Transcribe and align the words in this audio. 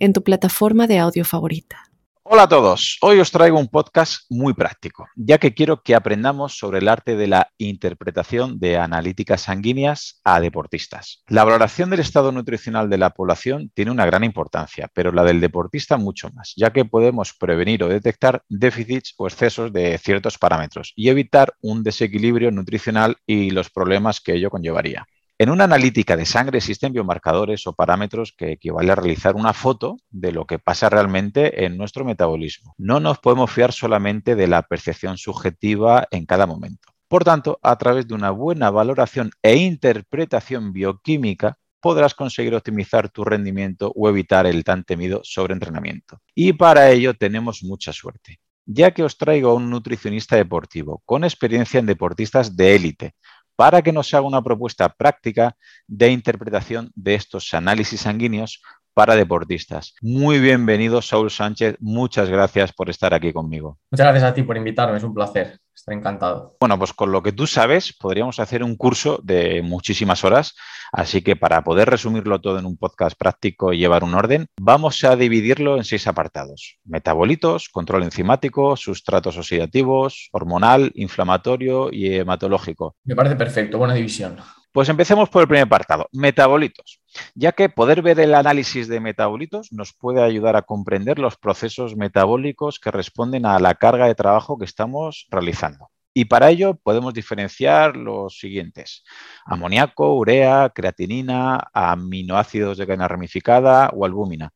en 0.00 0.12
tu 0.12 0.24
plataforma 0.24 0.86
de 0.86 0.98
audio 0.98 1.24
favorita. 1.24 1.84
Hola 2.22 2.44
a 2.44 2.48
todos, 2.48 2.96
hoy 3.00 3.18
os 3.18 3.32
traigo 3.32 3.58
un 3.58 3.68
podcast 3.68 4.22
muy 4.30 4.54
práctico, 4.54 5.08
ya 5.16 5.38
que 5.38 5.52
quiero 5.52 5.82
que 5.82 5.94
aprendamos 5.94 6.56
sobre 6.56 6.78
el 6.78 6.88
arte 6.88 7.16
de 7.16 7.26
la 7.26 7.50
interpretación 7.58 8.60
de 8.60 8.76
analíticas 8.76 9.42
sanguíneas 9.42 10.20
a 10.22 10.40
deportistas. 10.40 11.24
La 11.26 11.44
valoración 11.44 11.90
del 11.90 12.00
estado 12.00 12.30
nutricional 12.30 12.88
de 12.88 12.98
la 12.98 13.10
población 13.10 13.72
tiene 13.74 13.90
una 13.90 14.06
gran 14.06 14.22
importancia, 14.22 14.88
pero 14.94 15.12
la 15.12 15.24
del 15.24 15.40
deportista 15.40 15.96
mucho 15.96 16.30
más, 16.30 16.52
ya 16.56 16.72
que 16.72 16.84
podemos 16.84 17.34
prevenir 17.34 17.82
o 17.82 17.88
detectar 17.88 18.42
déficits 18.48 19.14
o 19.18 19.26
excesos 19.26 19.72
de 19.72 19.98
ciertos 19.98 20.38
parámetros 20.38 20.92
y 20.94 21.08
evitar 21.08 21.54
un 21.62 21.82
desequilibrio 21.82 22.52
nutricional 22.52 23.16
y 23.26 23.50
los 23.50 23.70
problemas 23.70 24.20
que 24.20 24.34
ello 24.34 24.50
conllevaría. 24.50 25.04
En 25.40 25.48
una 25.48 25.64
analítica 25.64 26.18
de 26.18 26.26
sangre 26.26 26.58
existen 26.58 26.92
biomarcadores 26.92 27.66
o 27.66 27.72
parámetros 27.72 28.34
que 28.36 28.52
equivale 28.52 28.92
a 28.92 28.94
realizar 28.94 29.36
una 29.36 29.54
foto 29.54 29.96
de 30.10 30.32
lo 30.32 30.44
que 30.44 30.58
pasa 30.58 30.90
realmente 30.90 31.64
en 31.64 31.78
nuestro 31.78 32.04
metabolismo. 32.04 32.74
No 32.76 33.00
nos 33.00 33.20
podemos 33.20 33.50
fiar 33.50 33.72
solamente 33.72 34.36
de 34.36 34.46
la 34.46 34.60
percepción 34.60 35.16
subjetiva 35.16 36.06
en 36.10 36.26
cada 36.26 36.46
momento. 36.46 36.90
Por 37.08 37.24
tanto, 37.24 37.58
a 37.62 37.78
través 37.78 38.06
de 38.06 38.12
una 38.12 38.30
buena 38.32 38.68
valoración 38.68 39.30
e 39.42 39.56
interpretación 39.56 40.74
bioquímica, 40.74 41.56
podrás 41.80 42.14
conseguir 42.14 42.54
optimizar 42.54 43.08
tu 43.08 43.24
rendimiento 43.24 43.90
o 43.96 44.10
evitar 44.10 44.44
el 44.44 44.62
tan 44.62 44.84
temido 44.84 45.22
sobreentrenamiento. 45.24 46.20
Y 46.34 46.52
para 46.52 46.90
ello 46.90 47.14
tenemos 47.14 47.62
mucha 47.62 47.94
suerte, 47.94 48.40
ya 48.66 48.90
que 48.90 49.04
os 49.04 49.16
traigo 49.16 49.52
a 49.52 49.54
un 49.54 49.70
nutricionista 49.70 50.36
deportivo 50.36 51.00
con 51.06 51.24
experiencia 51.24 51.80
en 51.80 51.86
deportistas 51.86 52.58
de 52.58 52.76
élite, 52.76 53.14
para 53.60 53.82
que 53.82 53.92
nos 53.92 54.14
haga 54.14 54.26
una 54.26 54.40
propuesta 54.40 54.88
práctica 54.88 55.54
de 55.86 56.10
interpretación 56.10 56.90
de 56.94 57.14
estos 57.14 57.52
análisis 57.52 58.00
sanguíneos 58.00 58.62
para 58.94 59.14
deportistas. 59.14 59.94
Muy 60.00 60.38
bienvenido, 60.38 61.02
Saúl 61.02 61.30
Sánchez. 61.30 61.76
Muchas 61.78 62.30
gracias 62.30 62.72
por 62.72 62.88
estar 62.88 63.12
aquí 63.12 63.34
conmigo. 63.34 63.78
Muchas 63.90 64.06
gracias 64.06 64.24
a 64.24 64.32
ti 64.32 64.44
por 64.44 64.56
invitarme, 64.56 64.96
es 64.96 65.04
un 65.04 65.12
placer. 65.12 65.58
Estoy 65.80 65.96
encantado. 65.96 66.58
Bueno, 66.60 66.78
pues 66.78 66.92
con 66.92 67.10
lo 67.10 67.22
que 67.22 67.32
tú 67.32 67.46
sabes, 67.46 67.94
podríamos 67.94 68.38
hacer 68.38 68.62
un 68.62 68.76
curso 68.76 69.18
de 69.22 69.62
muchísimas 69.62 70.24
horas. 70.24 70.54
Así 70.92 71.22
que 71.22 71.36
para 71.36 71.64
poder 71.64 71.88
resumirlo 71.88 72.38
todo 72.38 72.58
en 72.58 72.66
un 72.66 72.76
podcast 72.76 73.16
práctico 73.18 73.72
y 73.72 73.78
llevar 73.78 74.04
un 74.04 74.14
orden, 74.14 74.46
vamos 74.60 75.02
a 75.04 75.16
dividirlo 75.16 75.78
en 75.78 75.84
seis 75.84 76.06
apartados. 76.06 76.76
Metabolitos, 76.84 77.70
control 77.70 78.02
enzimático, 78.02 78.76
sustratos 78.76 79.38
oxidativos, 79.38 80.28
hormonal, 80.32 80.92
inflamatorio 80.96 81.88
y 81.90 82.14
hematológico. 82.14 82.96
Me 83.04 83.16
parece 83.16 83.36
perfecto, 83.36 83.78
buena 83.78 83.94
división. 83.94 84.36
Pues 84.72 84.88
empecemos 84.88 85.28
por 85.28 85.42
el 85.42 85.48
primer 85.48 85.64
apartado, 85.64 86.08
metabolitos, 86.12 87.00
ya 87.34 87.50
que 87.52 87.68
poder 87.68 88.02
ver 88.02 88.20
el 88.20 88.34
análisis 88.36 88.86
de 88.86 89.00
metabolitos 89.00 89.72
nos 89.72 89.92
puede 89.92 90.22
ayudar 90.22 90.54
a 90.54 90.62
comprender 90.62 91.18
los 91.18 91.36
procesos 91.36 91.96
metabólicos 91.96 92.78
que 92.78 92.92
responden 92.92 93.46
a 93.46 93.58
la 93.58 93.74
carga 93.74 94.06
de 94.06 94.14
trabajo 94.14 94.58
que 94.58 94.66
estamos 94.66 95.26
realizando. 95.28 95.90
Y 96.14 96.26
para 96.26 96.50
ello 96.50 96.74
podemos 96.76 97.14
diferenciar 97.14 97.96
los 97.96 98.38
siguientes. 98.38 99.02
Amoníaco, 99.44 100.14
urea, 100.14 100.70
creatinina, 100.72 101.68
aminoácidos 101.72 102.78
de 102.78 102.86
cadena 102.86 103.08
ramificada 103.08 103.90
o 103.92 104.04
albúmina. 104.04 104.52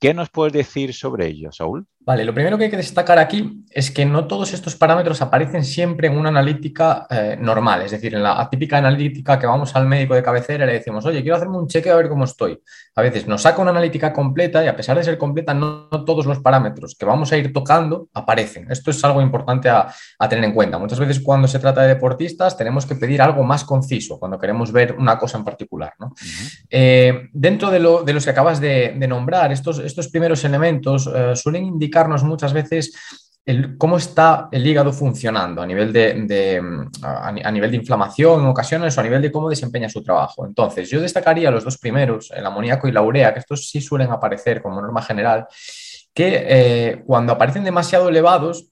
¿Qué 0.00 0.14
nos 0.14 0.30
puedes 0.30 0.52
decir 0.52 0.94
sobre 0.94 1.26
ello, 1.26 1.50
Saúl? 1.50 1.86
Vale, 2.08 2.24
lo 2.24 2.32
primero 2.32 2.56
que 2.56 2.64
hay 2.64 2.70
que 2.70 2.78
destacar 2.78 3.18
aquí 3.18 3.66
es 3.70 3.90
que 3.90 4.06
no 4.06 4.26
todos 4.26 4.54
estos 4.54 4.74
parámetros 4.76 5.20
aparecen 5.20 5.62
siempre 5.62 6.08
en 6.08 6.16
una 6.16 6.30
analítica 6.30 7.06
eh, 7.10 7.36
normal, 7.38 7.82
es 7.82 7.90
decir, 7.90 8.14
en 8.14 8.22
la 8.22 8.48
típica 8.48 8.78
analítica 8.78 9.38
que 9.38 9.46
vamos 9.46 9.76
al 9.76 9.86
médico 9.86 10.14
de 10.14 10.22
cabecera 10.22 10.64
y 10.64 10.68
le 10.68 10.72
decimos, 10.72 11.04
oye, 11.04 11.20
quiero 11.20 11.36
hacerme 11.36 11.58
un 11.58 11.68
chequeo 11.68 11.92
a 11.92 11.96
ver 11.98 12.08
cómo 12.08 12.24
estoy. 12.24 12.58
A 12.94 13.02
veces 13.02 13.26
nos 13.26 13.42
saca 13.42 13.60
una 13.60 13.72
analítica 13.72 14.10
completa 14.10 14.64
y 14.64 14.68
a 14.68 14.74
pesar 14.74 14.96
de 14.96 15.04
ser 15.04 15.18
completa, 15.18 15.52
no, 15.52 15.90
todos 16.06 16.24
los 16.24 16.38
parámetros 16.38 16.94
que 16.94 17.04
vamos 17.04 17.30
a 17.30 17.36
ir 17.36 17.52
tocando 17.52 18.08
aparecen. 18.14 18.72
Esto 18.72 18.90
es 18.90 19.04
algo 19.04 19.20
importante 19.20 19.68
a, 19.68 19.92
tener 20.30 20.44
en 20.44 20.54
cuenta. 20.54 20.78
Muchas 20.78 20.98
veces 20.98 21.20
cuando 21.20 21.46
se 21.46 21.58
trata 21.58 21.82
de 21.82 21.88
deportistas 21.88 22.56
tenemos 22.56 22.86
que 22.86 22.94
pedir 22.94 23.20
algo 23.20 23.42
más 23.42 23.64
conciso 23.64 24.18
cuando 24.18 24.38
queremos 24.38 24.72
ver 24.72 24.96
una 24.98 25.18
cosa 25.18 25.36
en 25.36 25.44
particular. 25.44 25.92
Eh, 26.70 27.28
dentro 27.34 27.70
de, 27.70 27.80
los 27.80 28.24
que 28.24 28.30
acabas 28.30 28.62
de, 28.62 28.94
nombrar, 29.06 29.52
estos, 29.52 29.78
estos 29.78 30.08
primeros 30.08 30.42
elementos 30.44 31.06
eh, 31.14 31.36
suelen 31.36 31.66
indicar 31.66 31.97
muchas 32.24 32.52
veces 32.52 32.92
el, 33.48 33.78
cómo 33.78 33.96
está 33.96 34.48
el 34.52 34.66
hígado 34.66 34.92
funcionando 34.92 35.62
a 35.62 35.66
nivel 35.66 35.90
de, 35.90 36.60
a, 37.02 37.50
nivel 37.50 37.70
de 37.70 37.76
inflamación 37.78 38.42
en 38.42 38.46
ocasiones 38.46 38.96
o 38.96 39.00
a 39.00 39.04
nivel 39.04 39.22
de 39.22 39.32
cómo 39.32 39.48
desempeña 39.48 39.88
su 39.88 40.02
trabajo. 40.02 40.44
Entonces, 40.46 40.90
yo 40.90 41.00
destacaría 41.00 41.50
los 41.50 41.64
dos 41.64 41.78
primeros, 41.78 42.30
el 42.30 42.44
amoníaco 42.44 42.88
y 42.88 42.92
la 42.92 43.00
urea, 43.00 43.32
que 43.32 43.40
estos 43.40 43.70
sí 43.70 43.80
suelen 43.80 44.10
aparecer 44.10 44.60
como 44.60 44.82
norma 44.82 45.00
general, 45.00 45.46
que 46.12 46.44
eh, 46.46 47.02
cuando 47.06 47.32
aparecen 47.32 47.64
demasiado 47.64 48.10
elevados, 48.10 48.68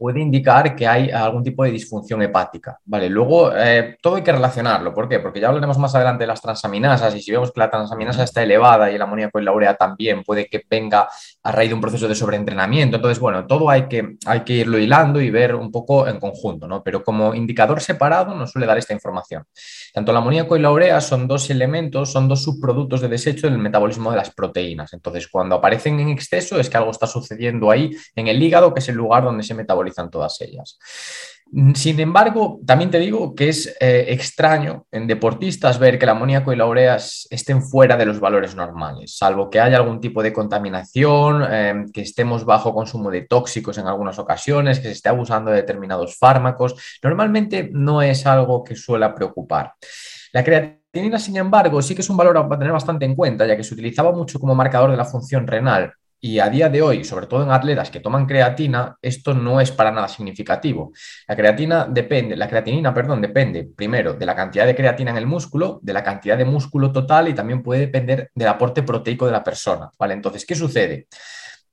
puede 0.00 0.18
indicar 0.18 0.74
que 0.74 0.86
hay 0.86 1.10
algún 1.10 1.44
tipo 1.44 1.62
de 1.62 1.70
disfunción 1.70 2.22
hepática. 2.22 2.78
Vale, 2.86 3.10
luego 3.10 3.52
eh, 3.54 3.98
todo 4.00 4.16
hay 4.16 4.22
que 4.22 4.32
relacionarlo. 4.32 4.94
¿Por 4.94 5.06
qué? 5.10 5.20
Porque 5.20 5.40
ya 5.40 5.48
hablaremos 5.48 5.76
más 5.76 5.94
adelante 5.94 6.22
de 6.22 6.28
las 6.28 6.40
transaminasas 6.40 7.14
y 7.14 7.20
si 7.20 7.30
vemos 7.30 7.52
que 7.52 7.60
la 7.60 7.70
transaminasa 7.70 8.24
está 8.24 8.42
elevada 8.42 8.90
y 8.90 8.94
el 8.94 9.02
amoníaco 9.02 9.38
y 9.38 9.44
la 9.44 9.52
urea 9.52 9.74
también, 9.74 10.24
puede 10.24 10.46
que 10.46 10.62
venga 10.70 11.06
a 11.42 11.52
raíz 11.52 11.68
de 11.68 11.74
un 11.74 11.82
proceso 11.82 12.08
de 12.08 12.14
sobreentrenamiento. 12.14 12.96
Entonces, 12.96 13.20
bueno, 13.20 13.46
todo 13.46 13.68
hay 13.68 13.88
que, 13.88 14.16
hay 14.24 14.40
que 14.40 14.54
irlo 14.54 14.78
hilando 14.78 15.20
y 15.20 15.28
ver 15.28 15.54
un 15.54 15.70
poco 15.70 16.08
en 16.08 16.18
conjunto, 16.18 16.66
¿no? 16.66 16.82
Pero 16.82 17.04
como 17.04 17.34
indicador 17.34 17.82
separado 17.82 18.34
nos 18.34 18.52
suele 18.52 18.66
dar 18.66 18.78
esta 18.78 18.94
información. 18.94 19.44
Tanto 19.92 20.12
el 20.12 20.16
amoníaco 20.16 20.56
y 20.56 20.60
la 20.60 20.70
urea 20.70 20.98
son 21.02 21.28
dos 21.28 21.50
elementos, 21.50 22.10
son 22.10 22.26
dos 22.26 22.42
subproductos 22.42 23.02
de 23.02 23.08
desecho 23.08 23.50
del 23.50 23.58
metabolismo 23.58 24.10
de 24.10 24.16
las 24.16 24.30
proteínas. 24.30 24.94
Entonces, 24.94 25.28
cuando 25.28 25.56
aparecen 25.56 26.00
en 26.00 26.08
exceso 26.08 26.58
es 26.58 26.70
que 26.70 26.78
algo 26.78 26.90
está 26.90 27.06
sucediendo 27.06 27.70
ahí 27.70 27.90
en 28.14 28.28
el 28.28 28.42
hígado, 28.42 28.72
que 28.72 28.80
es 28.80 28.88
el 28.88 28.94
lugar 28.94 29.24
donde 29.24 29.42
se 29.42 29.52
metaboliza 29.52 29.89
todas 30.10 30.40
ellas. 30.40 30.78
Sin 31.74 31.98
embargo, 31.98 32.60
también 32.64 32.92
te 32.92 33.00
digo 33.00 33.34
que 33.34 33.48
es 33.48 33.76
eh, 33.80 34.06
extraño 34.10 34.86
en 34.92 35.08
deportistas 35.08 35.80
ver 35.80 35.98
que 35.98 36.04
el 36.04 36.10
amoníaco 36.10 36.52
y 36.52 36.56
la 36.56 36.66
urea 36.66 36.96
estén 36.96 37.60
fuera 37.60 37.96
de 37.96 38.06
los 38.06 38.20
valores 38.20 38.54
normales, 38.54 39.16
salvo 39.16 39.50
que 39.50 39.58
haya 39.58 39.76
algún 39.76 40.00
tipo 40.00 40.22
de 40.22 40.32
contaminación, 40.32 41.42
em, 41.52 41.90
que 41.90 42.02
estemos 42.02 42.44
bajo 42.44 42.72
consumo 42.72 43.10
de 43.10 43.22
tóxicos 43.22 43.78
en 43.78 43.88
algunas 43.88 44.20
ocasiones, 44.20 44.78
que 44.78 44.86
se 44.86 44.92
esté 44.92 45.08
abusando 45.08 45.50
de 45.50 45.56
determinados 45.56 46.16
fármacos. 46.16 46.76
Normalmente 47.02 47.68
no 47.72 48.00
es 48.00 48.26
algo 48.26 48.62
que 48.62 48.76
suele 48.76 49.08
preocupar. 49.08 49.72
La 50.32 50.44
creatinina, 50.44 51.18
sin 51.18 51.36
embargo, 51.36 51.82
sí 51.82 51.96
que 51.96 52.02
es 52.02 52.10
un 52.10 52.16
valor 52.16 52.38
a 52.38 52.48
tener 52.48 52.72
bastante 52.72 53.04
en 53.06 53.16
cuenta, 53.16 53.44
ya 53.44 53.56
que 53.56 53.64
se 53.64 53.74
utilizaba 53.74 54.12
mucho 54.12 54.38
como 54.38 54.54
marcador 54.54 54.92
de 54.92 54.96
la 54.96 55.04
función 55.04 55.48
renal 55.48 55.92
y 56.20 56.38
a 56.38 56.48
día 56.50 56.68
de 56.68 56.82
hoy, 56.82 57.04
sobre 57.04 57.26
todo 57.26 57.42
en 57.42 57.50
atletas 57.50 57.90
que 57.90 58.00
toman 58.00 58.26
creatina, 58.26 58.96
esto 59.00 59.32
no 59.34 59.60
es 59.60 59.70
para 59.72 59.90
nada 59.90 60.08
significativo. 60.08 60.92
La 61.26 61.36
creatina 61.36 61.86
depende, 61.88 62.36
la 62.36 62.48
creatinina, 62.48 62.92
perdón, 62.92 63.22
depende 63.22 63.68
primero 63.74 64.14
de 64.14 64.26
la 64.26 64.36
cantidad 64.36 64.66
de 64.66 64.74
creatina 64.74 65.12
en 65.12 65.16
el 65.16 65.26
músculo, 65.26 65.80
de 65.82 65.92
la 65.92 66.04
cantidad 66.04 66.36
de 66.36 66.44
músculo 66.44 66.92
total 66.92 67.28
y 67.28 67.34
también 67.34 67.62
puede 67.62 67.80
depender 67.80 68.30
del 68.34 68.48
aporte 68.48 68.82
proteico 68.82 69.26
de 69.26 69.32
la 69.32 69.42
persona. 69.42 69.90
¿Vale? 69.98 70.14
Entonces, 70.14 70.44
¿qué 70.44 70.54
sucede? 70.54 71.06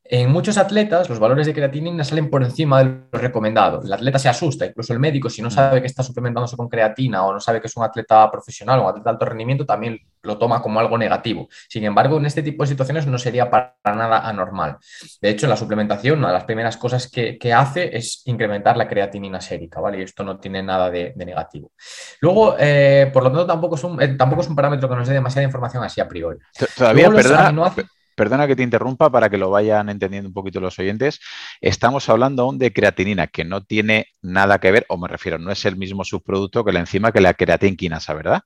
En 0.09 0.31
muchos 0.31 0.57
atletas 0.57 1.09
los 1.09 1.19
valores 1.19 1.47
de 1.47 1.53
creatinina 1.53 2.03
salen 2.03 2.29
por 2.29 2.43
encima 2.43 2.79
de 2.79 3.01
lo 3.11 3.19
recomendado. 3.19 3.81
El 3.83 3.91
atleta 3.91 4.19
se 4.19 4.29
asusta, 4.29 4.65
incluso 4.65 4.93
el 4.93 4.99
médico, 4.99 5.29
si 5.29 5.41
no 5.41 5.51
sabe 5.51 5.81
que 5.81 5.87
está 5.87 6.01
suplementándose 6.01 6.55
con 6.55 6.69
creatina 6.69 7.25
o 7.25 7.33
no 7.33 7.39
sabe 7.39 7.59
que 7.59 7.67
es 7.67 7.75
un 7.75 7.83
atleta 7.83 8.29
profesional 8.31 8.79
o 8.79 8.83
un 8.83 8.89
atleta 8.89 9.09
de 9.09 9.13
alto 9.13 9.25
rendimiento, 9.25 9.65
también 9.65 9.99
lo 10.21 10.37
toma 10.37 10.61
como 10.61 10.79
algo 10.79 10.97
negativo. 10.97 11.47
Sin 11.67 11.83
embargo, 11.83 12.17
en 12.17 12.25
este 12.25 12.41
tipo 12.41 12.63
de 12.63 12.67
situaciones 12.67 13.07
no 13.07 13.17
sería 13.17 13.49
para 13.49 13.75
nada 13.83 14.27
anormal. 14.27 14.77
De 15.21 15.29
hecho, 15.29 15.47
la 15.47 15.57
suplementación, 15.57 16.19
una 16.19 16.27
de 16.27 16.33
las 16.33 16.43
primeras 16.45 16.77
cosas 16.77 17.09
que, 17.09 17.37
hace 17.57 17.95
es 17.95 18.21
incrementar 18.25 18.75
la 18.75 18.87
creatinina 18.87 19.39
sérica, 19.39 19.79
¿vale? 19.79 19.99
Y 19.99 20.01
esto 20.01 20.23
no 20.23 20.37
tiene 20.37 20.61
nada 20.61 20.89
de, 20.89 21.13
negativo. 21.15 21.71
Luego, 22.19 22.55
eh, 22.59 23.09
por 23.11 23.23
lo 23.23 23.29
tanto, 23.29 23.47
tampoco 23.47 23.75
es, 23.75 23.83
un, 23.83 24.01
eh, 24.01 24.09
tampoco 24.09 24.41
es 24.41 24.49
un 24.49 24.55
parámetro 24.55 24.89
que 24.89 24.95
nos 24.95 25.07
dé 25.07 25.13
demasiada 25.13 25.45
información 25.45 25.83
así 25.83 26.01
a 26.01 26.07
priori. 26.07 26.37
Todavía, 26.75 27.09
perdona, 27.09 27.73
perdona 28.17 28.47
que 28.47 28.55
te 28.55 28.63
interrumpa 28.63 29.11
para 29.11 29.29
que 29.29 29.37
lo 29.37 29.51
vayan 29.51 29.89
entendiendo 29.89 30.27
un 30.27 30.33
poquito 30.33 30.59
los 30.59 30.77
oyentes. 30.79 31.19
Estamos 31.61 32.09
hablando 32.09 32.43
aún 32.43 32.57
de 32.57 32.73
creatinina, 32.73 33.27
que 33.27 33.45
no 33.45 33.63
tiene 33.63 34.07
nada 34.21 34.57
que 34.59 34.71
ver, 34.71 34.85
o 34.89 34.97
me 34.97 35.07
refiero, 35.07 35.37
no 35.37 35.51
es 35.51 35.63
el 35.65 35.77
mismo 35.77 36.03
subproducto 36.03 36.65
que 36.65 36.73
la 36.73 36.79
enzima 36.79 37.11
que 37.11 37.21
la 37.21 37.35
creatinquinasa, 37.35 38.15
¿verdad? 38.15 38.41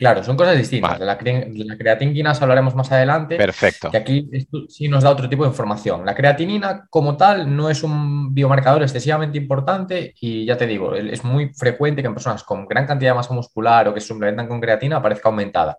Claro, 0.00 0.24
son 0.24 0.34
cosas 0.34 0.56
distintas. 0.56 0.98
De, 0.98 1.04
la, 1.04 1.18
creatinina 1.18 2.32
hablaremos 2.32 2.74
más 2.74 2.90
adelante. 2.90 3.36
Perfecto. 3.36 3.90
Que 3.90 3.98
aquí 3.98 4.30
sí 4.66 4.88
nos 4.88 5.04
da 5.04 5.10
otro 5.10 5.28
tipo 5.28 5.42
de 5.42 5.50
información. 5.50 6.06
La 6.06 6.14
creatinina, 6.14 6.86
como 6.88 7.18
tal, 7.18 7.54
no 7.54 7.68
es 7.68 7.82
un 7.82 8.32
biomarcador 8.32 8.82
excesivamente 8.82 9.36
importante 9.36 10.14
y 10.18 10.46
ya 10.46 10.56
te 10.56 10.66
digo, 10.66 10.94
es 10.94 11.22
muy 11.22 11.52
frecuente 11.52 12.00
que 12.00 12.08
en 12.08 12.14
personas 12.14 12.44
con 12.44 12.66
gran 12.66 12.86
cantidad 12.86 13.10
de 13.10 13.16
masa 13.16 13.34
muscular 13.34 13.88
o 13.88 13.94
que 13.94 14.00
suplementan 14.00 14.48
con 14.48 14.58
creatina 14.58 14.96
aparezca 14.96 15.28
aumentada 15.28 15.76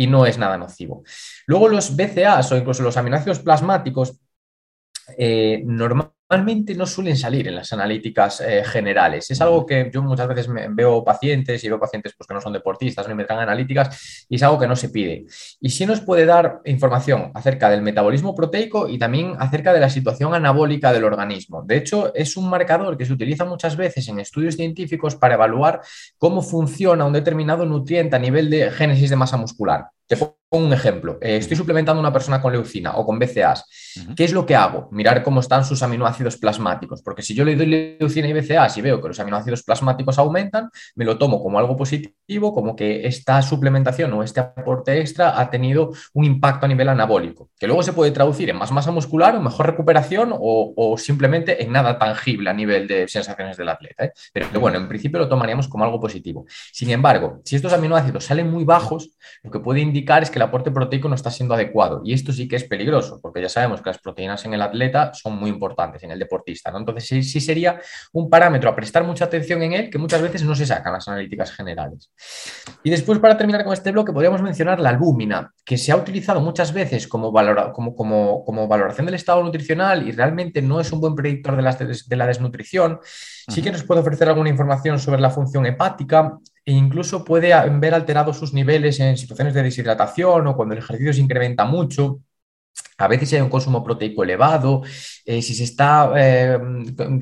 y 0.00 0.06
no 0.06 0.24
es 0.24 0.38
nada 0.38 0.56
nocivo. 0.56 1.02
Luego 1.46 1.68
los 1.68 1.94
BCAs 1.94 2.52
o 2.52 2.56
incluso 2.56 2.82
los 2.82 2.96
aminoácidos 2.96 3.40
plasmáticos 3.40 4.18
eh, 5.18 5.62
normalmente 5.66 6.19
no 6.76 6.86
suelen 6.86 7.16
salir 7.16 7.48
en 7.48 7.56
las 7.56 7.72
analíticas 7.72 8.40
eh, 8.40 8.62
generales. 8.64 9.30
Es 9.30 9.40
algo 9.40 9.66
que 9.66 9.90
yo 9.92 10.02
muchas 10.02 10.28
veces 10.28 10.48
veo 10.70 11.02
pacientes 11.02 11.62
y 11.64 11.68
veo 11.68 11.80
pacientes 11.80 12.14
pues, 12.16 12.26
que 12.26 12.34
no 12.34 12.40
son 12.40 12.52
deportistas 12.52 13.08
no 13.08 13.14
me 13.16 13.24
traen 13.24 13.40
analíticas 13.40 14.26
y 14.28 14.36
es 14.36 14.42
algo 14.42 14.58
que 14.58 14.68
no 14.68 14.76
se 14.76 14.90
pide. 14.90 15.24
Y 15.60 15.70
sí 15.70 15.86
nos 15.86 16.00
puede 16.00 16.24
dar 16.24 16.60
información 16.64 17.32
acerca 17.34 17.68
del 17.68 17.82
metabolismo 17.82 18.34
proteico 18.34 18.88
y 18.88 18.98
también 18.98 19.34
acerca 19.38 19.72
de 19.72 19.80
la 19.80 19.90
situación 19.90 20.34
anabólica 20.34 20.92
del 20.92 21.04
organismo. 21.04 21.62
De 21.62 21.76
hecho, 21.76 22.14
es 22.14 22.36
un 22.36 22.48
marcador 22.48 22.96
que 22.96 23.06
se 23.06 23.12
utiliza 23.12 23.44
muchas 23.44 23.76
veces 23.76 24.08
en 24.08 24.20
estudios 24.20 24.54
científicos 24.54 25.16
para 25.16 25.34
evaluar 25.34 25.80
cómo 26.16 26.42
funciona 26.42 27.04
un 27.04 27.12
determinado 27.12 27.66
nutriente 27.66 28.16
a 28.16 28.18
nivel 28.18 28.50
de 28.50 28.70
génesis 28.70 29.10
de 29.10 29.16
masa 29.16 29.36
muscular. 29.36 29.86
Te 30.10 30.16
pongo 30.16 30.40
un 30.50 30.72
ejemplo. 30.72 31.18
Eh, 31.20 31.36
estoy 31.36 31.56
suplementando 31.56 32.00
a 32.00 32.02
una 32.02 32.12
persona 32.12 32.42
con 32.42 32.52
leucina 32.52 32.96
o 32.96 33.06
con 33.06 33.20
BCAAs. 33.20 33.64
¿Qué 34.16 34.24
es 34.24 34.32
lo 34.32 34.44
que 34.44 34.56
hago? 34.56 34.88
Mirar 34.90 35.22
cómo 35.22 35.38
están 35.38 35.64
sus 35.64 35.84
aminoácidos 35.84 36.36
plasmáticos. 36.36 37.00
Porque 37.02 37.22
si 37.22 37.32
yo 37.32 37.44
le 37.44 37.54
doy 37.54 37.66
leucina 38.00 38.26
y 38.26 38.32
BCAAs 38.32 38.76
y 38.76 38.82
veo 38.82 39.00
que 39.00 39.06
los 39.06 39.20
aminoácidos 39.20 39.62
plasmáticos 39.62 40.18
aumentan, 40.18 40.68
me 40.96 41.04
lo 41.04 41.16
tomo 41.16 41.40
como 41.40 41.60
algo 41.60 41.76
positivo, 41.76 42.52
como 42.52 42.74
que 42.74 43.06
esta 43.06 43.40
suplementación 43.42 44.12
o 44.12 44.24
este 44.24 44.40
aporte 44.40 44.98
extra 44.98 45.40
ha 45.40 45.48
tenido 45.48 45.92
un 46.14 46.24
impacto 46.24 46.66
a 46.66 46.68
nivel 46.68 46.88
anabólico, 46.88 47.50
que 47.56 47.68
luego 47.68 47.84
se 47.84 47.92
puede 47.92 48.10
traducir 48.10 48.50
en 48.50 48.56
más 48.56 48.72
masa 48.72 48.90
muscular 48.90 49.36
o 49.36 49.40
mejor 49.40 49.66
recuperación 49.66 50.34
o, 50.36 50.96
simplemente 50.98 51.62
en 51.62 51.70
nada 51.70 51.98
tangible 51.98 52.50
a 52.50 52.52
nivel 52.52 52.88
de 52.88 53.06
sensaciones 53.06 53.56
del 53.56 53.68
atleta. 53.68 54.06
¿eh? 54.06 54.12
Pero 54.32 54.58
bueno, 54.58 54.78
en 54.78 54.88
principio 54.88 55.20
lo 55.20 55.28
tomaríamos 55.28 55.68
como 55.68 55.84
algo 55.84 56.00
positivo. 56.00 56.46
Sin 56.72 56.90
embargo, 56.90 57.40
si 57.44 57.54
estos 57.54 57.72
aminoácidos 57.72 58.24
salen 58.24 58.50
muy 58.50 58.64
bajos, 58.64 59.10
lo 59.44 59.50
que 59.52 59.60
puede 59.60 59.80
indicar 59.80 59.99
es 60.22 60.30
que 60.30 60.38
el 60.38 60.42
aporte 60.42 60.70
proteico 60.70 61.08
no 61.08 61.14
está 61.14 61.30
siendo 61.30 61.54
adecuado. 61.54 62.02
Y 62.04 62.12
esto 62.12 62.32
sí 62.32 62.48
que 62.48 62.56
es 62.56 62.64
peligroso, 62.64 63.20
porque 63.20 63.40
ya 63.40 63.48
sabemos 63.48 63.80
que 63.80 63.90
las 63.90 63.98
proteínas 63.98 64.44
en 64.44 64.54
el 64.54 64.62
atleta 64.62 65.12
son 65.14 65.36
muy 65.36 65.50
importantes, 65.50 66.02
en 66.02 66.10
el 66.10 66.18
deportista. 66.18 66.70
¿no? 66.70 66.78
Entonces, 66.78 67.06
sí, 67.06 67.22
sí 67.22 67.40
sería 67.40 67.80
un 68.12 68.28
parámetro 68.28 68.70
a 68.70 68.76
prestar 68.76 69.04
mucha 69.04 69.24
atención 69.26 69.62
en 69.62 69.72
él 69.72 69.90
que 69.90 69.98
muchas 69.98 70.22
veces 70.22 70.42
no 70.44 70.54
se 70.54 70.66
sacan 70.66 70.92
las 70.92 71.08
analíticas 71.08 71.52
generales. 71.52 72.10
Y 72.82 72.90
después, 72.90 73.18
para 73.18 73.36
terminar 73.36 73.64
con 73.64 73.72
este 73.72 73.92
bloque, 73.92 74.12
podríamos 74.12 74.42
mencionar 74.42 74.80
la 74.80 74.90
albúmina, 74.90 75.52
que 75.64 75.76
se 75.76 75.92
ha 75.92 75.96
utilizado 75.96 76.40
muchas 76.40 76.72
veces 76.72 77.06
como, 77.06 77.32
como, 77.32 78.44
como, 78.44 78.68
valoración 78.68 79.06
del 79.06 79.14
estado 79.14 79.42
nutricional 79.42 80.06
y 80.06 80.12
realmente 80.12 80.62
no 80.62 80.80
es 80.80 80.92
un 80.92 81.00
buen 81.00 81.14
predictor 81.14 81.56
de 81.56 82.16
la 82.16 82.26
desnutrición. 82.26 83.00
Sí 83.50 83.62
que 83.62 83.72
nos 83.72 83.82
puede 83.82 84.00
ofrecer 84.00 84.28
alguna 84.28 84.48
información 84.48 84.98
sobre 84.98 85.20
la 85.20 85.30
función 85.30 85.66
hepática 85.66 86.38
e 86.64 86.72
incluso 86.72 87.24
puede 87.24 87.52
ver 87.78 87.94
alterados 87.94 88.38
sus 88.38 88.52
niveles 88.54 89.00
en 89.00 89.16
situaciones 89.16 89.54
de 89.54 89.62
deshidratación 89.62 90.46
o 90.46 90.56
cuando 90.56 90.74
el 90.74 90.78
ejercicio 90.78 91.12
se 91.12 91.20
incrementa 91.20 91.64
mucho. 91.64 92.20
A 92.98 93.08
veces 93.08 93.32
hay 93.32 93.40
un 93.40 93.48
consumo 93.48 93.82
proteico 93.82 94.22
elevado, 94.22 94.82
eh, 95.24 95.40
si 95.42 95.54
se 95.54 95.64
está 95.64 96.12
eh, 96.16 96.58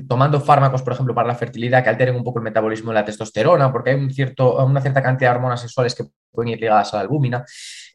tomando 0.07 0.39
fármacos, 0.41 0.81
por 0.83 0.93
ejemplo, 0.93 1.15
para 1.15 1.27
la 1.27 1.35
fertilidad 1.35 1.83
que 1.83 1.89
alteren 1.89 2.15
un 2.15 2.23
poco 2.23 2.39
el 2.39 2.43
metabolismo 2.43 2.91
de 2.91 2.95
la 2.95 3.05
testosterona, 3.05 3.71
porque 3.71 3.91
hay 3.91 3.95
una 3.95 4.81
cierta 4.81 5.01
cantidad 5.01 5.31
de 5.31 5.35
hormonas 5.37 5.61
sexuales 5.61 5.95
que 5.95 6.03
pueden 6.31 6.53
ir 6.53 6.59
ligadas 6.59 6.93
a 6.93 6.97
la 6.97 7.01
albúmina. 7.01 7.45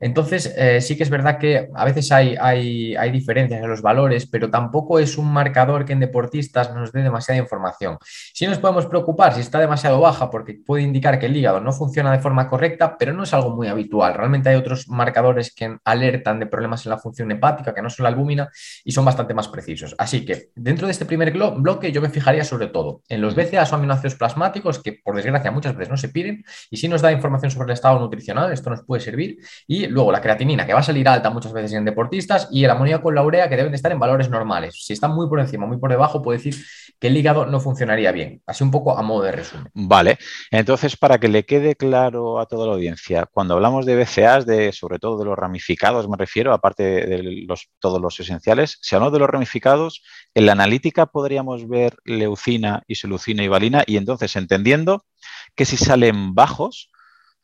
Entonces, 0.04 0.54
eh, 0.56 0.82
sí 0.82 0.98
que 0.98 1.02
es 1.02 1.08
verdad 1.08 1.38
que 1.38 1.70
a 1.74 1.84
veces 1.86 2.12
hay, 2.12 2.36
hay, 2.38 2.94
hay, 2.94 3.10
diferencias 3.10 3.62
en 3.62 3.70
los 3.70 3.80
valores, 3.80 4.26
pero 4.26 4.50
tampoco 4.50 4.98
es 4.98 5.16
un 5.16 5.32
marcador 5.32 5.86
que 5.86 5.94
en 5.94 6.00
deportistas 6.00 6.74
nos 6.74 6.92
dé 6.92 7.02
demasiada 7.02 7.40
información. 7.40 7.96
Sí 8.34 8.46
nos 8.46 8.58
podemos 8.58 8.84
preocupar 8.84 9.32
si 9.32 9.40
está 9.40 9.58
demasiado 9.58 9.98
baja, 10.00 10.30
porque 10.30 10.54
puede 10.54 10.82
indicar 10.82 11.18
que 11.18 11.24
el 11.24 11.34
hígado 11.34 11.58
no 11.60 11.72
funciona 11.72 12.12
de 12.12 12.18
forma 12.18 12.50
correcta, 12.50 12.98
pero 12.98 13.14
no 13.14 13.22
es 13.22 13.32
algo 13.32 13.56
muy 13.56 13.68
habitual. 13.68 14.12
Realmente 14.12 14.50
hay 14.50 14.56
otros 14.56 14.88
marcadores 14.88 15.54
que 15.54 15.78
alertan 15.84 16.38
de 16.38 16.46
problemas 16.46 16.84
en 16.84 16.90
la 16.90 16.98
función 16.98 17.30
hepática, 17.30 17.72
que 17.72 17.80
no 17.80 17.88
son 17.88 18.04
la 18.04 18.10
albúmina, 18.10 18.50
y 18.84 18.92
son 18.92 19.06
bastante 19.06 19.32
más 19.32 19.48
precisos. 19.48 19.94
Así 19.96 20.26
que 20.26 20.50
dentro 20.54 20.86
de 20.86 20.92
este 20.92 21.06
primer 21.06 21.32
bloque 21.32 21.92
yo 21.92 22.02
me 22.02 22.10
fijaría 22.10 22.44
sobre 22.44 22.66
todo 22.66 23.00
en 23.08 23.22
los 23.22 23.34
BCAAs 23.34 23.72
o 23.72 23.76
aminoácidos 23.76 24.16
plasmáticos, 24.16 24.82
que 24.82 24.92
por 24.92 25.16
desgracia 25.16 25.50
muchas 25.50 25.74
veces 25.74 25.90
no 25.90 25.96
se 25.96 26.10
piden, 26.10 26.44
y 26.70 26.76
sí 26.76 26.88
nos 26.88 27.00
da 27.00 27.10
información 27.10 27.50
sobre 27.50 27.68
el 27.68 27.72
estado 27.72 27.98
nutricional 27.98 28.52
esto 28.52 28.68
nos 28.68 28.82
puede 28.82 29.00
servir. 29.00 29.38
Y 29.66 29.93
luego 29.94 30.10
la 30.10 30.20
creatinina, 30.20 30.66
que 30.66 30.74
va 30.74 30.80
a 30.80 30.82
salir 30.82 31.08
alta 31.08 31.30
muchas 31.30 31.52
veces 31.52 31.72
en 31.72 31.84
deportistas, 31.84 32.48
y 32.50 32.64
el 32.64 32.70
amoníaco 32.70 33.04
con 33.04 33.14
la 33.14 33.22
urea, 33.22 33.48
que 33.48 33.56
deben 33.56 33.70
de 33.70 33.76
estar 33.76 33.92
en 33.92 34.00
valores 34.00 34.28
normales. 34.28 34.74
Si 34.84 34.92
están 34.92 35.14
muy 35.14 35.28
por 35.28 35.38
encima, 35.38 35.66
muy 35.66 35.78
por 35.78 35.90
debajo, 35.90 36.20
puede 36.20 36.38
decir 36.38 36.56
que 36.98 37.06
el 37.06 37.16
hígado 37.16 37.46
no 37.46 37.60
funcionaría 37.60 38.10
bien. 38.10 38.42
Así 38.44 38.64
un 38.64 38.72
poco 38.72 38.98
a 38.98 39.02
modo 39.02 39.22
de 39.22 39.32
resumen. 39.32 39.70
Vale, 39.72 40.18
entonces 40.50 40.96
para 40.96 41.18
que 41.18 41.28
le 41.28 41.44
quede 41.44 41.76
claro 41.76 42.40
a 42.40 42.46
toda 42.46 42.66
la 42.66 42.72
audiencia, 42.72 43.26
cuando 43.30 43.54
hablamos 43.54 43.86
de 43.86 43.96
BCAs, 43.96 44.46
de, 44.46 44.72
sobre 44.72 44.98
todo 44.98 45.16
de 45.16 45.26
los 45.26 45.38
ramificados, 45.38 46.08
me 46.08 46.16
refiero, 46.16 46.52
aparte 46.52 46.82
de 46.82 47.22
los, 47.46 47.68
todos 47.78 48.00
los 48.00 48.18
esenciales, 48.18 48.78
si 48.82 48.96
hablamos 48.96 49.12
de 49.12 49.20
los 49.20 49.30
ramificados, 49.30 50.02
en 50.34 50.46
la 50.46 50.52
analítica 50.52 51.06
podríamos 51.06 51.68
ver 51.68 51.96
leucina, 52.04 52.82
isoleucina 52.88 53.44
y 53.44 53.48
valina, 53.48 53.84
y 53.86 53.96
entonces 53.96 54.34
entendiendo 54.34 55.04
que 55.54 55.64
si 55.64 55.76
salen 55.76 56.34
bajos, 56.34 56.90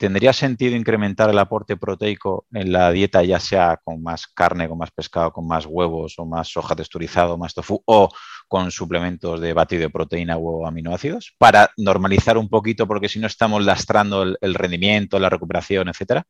¿Tendría 0.00 0.32
sentido 0.32 0.76
incrementar 0.76 1.28
el 1.28 1.38
aporte 1.38 1.76
proteico 1.76 2.46
en 2.54 2.72
la 2.72 2.90
dieta, 2.90 3.22
ya 3.22 3.38
sea 3.38 3.78
con 3.84 4.02
más 4.02 4.26
carne, 4.28 4.66
con 4.66 4.78
más 4.78 4.90
pescado, 4.90 5.30
con 5.30 5.46
más 5.46 5.66
huevos 5.66 6.14
o 6.16 6.24
más 6.24 6.48
soja 6.48 6.74
texturizado, 6.74 7.36
más 7.36 7.52
tofu 7.52 7.82
o 7.84 8.08
con 8.48 8.70
suplementos 8.70 9.42
de 9.42 9.52
batido 9.52 9.82
de 9.82 9.90
proteína 9.90 10.38
o 10.38 10.66
aminoácidos 10.66 11.34
para 11.36 11.70
normalizar 11.76 12.38
un 12.38 12.48
poquito 12.48 12.88
porque 12.88 13.10
si 13.10 13.18
no 13.18 13.26
estamos 13.26 13.62
lastrando 13.62 14.22
el, 14.22 14.38
el 14.40 14.54
rendimiento, 14.54 15.18
la 15.18 15.28
recuperación, 15.28 15.90
etcétera? 15.90 16.26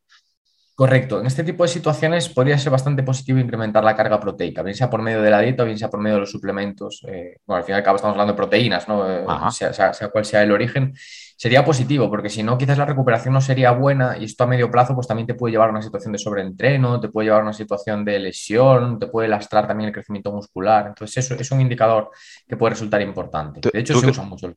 Correcto. 0.80 1.20
En 1.20 1.26
este 1.26 1.44
tipo 1.44 1.62
de 1.62 1.68
situaciones 1.68 2.30
podría 2.30 2.56
ser 2.56 2.72
bastante 2.72 3.02
positivo 3.02 3.38
incrementar 3.38 3.84
la 3.84 3.94
carga 3.94 4.18
proteica, 4.18 4.62
bien 4.62 4.74
sea 4.74 4.88
por 4.88 5.02
medio 5.02 5.20
de 5.20 5.30
la 5.30 5.38
dieta 5.40 5.62
o 5.62 5.66
bien 5.66 5.76
sea 5.76 5.90
por 5.90 6.00
medio 6.00 6.14
de 6.14 6.20
los 6.20 6.30
suplementos. 6.30 7.02
Eh, 7.06 7.36
bueno, 7.46 7.58
al 7.58 7.64
fin 7.64 7.74
y 7.74 7.76
al 7.76 7.84
cabo 7.84 7.96
estamos 7.96 8.14
hablando 8.14 8.32
de 8.32 8.36
proteínas, 8.38 8.88
¿no? 8.88 9.06
Eh, 9.06 9.22
sea, 9.50 9.74
sea, 9.74 10.08
cual 10.08 10.24
sea 10.24 10.42
el 10.42 10.50
origen. 10.50 10.94
Sería 11.36 11.66
positivo, 11.66 12.08
porque 12.08 12.30
si 12.30 12.42
no, 12.42 12.56
quizás 12.56 12.78
la 12.78 12.86
recuperación 12.86 13.34
no 13.34 13.42
sería 13.42 13.72
buena 13.72 14.16
y 14.16 14.24
esto 14.24 14.44
a 14.44 14.46
medio 14.46 14.70
plazo 14.70 14.94
pues 14.94 15.06
también 15.06 15.26
te 15.26 15.34
puede 15.34 15.52
llevar 15.52 15.68
a 15.68 15.72
una 15.72 15.82
situación 15.82 16.12
de 16.12 16.18
sobreentreno, 16.18 16.98
te 16.98 17.10
puede 17.10 17.26
llevar 17.26 17.42
a 17.42 17.44
una 17.44 17.52
situación 17.52 18.02
de 18.02 18.18
lesión, 18.18 18.98
te 18.98 19.08
puede 19.08 19.28
lastrar 19.28 19.68
también 19.68 19.88
el 19.88 19.92
crecimiento 19.92 20.32
muscular. 20.32 20.86
Entonces, 20.86 21.26
eso 21.26 21.34
es 21.34 21.50
un 21.50 21.60
indicador 21.60 22.10
que 22.48 22.56
puede 22.56 22.70
resultar 22.70 23.02
importante. 23.02 23.60
De 23.70 23.80
hecho, 23.80 24.00
se 24.00 24.06
usa 24.06 24.24
mucho. 24.24 24.50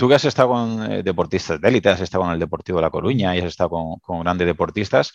Tú 0.00 0.08
que 0.08 0.14
has 0.14 0.24
estado 0.24 0.48
con 0.48 0.90
eh, 0.90 1.02
deportistas 1.02 1.60
de 1.60 1.68
élite, 1.68 1.90
has 1.90 2.00
estado 2.00 2.24
con 2.24 2.32
el 2.32 2.40
Deportivo 2.40 2.78
de 2.78 2.82
La 2.82 2.90
Coruña 2.90 3.36
y 3.36 3.40
has 3.40 3.44
estado 3.44 3.68
con, 3.68 3.98
con 3.98 4.20
grandes 4.20 4.46
deportistas, 4.46 5.12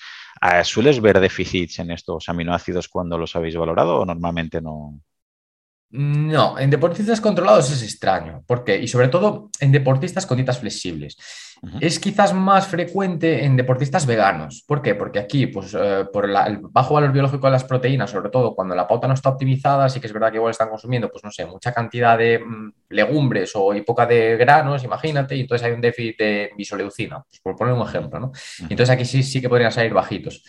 ¿sueles 0.64 1.02
ver 1.02 1.20
déficits 1.20 1.80
en 1.80 1.92
estos 1.92 2.30
aminoácidos 2.30 2.88
cuando 2.88 3.18
los 3.18 3.36
habéis 3.36 3.56
valorado 3.56 4.00
o 4.00 4.06
normalmente 4.06 4.62
no? 4.62 5.00
No, 5.90 6.60
en 6.60 6.70
deportistas 6.70 7.22
controlados 7.22 7.72
es 7.72 7.82
extraño. 7.84 8.44
¿Por 8.46 8.64
qué? 8.64 8.78
Y 8.78 8.88
sobre 8.88 9.08
todo 9.08 9.50
en 9.60 9.72
deportistas 9.72 10.26
con 10.26 10.38
dietas 10.38 10.60
flexibles. 10.60 11.18
Es 11.80 12.00
quizás 12.00 12.34
más 12.34 12.68
frecuente 12.68 13.44
en 13.44 13.56
deportistas 13.56 14.06
veganos. 14.06 14.64
¿Por 14.68 14.82
qué? 14.82 14.96
Porque 14.96 15.20
aquí, 15.20 15.48
pues, 15.48 15.76
eh, 15.80 16.06
por 16.12 16.26
el 16.26 16.60
bajo 16.62 16.94
valor 16.94 17.12
biológico 17.12 17.48
de 17.48 17.52
las 17.52 17.64
proteínas, 17.64 18.12
sobre 18.12 18.30
todo 18.30 18.54
cuando 18.56 18.76
la 18.76 18.88
pauta 18.88 19.08
no 19.08 19.14
está 19.14 19.30
optimizada, 19.30 19.90
sí 19.90 20.00
que 20.00 20.08
es 20.08 20.14
verdad 20.14 20.32
que 20.32 20.38
igual 20.38 20.52
están 20.52 20.70
consumiendo, 20.70 21.10
pues, 21.10 21.24
no 21.24 21.32
sé, 21.32 21.46
mucha 21.46 21.74
cantidad 21.74 22.18
de 22.18 22.40
mm, 22.40 22.74
legumbres 22.90 23.52
o 23.56 23.74
y 23.74 23.82
poca 23.82 24.06
de 24.06 24.38
granos, 24.38 24.84
imagínate, 24.84 25.36
y 25.36 25.42
entonces 25.42 25.66
hay 25.66 25.74
un 25.74 25.82
déficit 25.82 26.18
de 26.18 26.52
bisoleucina, 26.58 27.24
pues, 27.28 27.40
por 27.42 27.56
poner 27.56 27.74
un 27.74 27.88
ejemplo, 27.88 28.20
¿no? 28.20 28.32
Entonces 28.62 28.90
aquí 28.90 29.06
sí, 29.06 29.24
sí 29.24 29.42
que 29.42 29.50
podrían 29.50 29.72
salir 29.72 29.94
bajitos. 29.94 30.44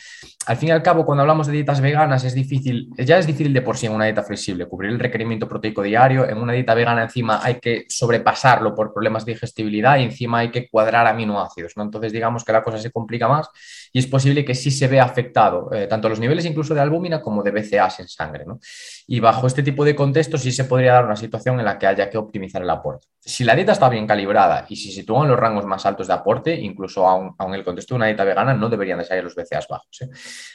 Al 0.46 0.56
fin 0.56 0.68
y 0.68 0.72
al 0.72 0.82
cabo, 0.82 1.04
cuando 1.04 1.22
hablamos 1.22 1.48
de 1.48 1.54
dietas 1.54 1.80
veganas, 1.80 2.22
es 2.24 2.34
difícil, 2.34 2.90
ya 2.96 3.18
es 3.18 3.26
difícil 3.26 3.52
de 3.52 3.62
por 3.62 3.76
sí 3.76 3.86
en 3.86 3.92
una 3.92 4.04
dieta 4.04 4.22
flexible, 4.22 4.66
cubrir 4.66 4.92
el 4.92 5.00
requerimiento 5.00 5.48
proteico 5.48 5.82
diario. 5.82 6.28
En 6.28 6.38
una 6.38 6.52
dieta 6.52 6.74
vegana, 6.74 7.02
encima, 7.02 7.40
hay 7.42 7.58
que 7.58 7.84
sobrepasarlo 7.88 8.74
por 8.74 8.92
problemas 8.92 9.24
de 9.24 9.32
digestibilidad 9.32 9.98
y 9.98 10.04
encima 10.04 10.38
hay 10.38 10.50
que 10.50 10.68
cuadrar 10.68 10.95
aminoácidos, 11.04 11.72
¿no? 11.76 11.82
Entonces 11.82 12.12
digamos 12.12 12.44
que 12.44 12.52
la 12.52 12.62
cosa 12.62 12.78
se 12.78 12.92
complica 12.92 13.26
más 13.26 13.48
y 13.92 13.98
es 13.98 14.06
posible 14.06 14.44
que 14.44 14.54
sí 14.54 14.70
se 14.70 14.86
vea 14.86 15.02
afectado 15.02 15.72
eh, 15.72 15.88
tanto 15.88 16.08
los 16.08 16.20
niveles 16.20 16.44
incluso 16.44 16.74
de 16.74 16.80
albúmina 16.80 17.20
como 17.20 17.42
de 17.42 17.50
BCAAs 17.50 17.98
en 17.98 18.08
sangre, 18.08 18.44
¿no? 18.46 18.60
Y 19.08 19.18
bajo 19.18 19.48
este 19.48 19.64
tipo 19.64 19.84
de 19.84 19.96
contexto 19.96 20.38
sí 20.38 20.52
se 20.52 20.64
podría 20.64 20.92
dar 20.92 21.04
una 21.04 21.16
situación 21.16 21.58
en 21.58 21.64
la 21.64 21.76
que 21.76 21.88
haya 21.88 22.08
que 22.08 22.18
optimizar 22.18 22.62
el 22.62 22.70
aporte. 22.70 23.06
Si 23.20 23.42
la 23.42 23.56
dieta 23.56 23.72
está 23.72 23.88
bien 23.88 24.06
calibrada 24.06 24.66
y 24.68 24.76
si 24.76 24.90
se 24.90 25.00
sitúan 25.00 25.26
los 25.26 25.36
rangos 25.36 25.66
más 25.66 25.84
altos 25.84 26.06
de 26.06 26.12
aporte, 26.12 26.54
incluso 26.54 27.08
aún, 27.08 27.34
en 27.40 27.54
el 27.54 27.64
contexto 27.64 27.94
de 27.94 27.96
una 27.96 28.06
dieta 28.06 28.22
vegana, 28.22 28.54
no 28.54 28.68
deberían 28.68 28.98
de 28.98 29.04
salir 29.04 29.24
los 29.24 29.34
BCAAs 29.34 29.66
bajos. 29.66 30.02
¿eh? 30.02 30.08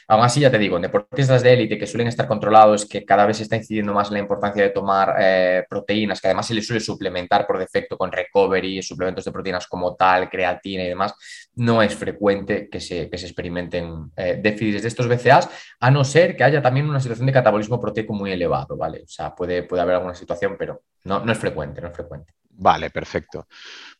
Aún 0.08 0.24
así, 0.24 0.40
ya 0.40 0.50
te 0.50 0.58
digo, 0.58 0.76
en 0.76 0.82
deportistas 0.82 1.42
de 1.42 1.52
élite 1.52 1.78
que 1.78 1.86
suelen 1.86 2.08
estar 2.08 2.26
controlados, 2.26 2.86
que 2.86 3.04
cada 3.04 3.26
vez 3.26 3.36
se 3.36 3.42
está 3.42 3.56
incidiendo 3.56 3.92
más 3.92 4.08
en 4.08 4.14
la 4.14 4.20
importancia 4.20 4.62
de 4.62 4.70
tomar 4.70 5.16
eh, 5.18 5.64
proteínas, 5.68 6.20
que 6.20 6.28
además 6.28 6.46
se 6.46 6.54
les 6.54 6.66
suele 6.66 6.80
suplementar 6.80 7.46
por 7.46 7.58
defecto 7.58 7.98
con 7.98 8.10
recovery, 8.10 8.82
suplementos 8.82 9.24
de 9.24 9.32
proteínas 9.32 9.66
como 9.66 9.94
tal, 9.94 10.30
creatina 10.32 10.82
y 10.84 10.88
demás, 10.88 11.14
no 11.54 11.82
es 11.82 11.94
frecuente 11.94 12.68
que 12.70 12.80
se, 12.80 13.08
se 13.12 13.26
experimenten 13.26 14.10
eh, 14.16 14.40
déficits 14.42 14.82
de 14.82 14.88
estos 14.88 15.06
BCAs, 15.06 15.50
a 15.78 15.90
no 15.90 16.02
ser 16.02 16.34
que 16.34 16.44
haya 16.44 16.62
también 16.62 16.88
una 16.88 17.00
situación 17.00 17.26
de 17.26 17.32
catabolismo 17.32 17.80
proteico 17.80 18.14
muy 18.14 18.32
elevado, 18.32 18.76
¿vale? 18.76 19.02
O 19.02 19.08
sea, 19.08 19.34
puede, 19.34 19.62
puede 19.62 19.82
haber 19.82 19.96
alguna 19.96 20.14
situación, 20.14 20.56
pero 20.58 20.82
no, 21.04 21.24
no 21.24 21.30
es 21.30 21.38
frecuente, 21.38 21.80
no 21.80 21.88
es 21.88 21.94
frecuente. 21.94 22.32
Vale, 22.54 22.90
perfecto. 22.90 23.46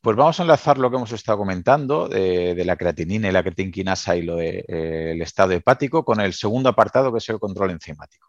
Pues 0.00 0.16
vamos 0.16 0.38
a 0.38 0.42
enlazar 0.42 0.78
lo 0.78 0.90
que 0.90 0.96
hemos 0.96 1.12
estado 1.12 1.38
comentando 1.38 2.08
de, 2.08 2.62
la 2.64 2.76
creatinina 2.76 3.28
y 3.28 3.32
la 3.32 3.42
creatinquinasa 3.42 4.16
y 4.16 4.22
lo 4.22 4.36
del 4.36 4.64
de, 4.68 5.12
eh, 5.12 5.22
estado 5.22 5.52
hepático 5.52 6.04
con 6.04 6.20
el 6.20 6.32
segundo 6.32 6.68
apartado 6.68 7.12
que 7.12 7.18
es 7.18 7.28
el 7.28 7.38
control 7.38 7.70
enzimático. 7.70 8.28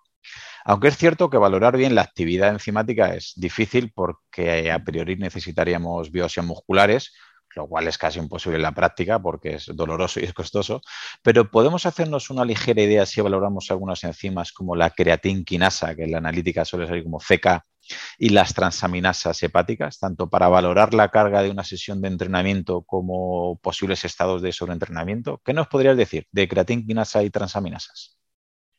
Aunque 0.66 0.88
es 0.88 0.98
cierto 0.98 1.30
que 1.30 1.38
valorar 1.38 1.76
bien 1.76 1.94
la 1.94 2.04
actividad 2.04 2.50
enzimática 2.50 3.14
es 3.14 3.34
difícil 3.36 3.92
porque 3.94 4.72
a 4.72 4.80
priori 4.84 5.18
necesitaríamos 5.18 6.10
biopsias 6.10 6.46
musculares, 6.46 7.14
lo 7.56 7.68
cual 7.68 7.88
es 7.88 7.98
casi 7.98 8.20
imposible 8.20 8.58
en 8.58 8.64
la 8.64 8.74
práctica 8.74 9.20
porque 9.20 9.56
es 9.56 9.72
doloroso 9.74 10.20
y 10.20 10.24
es 10.24 10.34
costoso, 10.34 10.82
pero 11.22 11.52
podemos 11.52 11.86
hacernos 11.86 12.30
una 12.30 12.46
ligera 12.46 12.82
idea 12.82 13.06
si 13.06 13.22
valoramos 13.22 13.70
algunas 13.72 14.04
enzimas 14.04 14.52
como 14.52 14.76
la 14.76 14.90
creatinquinasa, 14.90 15.96
que 15.96 16.04
en 16.04 16.12
la 16.12 16.18
analítica 16.18 16.66
suele 16.66 16.88
salir 16.88 17.04
como 17.04 17.20
CK, 17.20 17.64
y 18.18 18.30
las 18.30 18.54
transaminasas 18.54 19.42
hepáticas, 19.44 20.00
tanto 20.00 20.30
para 20.30 20.48
valorar 20.48 20.94
la 20.94 21.10
carga 21.10 21.44
de 21.44 21.50
una 21.50 21.64
sesión 21.64 22.02
de 22.02 22.08
entrenamiento 22.08 22.84
como 22.84 23.60
posibles 23.62 24.06
estados 24.06 24.42
de 24.42 24.52
sobreentrenamiento. 24.52 25.42
¿Qué 25.44 25.54
nos 25.54 25.68
podrías 25.68 25.98
decir 25.98 26.28
de 26.32 26.48
creatinquinasa 26.48 27.24
y 27.24 27.30
transaminasas? 27.30 28.18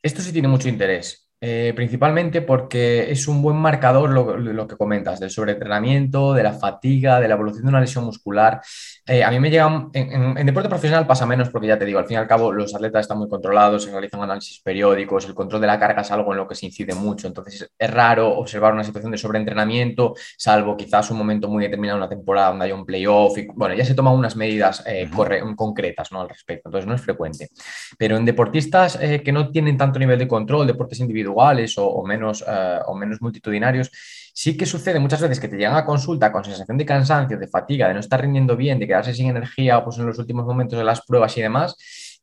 Esto 0.03 0.23
sí 0.23 0.33
tiene 0.33 0.49
mucho 0.49 0.69
interés 0.69 1.24
eh, 1.41 1.73
principalmente 1.75 2.41
porque 2.41 3.11
es 3.11 3.29
un 3.29 3.43
buen 3.43 3.57
marcador 3.57 4.11
lo, 4.11 4.67
que 4.67 4.77
comentas, 4.77 5.21
del 5.21 5.31
sobreentrenamiento, 5.31 6.33
de 6.33 6.43
la 6.43 6.53
fatiga, 6.53 7.21
de 7.21 7.29
la 7.29 7.35
evolución 7.35 7.65
de 7.65 7.69
una 7.69 7.81
lesión 7.81 8.05
muscular. 8.05 8.61
Eh, 9.07 9.23
a 9.23 9.31
mí 9.31 9.39
me 9.41 9.51
llega, 9.51 9.91
en, 9.93 10.47
deporte 10.47 10.69
profesional 10.69 11.07
pasa 11.07 11.27
menos 11.27 11.51
porque 11.51 11.67
ya 11.67 11.79
te 11.79 11.85
digo, 11.85 11.99
al 11.99 12.07
fin 12.07 12.15
y 12.15 12.19
al 12.19 12.27
cabo 12.27 12.53
los 12.53 12.75
atletas 12.75 13.03
están 13.03 13.19
muy 13.19 13.29
controlados, 13.29 13.85
se 13.85 13.91
realizan 13.91 14.23
análisis 14.23 14.61
periódicos, 14.63 15.27
el 15.27 15.35
control 15.35 15.61
de 15.61 15.67
la 15.67 15.79
carga 15.79 16.03
es 16.03 16.11
algo 16.11 16.33
en 16.33 16.39
lo 16.39 16.49
que 16.49 16.55
se 16.55 16.67
incide 16.67 16.95
mucho, 16.95 17.27
entonces 17.27 17.71
es 17.79 17.91
raro 17.91 18.39
observar 18.39 18.73
una 18.73 18.85
situación 18.85 19.13
de 19.13 19.19
sobreentrenamiento, 19.19 20.15
salvo 20.39 20.77
quizás 20.77 21.11
un 21.11 21.19
momento 21.19 21.49
muy 21.49 21.65
determinado 21.65 21.99
en 21.99 22.05
una 22.05 22.09
temporada 22.09 22.49
donde 22.49 22.65
haya 22.65 22.75
un 22.75 22.87
playoff, 22.87 23.37
y 23.37 23.47
bueno, 23.55 23.75
ya 23.75 23.85
se 23.85 23.95
toman 23.95 24.15
unas 24.15 24.37
medidas 24.37 24.83
eh, 24.87 25.11
concretas 25.57 26.11
¿no? 26.11 26.23
al 26.23 26.29
respecto, 26.29 26.71
entonces 26.71 26.89
no 26.89 26.95
es 26.95 27.03
frecuente. 27.03 27.51
Pero 27.99 28.17
en 28.17 28.25
deportistas 28.25 28.97
que 28.97 29.33
no 29.33 29.51
tienen 29.51 29.77
tanto 29.77 29.99
nivel 29.99 30.19
de 30.19 30.27
control, 30.27 30.67
deportes 30.67 31.01
individuales, 31.01 31.24
iguales 31.25 31.75
o, 31.79 32.03
menos, 32.05 32.45
eh, 32.47 32.79
o 32.87 32.95
menos 32.95 33.21
multitudinarios, 33.21 33.91
sí 34.35 34.57
que 34.57 34.67
sucede 34.67 34.99
muchas 35.01 35.21
veces 35.21 35.41
que 35.41 35.49
te 35.49 35.57
llegan 35.57 35.77
a 35.77 35.85
consulta 35.85 36.33
con 36.33 36.45
sensación 36.45 36.77
de 36.77 36.87
cansancio, 36.87 37.39
de 37.39 37.47
fatiga, 37.47 37.89
de 37.89 37.95
no 37.95 38.01
estar 38.01 38.21
rindiendo 38.21 38.57
bien, 38.57 38.79
de 38.79 38.87
quedarse 38.87 39.15
sin 39.15 39.29
energía 39.29 39.83
pues 39.85 39.99
en 39.99 40.07
los 40.07 40.19
últimos 40.19 40.45
momentos 40.45 40.79
de 40.79 40.85
las 40.85 41.03
pruebas 41.03 41.37
y 41.37 41.43
demás. 41.43 41.77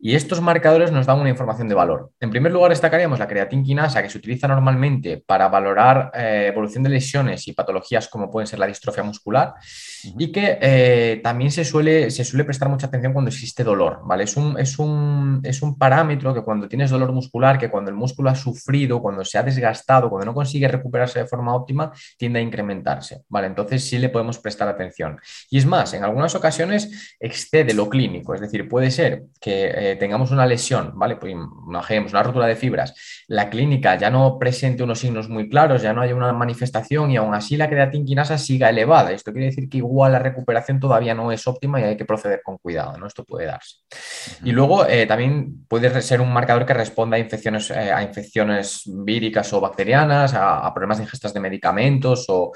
Y 0.04 0.16
estos 0.16 0.42
marcadores 0.42 0.92
nos 0.92 1.06
dan 1.06 1.20
una 1.20 1.30
información 1.30 1.68
de 1.68 1.76
valor. 1.76 2.10
En 2.20 2.32
primer 2.32 2.52
lugar, 2.52 2.72
destacaríamos 2.72 3.20
la 3.20 3.28
creatinquinasa, 3.28 4.02
que 4.02 4.10
se 4.10 4.18
utiliza 4.18 4.48
normalmente 4.48 5.24
para 5.24 5.48
valorar 5.48 6.10
eh, 6.16 6.48
evolución 6.48 6.84
de 6.84 6.90
lesiones 6.90 7.48
y 7.48 7.54
patologías 7.54 8.08
como 8.08 8.32
pueden 8.32 8.48
ser 8.48 8.58
la 8.58 8.66
distrofia 8.66 9.04
muscular 9.04 9.54
y 10.18 10.32
que 10.32 10.58
eh, 10.60 11.22
también 11.24 11.52
se 11.52 11.64
suele, 11.64 12.10
se 12.10 12.26
suele 12.26 12.46
prestar 12.46 12.68
mucha 12.68 12.88
atención 12.88 13.14
cuando 13.14 13.30
existe 13.30 13.64
dolor. 13.64 14.00
¿vale? 14.04 14.24
Es, 14.24 14.36
un, 14.36 14.60
es, 14.60 14.80
un, 14.80 15.40
es 15.44 15.62
un 15.62 15.78
parámetro 15.78 16.34
que 16.34 16.42
cuando 16.42 16.68
tienes 16.68 16.90
dolor 16.90 17.12
muscular, 17.12 17.60
que 17.60 17.70
cuando 17.70 17.92
el 17.92 17.96
músculo 17.96 18.32
ha 18.32 18.36
sufrido, 18.36 19.04
cuando 19.04 19.24
se 19.24 19.38
ha 19.38 19.44
desgastado, 19.44 20.10
cuando 20.10 20.26
no 20.26 20.34
consigue 20.34 20.68
recuperarse 20.68 21.20
de 21.20 21.28
forma 21.28 21.54
óptima, 21.54 21.92
tiende 22.18 22.40
a 22.40 22.42
incrementarse. 22.42 23.22
¿vale? 23.30 23.46
Entonces 23.46 23.88
sí 23.88 24.00
le 24.00 24.10
podemos 24.10 24.40
prestar 24.40 24.68
atención. 24.68 25.20
Y 25.52 25.60
es 25.60 25.66
más, 25.68 25.94
en 25.94 26.04
algunas 26.04 26.34
ocasiones 26.34 27.16
excede 27.20 27.76
lo 27.76 27.88
clínico, 27.88 28.34
es 28.34 28.42
decir, 28.42 28.68
puede 28.68 28.90
ser 28.90 29.26
que... 29.40 29.91
Eh, 29.91 29.91
tengamos 29.96 30.32
una 30.32 30.46
lesión, 30.46 30.92
¿vale? 30.96 31.16
Pues 31.16 31.34
imaginemos 31.34 32.12
una 32.12 32.24
rotura 32.24 32.48
de 32.48 32.56
fibras, 32.56 33.24
la 33.28 33.50
clínica 33.50 33.98
ya 33.98 34.10
no 34.10 34.38
presente 34.40 34.84
unos 34.84 35.00
signos 35.00 35.30
muy 35.30 35.50
claros, 35.50 35.82
ya 35.82 35.94
no 35.94 36.02
hay 36.02 36.14
una 36.14 36.32
manifestación 36.34 37.12
y 37.12 37.18
aún 37.18 37.34
así 37.34 37.58
la 37.58 37.70
creatinquinasa 37.70 38.38
siga 38.38 38.70
elevada. 38.70 39.12
Esto 39.12 39.32
quiere 39.32 39.48
decir 39.48 39.70
que 39.70 39.78
igual 39.78 40.12
la 40.14 40.20
recuperación 40.20 40.80
todavía 40.80 41.14
no 41.14 41.32
es 41.32 41.48
óptima 41.48 41.80
y 41.80 41.84
hay 41.84 41.98
que 41.98 42.06
proceder 42.06 42.42
con 42.44 42.58
cuidado, 42.58 42.98
¿no? 42.98 43.08
Esto 43.08 43.24
puede 43.24 43.48
darse. 43.48 43.78
Y 44.44 44.52
luego 44.52 44.86
eh, 44.86 45.06
también 45.06 45.66
puede 45.68 46.02
ser 46.02 46.22
un 46.22 46.32
marcador 46.32 46.66
que 46.66 46.74
responda 46.74 47.18
a 47.18 47.20
infecciones, 47.20 47.72
eh, 47.72 47.92
a 47.92 48.04
infecciones 48.04 48.84
víricas 48.86 49.52
o 49.54 49.62
bacterianas, 49.62 50.34
a 50.34 50.74
problemas 50.74 50.98
de 50.98 51.04
ingestas 51.04 51.34
de 51.34 51.40
medicamentos 51.40 52.26
o 52.30 52.52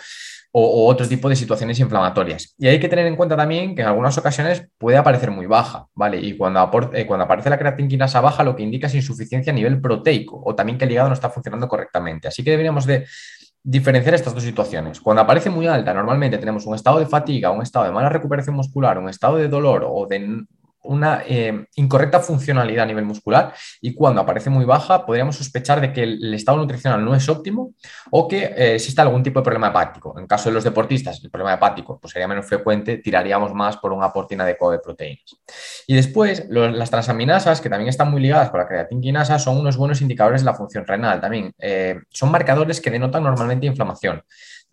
o, 0.58 0.88
otro 0.88 1.06
tipo 1.06 1.28
de 1.28 1.36
situaciones 1.36 1.78
inflamatorias. 1.82 2.56
Y 2.58 2.68
hay 2.68 2.80
que 2.80 2.88
tener 2.88 3.06
en 3.08 3.18
cuenta 3.18 3.36
también 3.36 3.76
que 3.76 3.82
en 3.82 3.90
algunas 3.90 4.18
ocasiones 4.18 4.66
puede 4.78 4.96
aparecer 4.96 5.30
muy 5.30 5.48
baja, 5.48 5.88
¿vale? 5.94 6.18
Y 6.18 6.38
cuando, 6.38 6.72
eh, 6.94 7.06
cuando 7.06 7.26
aparece 7.26 7.50
la 7.50 7.58
creatinquinasa 7.58 8.22
baja, 8.22 8.42
lo 8.42 8.56
que 8.56 8.64
indica 8.64 8.88
es 8.88 8.96
insuficiencia 8.96 9.52
a 9.52 9.56
nivel 9.56 9.82
proteico 9.82 10.42
o 10.46 10.56
también 10.56 10.78
que 10.78 10.86
el 10.86 10.92
hígado 10.92 11.10
no 11.10 11.14
está 11.14 11.30
funcionando 11.30 11.68
correctamente. 11.68 12.30
Así 12.30 12.42
que 12.42 12.52
deberíamos 12.52 12.86
de 12.86 13.06
diferenciar 13.62 14.16
estas 14.16 14.34
dos 14.34 14.44
situaciones. 14.44 15.02
Cuando 15.02 15.24
aparece 15.24 15.50
muy 15.50 15.68
alta, 15.68 15.94
normalmente 15.94 16.38
tenemos 16.38 16.66
un 16.66 16.76
estado 16.76 17.00
de 17.00 17.06
fatiga, 17.06 17.52
un 17.52 17.62
estado 17.62 17.86
de 17.86 17.92
mala 17.92 18.08
recuperación 18.08 18.56
muscular, 18.56 18.98
un 18.98 19.10
estado 19.10 19.36
de 19.36 19.50
dolor 19.50 19.86
o 19.86 20.08
de 20.08 20.46
una 20.86 21.24
eh, 21.27 21.65
incorrecta 21.75 22.20
funcionalidad 22.20 22.84
a 22.84 22.88
nivel 22.88 23.06
muscular 23.06 23.54
y 23.82 23.94
cuando 23.94 24.22
aparece 24.22 24.50
muy 24.50 24.65
baja 24.65 25.06
podríamos 25.06 25.36
sospechar 25.36 25.82
de 25.82 25.94
que 25.94 26.04
el, 26.04 26.34
estado 26.34 26.58
nutricional 26.58 27.04
no 27.04 27.15
es 27.15 27.27
óptimo 27.30 27.74
o 28.12 28.27
que 28.27 28.44
eh, 28.46 28.75
existe 28.75 29.01
algún 29.01 29.24
tipo 29.24 29.39
de 29.39 29.44
problema 29.44 29.70
hepático. 29.70 30.18
En 30.20 30.27
caso 30.27 30.50
de 30.50 30.56
los 30.56 30.63
deportistas, 30.63 31.24
el 31.24 31.30
problema 31.30 31.54
hepático 31.54 32.00
pues, 32.00 32.13
sería 32.13 32.27
menos 32.27 32.46
frecuente, 32.46 32.98
tiraríamos 32.98 33.54
más 33.54 33.77
por 33.77 33.92
un 33.94 34.04
aporte 34.04 34.36
inadecuado 34.36 34.74
de 34.74 34.80
proteínas. 34.80 35.36
Y 35.88 35.96
después, 35.96 36.46
las 36.50 36.89
transaminasas, 36.89 37.62
que 37.62 37.70
también 37.70 37.89
están 37.89 38.12
muy 38.12 38.22
ligadas 38.22 38.50
con 38.50 38.60
la 38.60 38.68
creatinquinasa, 38.68 39.39
son 39.39 39.58
unos 39.58 39.77
buenos 39.77 40.01
indicadores 40.01 40.42
de 40.42 40.46
la 40.46 40.54
función 40.54 40.86
renal 40.86 41.22
también. 41.22 41.54
Eh, 41.60 42.00
son 42.10 42.32
marcadores 42.32 42.82
que 42.82 42.92
denotan 42.92 43.24
normalmente 43.24 43.65
inflamación. 43.65 44.24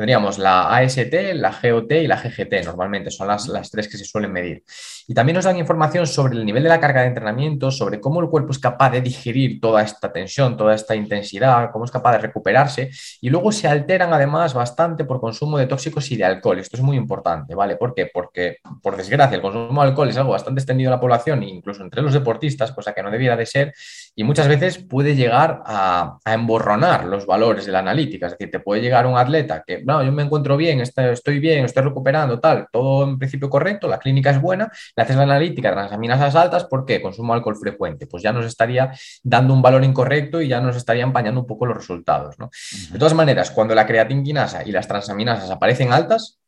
Tendríamos 0.03 0.41
la 0.41 0.69
AST, 0.79 1.15
la 1.35 1.57
GOT 1.63 1.93
y 1.93 2.09
la 2.09 2.17
GGT, 2.17 2.65
normalmente 2.65 3.09
son 3.13 3.29
las, 3.29 3.47
las 3.47 3.71
tres 3.71 3.87
que 3.87 3.97
se 3.97 4.05
suelen 4.05 4.33
medir. 4.33 4.65
Y 5.07 5.15
también 5.15 5.37
nos 5.37 5.45
dan 5.45 5.57
información 5.57 6.09
sobre 6.09 6.35
el 6.35 6.45
nivel 6.45 6.65
de 6.65 6.69
la 6.71 6.81
carga 6.81 7.03
de 7.03 7.07
entrenamiento, 7.07 7.71
sobre 7.71 8.01
cómo 8.01 8.21
el 8.21 8.29
cuerpo 8.29 8.51
es 8.51 8.59
capaz 8.59 8.91
de 8.91 9.01
digerir 9.01 9.61
toda 9.61 9.81
esta 9.81 10.13
tensión, 10.13 10.57
toda 10.57 10.75
esta 10.75 10.97
intensidad, 10.97 11.71
cómo 11.71 11.85
es 11.85 11.93
capaz 11.93 12.13
de 12.13 12.19
recuperarse. 12.19 12.91
Y 13.21 13.31
luego 13.31 13.53
se 13.53 13.69
alteran 13.69 14.13
además 14.13 14.55
bastante 14.55 15.05
por 15.05 15.21
consumo 15.21 15.57
de 15.57 15.69
tóxicos 15.69 16.11
y 16.11 16.17
de 16.17 16.25
alcohol. 16.25 16.59
Esto 16.59 16.79
es 16.79 16.83
muy 16.83 16.97
importante, 16.97 17.55
¿vale? 17.55 17.77
¿Por 17.77 17.95
qué? 17.95 18.11
Porque, 18.13 18.57
por 18.83 18.97
desgracia, 18.97 19.37
el 19.37 19.43
consumo 19.43 19.83
de 19.83 19.89
alcohol 19.91 20.09
es 20.09 20.17
algo 20.17 20.33
bastante 20.33 20.61
extendido 20.61 20.89
en 20.89 20.97
la 20.97 21.01
población, 21.01 21.45
incluso 21.45 21.81
entre 21.81 22.03
los 22.03 22.13
deportistas, 22.13 22.73
cosa 22.73 22.93
que 22.93 23.05
no 23.05 23.11
debiera 23.13 23.37
de 23.37 23.47
ser, 23.47 23.73
y 24.15 24.25
muchas 24.25 24.47
veces 24.49 24.79
puede 24.79 25.15
llegar 25.15 25.63
a, 25.65 26.19
a 26.25 26.35
emborronar 26.35 27.07
los 27.07 27.27
valores 27.27 27.65
de 27.65 27.73
la 27.73 27.79
analítica. 27.79 28.27
Es 28.27 28.33
decir, 28.33 28.51
te 28.51 28.61
puede 28.61 28.83
llegar 28.83 29.07
un 29.07 29.17
atleta 29.17 29.63
que 29.67 29.83
no, 29.83 30.03
yo 30.03 30.13
me 30.13 30.23
encuentro 30.23 30.57
bien, 30.57 30.81
estoy 30.81 31.39
bien, 31.39 31.65
estoy 31.65 31.83
recuperando, 31.83 32.39
tal, 32.39 32.67
todo 32.71 33.05
en 33.05 33.19
principio 33.19 33.49
correcto, 33.49 33.89
la 33.89 33.99
clínica 33.99 34.31
es 34.31 34.41
buena, 34.41 34.71
le 34.97 35.03
haces 35.03 35.17
la 35.17 35.23
analítica, 35.23 35.73
transaminasas 35.73 36.35
altas, 36.35 36.65
¿por 36.65 36.85
qué? 36.85 37.01
Consumo 37.01 37.33
alcohol 37.33 37.57
frecuente, 37.57 38.07
pues 38.07 38.23
ya 38.23 38.33
nos 38.33 38.45
estaría 38.45 38.93
dando 39.23 39.55
un 39.55 39.63
valor 39.63 39.83
incorrecto 39.85 40.41
y 40.41 40.49
ya 40.49 40.61
nos 40.61 40.77
estaría 40.77 41.05
empañando 41.05 41.41
un 41.41 41.47
poco 41.47 41.67
los 41.67 41.77
resultados, 41.77 42.39
¿no? 42.39 42.51
De 42.91 42.99
todas 42.99 43.15
maneras, 43.15 43.51
cuando 43.51 43.75
la 43.75 43.87
creatinquinasa 43.87 44.63
y 44.65 44.73
las 44.73 44.87
transaminasas 44.87 45.51
aparecen 45.51 45.93
altas, 45.93 46.39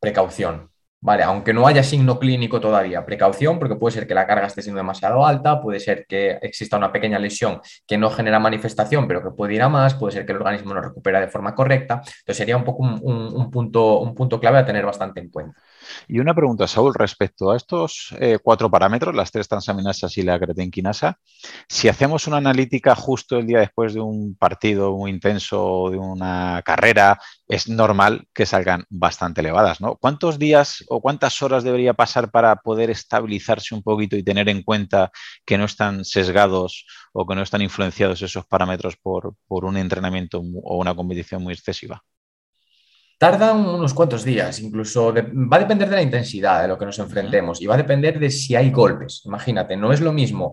precaución, 0.00 0.70
Vale, 1.04 1.22
aunque 1.22 1.52
no 1.52 1.66
haya 1.66 1.82
signo 1.82 2.18
clínico 2.18 2.62
todavía, 2.62 3.04
precaución, 3.04 3.58
porque 3.58 3.76
puede 3.76 3.92
ser 3.92 4.06
que 4.06 4.14
la 4.14 4.26
carga 4.26 4.46
esté 4.46 4.62
siendo 4.62 4.78
demasiado 4.78 5.26
alta, 5.26 5.60
puede 5.60 5.78
ser 5.78 6.06
que 6.08 6.38
exista 6.40 6.78
una 6.78 6.90
pequeña 6.90 7.18
lesión 7.18 7.60
que 7.86 7.98
no 7.98 8.08
genera 8.08 8.38
manifestación, 8.38 9.06
pero 9.06 9.22
que 9.22 9.30
puede 9.30 9.52
ir 9.52 9.60
a 9.60 9.68
más, 9.68 9.92
puede 9.96 10.14
ser 10.14 10.24
que 10.24 10.32
el 10.32 10.38
organismo 10.38 10.72
no 10.72 10.80
recupera 10.80 11.20
de 11.20 11.28
forma 11.28 11.54
correcta. 11.54 11.96
Entonces 11.96 12.38
sería 12.38 12.56
un 12.56 12.64
poco 12.64 12.84
un, 12.84 13.50
punto, 13.50 14.00
un 14.00 14.14
punto 14.14 14.40
clave 14.40 14.56
a 14.56 14.64
tener 14.64 14.86
bastante 14.86 15.20
en 15.20 15.28
cuenta. 15.28 15.60
Y 16.08 16.18
una 16.18 16.34
pregunta, 16.34 16.66
Saúl, 16.66 16.94
respecto 16.94 17.50
a 17.50 17.56
estos 17.56 18.14
eh, 18.18 18.38
cuatro 18.42 18.70
parámetros, 18.70 19.14
las 19.14 19.30
tres 19.30 19.48
transaminasas 19.48 20.16
y 20.18 20.22
la 20.22 20.38
creatinquinasa, 20.38 21.18
si 21.68 21.88
hacemos 21.88 22.26
una 22.26 22.38
analítica 22.38 22.94
justo 22.94 23.38
el 23.38 23.46
día 23.46 23.60
después 23.60 23.94
de 23.94 24.00
un 24.00 24.36
partido 24.36 24.96
muy 24.96 25.10
intenso 25.10 25.64
o 25.64 25.90
de 25.90 25.98
una 25.98 26.62
carrera, 26.64 27.18
es 27.48 27.68
normal 27.68 28.26
que 28.32 28.46
salgan 28.46 28.84
bastante 28.88 29.40
elevadas, 29.40 29.80
¿no? 29.80 29.96
¿Cuántos 29.96 30.38
días 30.38 30.84
o 30.88 31.00
cuántas 31.00 31.42
horas 31.42 31.64
debería 31.64 31.94
pasar 31.94 32.30
para 32.30 32.56
poder 32.56 32.90
estabilizarse 32.90 33.74
un 33.74 33.82
poquito 33.82 34.16
y 34.16 34.22
tener 34.22 34.48
en 34.48 34.62
cuenta 34.62 35.10
que 35.44 35.58
no 35.58 35.64
están 35.64 36.04
sesgados 36.04 36.86
o 37.12 37.26
que 37.26 37.34
no 37.34 37.42
están 37.42 37.62
influenciados 37.62 38.22
esos 38.22 38.46
parámetros 38.46 38.96
por 38.96 39.34
un 39.48 39.76
entrenamiento 39.76 40.42
o 40.62 40.78
una 40.78 40.94
competición 40.94 41.42
muy 41.42 41.54
excesiva? 41.54 42.02
Tardan 43.24 43.64
unos 43.66 43.94
cuantos 43.94 44.22
días, 44.22 44.60
incluso 44.60 45.10
va 45.14 45.56
a 45.56 45.60
depender 45.60 45.88
de 45.88 45.96
la 45.96 46.02
intensidad 46.02 46.60
de 46.60 46.68
lo 46.68 46.76
que 46.76 46.84
nos 46.84 46.98
enfrentemos 46.98 47.58
y 47.62 47.66
va 47.66 47.72
a 47.72 47.78
depender 47.78 48.20
de 48.20 48.30
si 48.30 48.54
hay 48.54 48.70
golpes. 48.70 49.22
Imagínate, 49.24 49.78
no 49.78 49.94
es 49.94 50.02
lo 50.02 50.12
mismo 50.12 50.52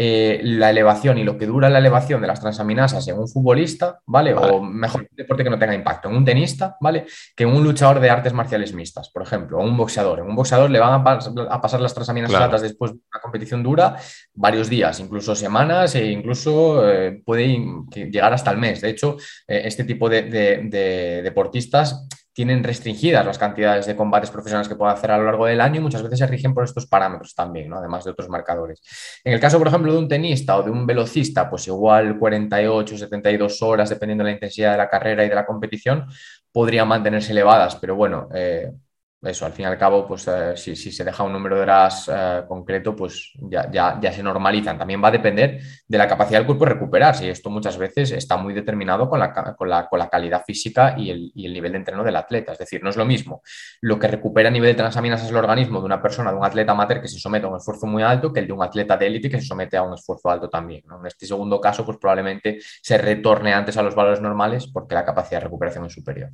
eh, 0.00 0.40
la 0.44 0.70
elevación 0.70 1.18
y 1.18 1.24
lo 1.24 1.36
que 1.36 1.46
dura 1.46 1.68
la 1.68 1.80
elevación 1.80 2.20
de 2.20 2.28
las 2.28 2.40
transaminasas 2.40 3.08
en 3.08 3.18
un 3.18 3.26
futbolista, 3.26 3.98
¿vale? 4.06 4.32
O 4.32 4.62
mejor, 4.62 5.08
deporte 5.10 5.42
que 5.42 5.50
no 5.50 5.58
tenga 5.58 5.74
impacto, 5.74 6.08
en 6.08 6.14
un 6.14 6.24
tenista, 6.24 6.76
¿vale? 6.80 7.06
Que 7.34 7.42
en 7.42 7.50
un 7.50 7.64
luchador 7.64 7.98
de 7.98 8.08
artes 8.08 8.32
marciales 8.32 8.72
mixtas, 8.72 9.10
por 9.10 9.22
ejemplo, 9.22 9.58
o 9.58 9.64
un 9.64 9.76
boxeador. 9.76 10.20
En 10.20 10.26
un 10.26 10.36
boxeador 10.36 10.70
le 10.70 10.78
van 10.78 11.02
a, 11.04 11.60
pasar 11.60 11.80
las 11.80 11.94
transaminasas 11.94 12.40
altas 12.40 12.62
después 12.62 12.92
de 12.92 12.98
una 13.12 13.20
competición 13.20 13.64
dura 13.64 13.96
varios 14.34 14.68
días, 14.68 15.00
incluso 15.00 15.34
semanas 15.34 15.96
e 15.96 16.06
incluso 16.12 16.88
eh, 16.88 17.20
puede 17.26 17.58
llegar 17.92 18.32
hasta 18.32 18.52
el 18.52 18.58
mes. 18.58 18.80
De 18.80 18.90
hecho, 18.90 19.16
eh, 19.48 19.62
este 19.64 19.82
tipo 19.82 20.08
de 20.08 21.20
deportistas 21.24 22.06
tienen 22.38 22.62
restringidas 22.62 23.26
las 23.26 23.36
cantidades 23.36 23.84
de 23.86 23.96
combates 23.96 24.30
profesionales 24.30 24.68
que 24.68 24.76
pueden 24.76 24.94
hacer 24.94 25.10
a 25.10 25.18
lo 25.18 25.24
largo 25.24 25.46
del 25.46 25.60
año 25.60 25.80
y 25.80 25.82
muchas 25.82 26.04
veces 26.04 26.20
se 26.20 26.26
rigen 26.28 26.54
por 26.54 26.62
estos 26.62 26.86
parámetros 26.86 27.34
también, 27.34 27.68
¿no? 27.68 27.78
además 27.78 28.04
de 28.04 28.12
otros 28.12 28.28
marcadores. 28.28 28.80
En 29.24 29.32
el 29.32 29.40
caso, 29.40 29.58
por 29.58 29.66
ejemplo, 29.66 29.92
de 29.92 29.98
un 29.98 30.06
tenista 30.06 30.56
o 30.56 30.62
de 30.62 30.70
un 30.70 30.86
velocista, 30.86 31.50
pues 31.50 31.66
igual 31.66 32.16
48, 32.16 32.96
72 32.96 33.60
horas, 33.62 33.90
dependiendo 33.90 34.22
de 34.22 34.30
la 34.30 34.34
intensidad 34.34 34.70
de 34.70 34.78
la 34.78 34.88
carrera 34.88 35.24
y 35.24 35.28
de 35.28 35.34
la 35.34 35.44
competición, 35.44 36.06
podrían 36.52 36.86
mantenerse 36.86 37.32
elevadas, 37.32 37.74
pero 37.74 37.96
bueno, 37.96 38.28
eh, 38.32 38.70
eso, 39.20 39.44
al 39.44 39.52
fin 39.52 39.64
y 39.64 39.66
al 39.66 39.76
cabo, 39.76 40.06
pues 40.06 40.28
eh, 40.28 40.56
si, 40.56 40.76
se 40.76 41.04
deja 41.04 41.24
un 41.24 41.32
número 41.32 41.56
de 41.56 41.62
horas 41.62 42.08
eh, 42.12 42.42
concreto, 42.46 42.94
pues 42.94 43.32
ya, 43.50 43.68
ya, 43.70 44.12
se 44.12 44.22
normalizan. 44.22 44.78
También 44.78 45.02
va 45.02 45.08
a 45.08 45.10
depender 45.10 45.60
de 45.88 45.98
la 45.98 46.06
capacidad 46.06 46.38
del 46.38 46.46
cuerpo 46.46 46.64
de 46.64 46.74
recuperarse 46.74 47.26
y 47.26 47.28
esto 47.28 47.50
muchas 47.50 47.76
veces 47.76 48.12
está 48.12 48.36
muy 48.36 48.54
determinado 48.54 49.08
con 49.08 49.18
la, 49.18 49.32
con 49.56 49.68
la, 49.68 49.88
con 49.88 49.98
la 49.98 50.08
calidad 50.08 50.44
física 50.46 50.94
y 50.96 51.10
el, 51.10 51.32
y 51.34 51.46
el, 51.46 51.52
nivel 51.52 51.72
de 51.72 51.78
entreno 51.78 52.04
del 52.04 52.14
atleta. 52.14 52.52
Es 52.52 52.58
decir, 52.58 52.80
no 52.82 52.90
es 52.90 52.96
lo 52.96 53.04
mismo 53.04 53.42
lo 53.80 53.98
que 53.98 54.06
recupera 54.06 54.50
a 54.50 54.52
nivel 54.52 54.70
de 54.70 54.74
transaminas 54.74 55.28
el 55.28 55.34
organismo 55.34 55.80
de 55.80 55.86
una 55.86 56.00
persona, 56.00 56.30
de 56.30 56.36
un 56.36 56.44
atleta 56.44 56.72
amateur 56.72 57.00
que 57.00 57.08
se 57.08 57.18
somete 57.18 57.46
a 57.46 57.48
un 57.48 57.56
esfuerzo 57.56 57.86
muy 57.86 58.04
alto, 58.04 58.32
que 58.32 58.40
el 58.40 58.46
de 58.46 58.52
un 58.52 58.62
atleta 58.62 58.96
de 58.96 59.08
élite 59.08 59.28
que 59.28 59.40
se 59.40 59.46
somete 59.46 59.76
a 59.76 59.82
un 59.82 59.94
esfuerzo 59.94 60.30
alto 60.30 60.48
también. 60.48 60.84
En 60.88 61.06
este 61.06 61.26
segundo 61.26 61.60
caso, 61.60 61.84
pues 61.84 61.98
probablemente 61.98 62.58
se 62.60 62.96
retorne 62.96 63.52
antes 63.52 63.76
a 63.76 63.82
los 63.82 63.96
valores 63.96 64.20
normales 64.20 64.68
porque 64.72 64.94
la 64.94 65.04
capacidad 65.04 65.40
de 65.40 65.44
recuperación 65.44 65.86
es 65.86 65.92
superior. 65.92 66.30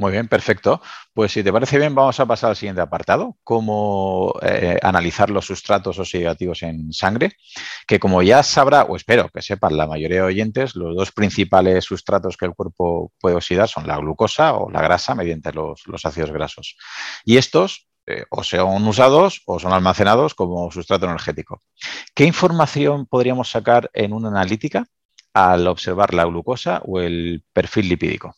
Muy 0.00 0.12
bien, 0.12 0.28
perfecto. 0.28 0.80
Pues 1.12 1.32
si 1.32 1.42
te 1.42 1.52
parece 1.52 1.76
bien, 1.76 1.92
vamos 1.92 2.20
a 2.20 2.26
pasar 2.26 2.50
al 2.50 2.56
siguiente 2.56 2.80
apartado, 2.80 3.36
cómo 3.42 4.32
eh, 4.42 4.78
analizar 4.80 5.28
los 5.28 5.46
sustratos 5.46 5.98
oxidativos 5.98 6.62
en 6.62 6.92
sangre, 6.92 7.32
que 7.84 7.98
como 7.98 8.22
ya 8.22 8.44
sabrá, 8.44 8.84
o 8.84 8.94
espero 8.94 9.28
que 9.28 9.42
sepan 9.42 9.76
la 9.76 9.88
mayoría 9.88 10.18
de 10.18 10.22
oyentes, 10.22 10.76
los 10.76 10.94
dos 10.94 11.10
principales 11.10 11.84
sustratos 11.84 12.36
que 12.36 12.46
el 12.46 12.54
cuerpo 12.54 13.12
puede 13.18 13.34
oxidar 13.34 13.68
son 13.68 13.88
la 13.88 13.96
glucosa 13.96 14.54
o 14.54 14.70
la 14.70 14.82
grasa 14.82 15.16
mediante 15.16 15.52
los, 15.52 15.82
ácidos 16.04 16.30
grasos. 16.30 16.76
Y 17.24 17.36
estos 17.36 17.88
eh, 18.06 18.24
o 18.30 18.44
son 18.44 18.86
usados 18.86 19.42
o 19.46 19.58
son 19.58 19.72
almacenados 19.72 20.34
como 20.34 20.70
sustrato 20.70 21.06
energético. 21.06 21.60
¿Qué 22.14 22.24
información 22.24 23.06
podríamos 23.06 23.50
sacar 23.50 23.90
en 23.94 24.12
una 24.12 24.28
analítica 24.28 24.86
al 25.34 25.66
observar 25.66 26.14
la 26.14 26.24
glucosa 26.24 26.82
o 26.84 27.00
el 27.00 27.44
perfil 27.52 27.88
lipídico? 27.88 28.36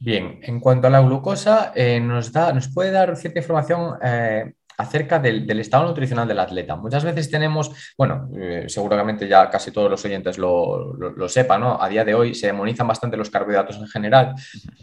Bien, 0.00 0.38
en 0.42 0.60
cuanto 0.60 0.86
a 0.86 0.90
la 0.90 1.00
glucosa, 1.00 1.72
eh, 1.74 1.98
nos, 1.98 2.32
da, 2.32 2.52
nos 2.52 2.68
puede 2.68 2.92
dar 2.92 3.16
cierta 3.16 3.40
información 3.40 3.96
eh, 4.00 4.52
acerca 4.78 5.18
del, 5.18 5.58
estado 5.58 5.88
nutricional 5.88 6.28
del 6.28 6.38
atleta. 6.38 6.76
Muchas 6.76 7.02
veces 7.02 7.28
tenemos, 7.28 7.72
bueno, 7.96 8.30
eh, 8.38 8.66
seguramente 8.68 9.26
ya 9.26 9.50
casi 9.50 9.72
todos 9.72 9.90
los 9.90 10.04
oyentes 10.04 10.38
lo, 10.38 10.96
sepan, 11.28 11.62
¿no? 11.62 11.82
A 11.82 11.88
día 11.88 12.04
de 12.04 12.14
hoy 12.14 12.32
se 12.36 12.46
demonizan 12.46 12.86
bastante 12.86 13.16
los 13.16 13.28
carbohidratos 13.28 13.76
en 13.76 13.88
general 13.88 14.34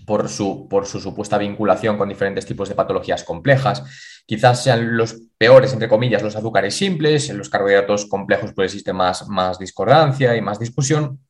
por 0.05 0.27
su, 0.27 0.67
por 0.67 0.85
su 0.85 0.99
supuesta 0.99 1.37
vinculación 1.37 1.97
con 1.97 2.09
diferentes 2.09 2.45
tipos 2.45 2.67
de 2.67 2.75
patologías 2.75 3.23
complejas. 3.23 4.21
Quizás 4.25 4.63
sean 4.63 4.97
los 4.97 5.15
peores, 5.37 5.71
entre 5.71 5.87
comillas, 5.87 6.21
los 6.21 6.35
azúcares 6.35 6.75
simples, 6.75 7.29
los 7.33 7.49
carbohidratos 7.49 8.07
complejos 8.07 8.51
pues 8.53 8.73
existe 8.73 8.91
más, 8.91 9.29
más 9.29 9.57
discordancia 9.59 10.35
y 10.35 10.41
más 10.41 10.59
discusión. 10.59 11.21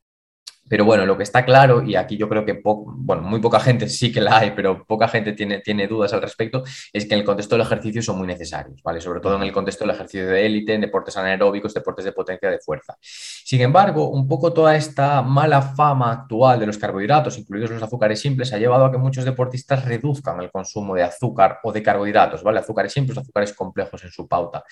Pero 0.67 0.83
bueno, 0.83 1.05
lo 1.05 1.15
que 1.15 1.23
está 1.23 1.45
claro, 1.45 1.83
y 1.83 1.95
aquí 1.95 2.17
yo 2.17 2.27
creo 2.27 2.43
que 2.43 2.59
bueno, 2.63 3.21
muy 3.21 3.39
poca 3.39 3.59
gente 3.59 3.87
sí 3.87 4.11
que 4.11 4.19
la 4.19 4.39
hay, 4.39 4.51
pero 4.55 4.83
poca 4.85 5.07
gente 5.07 5.33
tiene, 5.33 5.59
tiene 5.59 5.87
dudas 5.87 6.11
al 6.13 6.21
respecto, 6.23 6.63
es 6.91 7.05
que 7.05 7.13
en 7.13 7.19
el 7.19 7.25
contexto 7.25 7.55
del 7.55 7.65
ejercicio 7.65 8.01
son 8.01 8.17
muy 8.17 8.25
necesarios, 8.25 8.81
¿vale? 8.81 8.99
Sobre 8.99 9.19
todo 9.19 9.35
en 9.35 9.43
el 9.43 9.51
contexto 9.51 9.83
del 9.83 9.93
ejercicio 9.93 10.25
de 10.25 10.45
élite, 10.45 10.73
en 10.73 10.81
deportes 10.81 11.15
anaeróbicos, 11.17 11.73
deportes 11.73 12.05
de 12.05 12.13
potencia 12.13 12.49
de 12.49 12.59
fuerza. 12.59 12.97
Sin 12.99 13.61
embargo, 13.61 14.09
un 14.09 14.27
poco 14.27 14.53
toda 14.53 14.75
esta 14.75 15.21
mala 15.21 15.61
fama 15.61 16.11
actual 16.11 16.59
de 16.59 16.65
los 16.65 16.79
carbohidratos, 16.79 17.37
incluidos 17.37 17.69
los 17.69 17.83
azúcares 17.83 18.19
simples, 18.19 18.51
ha 18.51 18.57
llevado 18.57 18.85
a 18.85 18.91
que 18.91 18.97
muchos 18.97 19.23
deportistas 19.23 19.85
reduzcan 19.85 20.41
el 20.41 20.49
consumo 20.49 20.95
de 20.95 21.03
azúcar 21.03 21.59
o 21.63 21.71
de 21.71 21.83
carbohidratos, 21.83 22.41
¿vale? 22.41 22.59
Azúcares 22.59 22.91
simples, 22.91 23.19
azúcares 23.19 23.53
complejos 23.53 24.03
en 24.03 24.11
su 24.11 24.27
pauta. 24.27 24.63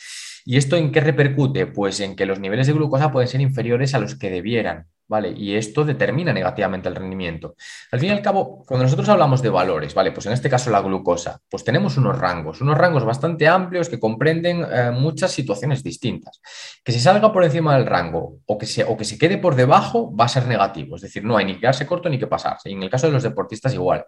¿Y 0.46 0.58
esto 0.58 0.76
en 0.76 0.92
qué 0.92 1.02
repercute? 1.02 1.68
Pues 1.68 2.00
en 2.00 2.16
que 2.16 2.26
los 2.26 2.40
niveles 2.40 2.68
de 2.68 2.74
glucosa 2.74 3.12
pueden 3.12 3.28
ser 3.28 3.42
inferiores 3.42 3.94
a 3.94 4.00
los 4.00 4.16
que 4.16 4.30
debieran. 4.30 4.88
¿vale? 5.08 5.32
Y 5.36 5.56
esto 5.56 5.84
determina 5.84 6.34
negativamente 6.34 6.90
el 6.90 6.96
rendimiento. 6.96 7.56
Al 7.92 8.00
fin 8.00 8.10
y 8.10 8.12
al 8.14 8.22
cabo, 8.22 8.64
cuando 8.66 8.84
nosotros 8.84 9.08
hablamos 9.10 9.42
de 9.42 9.50
valores, 9.50 9.94
¿vale? 9.94 10.12
Pues 10.12 10.26
en 10.26 10.34
este 10.34 10.50
caso 10.50 10.70
la 10.72 10.82
glucosa, 10.82 11.40
pues 11.50 11.64
tenemos 11.64 11.98
unos 11.98 12.18
rangos, 12.18 12.62
unos 12.62 12.78
rangos 12.78 13.06
bastante 13.06 13.48
amplios 13.48 13.90
que 13.90 14.00
comprenden 14.00 14.66
eh, 14.70 14.92
muchas 14.92 15.32
situaciones 15.32 15.84
distintas. 15.84 16.42
Que 16.84 16.92
se 16.92 17.00
salga 17.00 17.32
por 17.32 17.44
encima 17.44 17.76
del 17.76 17.86
rango 17.86 18.40
o 18.46 18.58
que, 18.58 18.66
se, 18.66 18.84
o 18.86 18.98
que 18.98 19.06
se 19.06 19.18
quede 19.18 19.38
por 19.38 19.56
debajo 19.56 20.16
va 20.16 20.26
a 20.26 20.30
ser 20.30 20.48
negativo, 20.48 20.96
es 20.96 21.04
decir, 21.04 21.24
no 21.24 21.38
hay 21.38 21.46
ni 21.46 21.54
que 21.54 21.62
quedarse 21.62 21.86
corto 21.86 22.10
ni 22.10 22.18
que 22.18 22.28
pasarse. 22.28 22.70
Y 22.70 22.74
en 22.74 22.84
el 22.84 22.90
caso 22.90 23.08
de 23.08 23.14
los 23.14 23.24
deportistas 23.24 23.74
igual. 23.74 24.06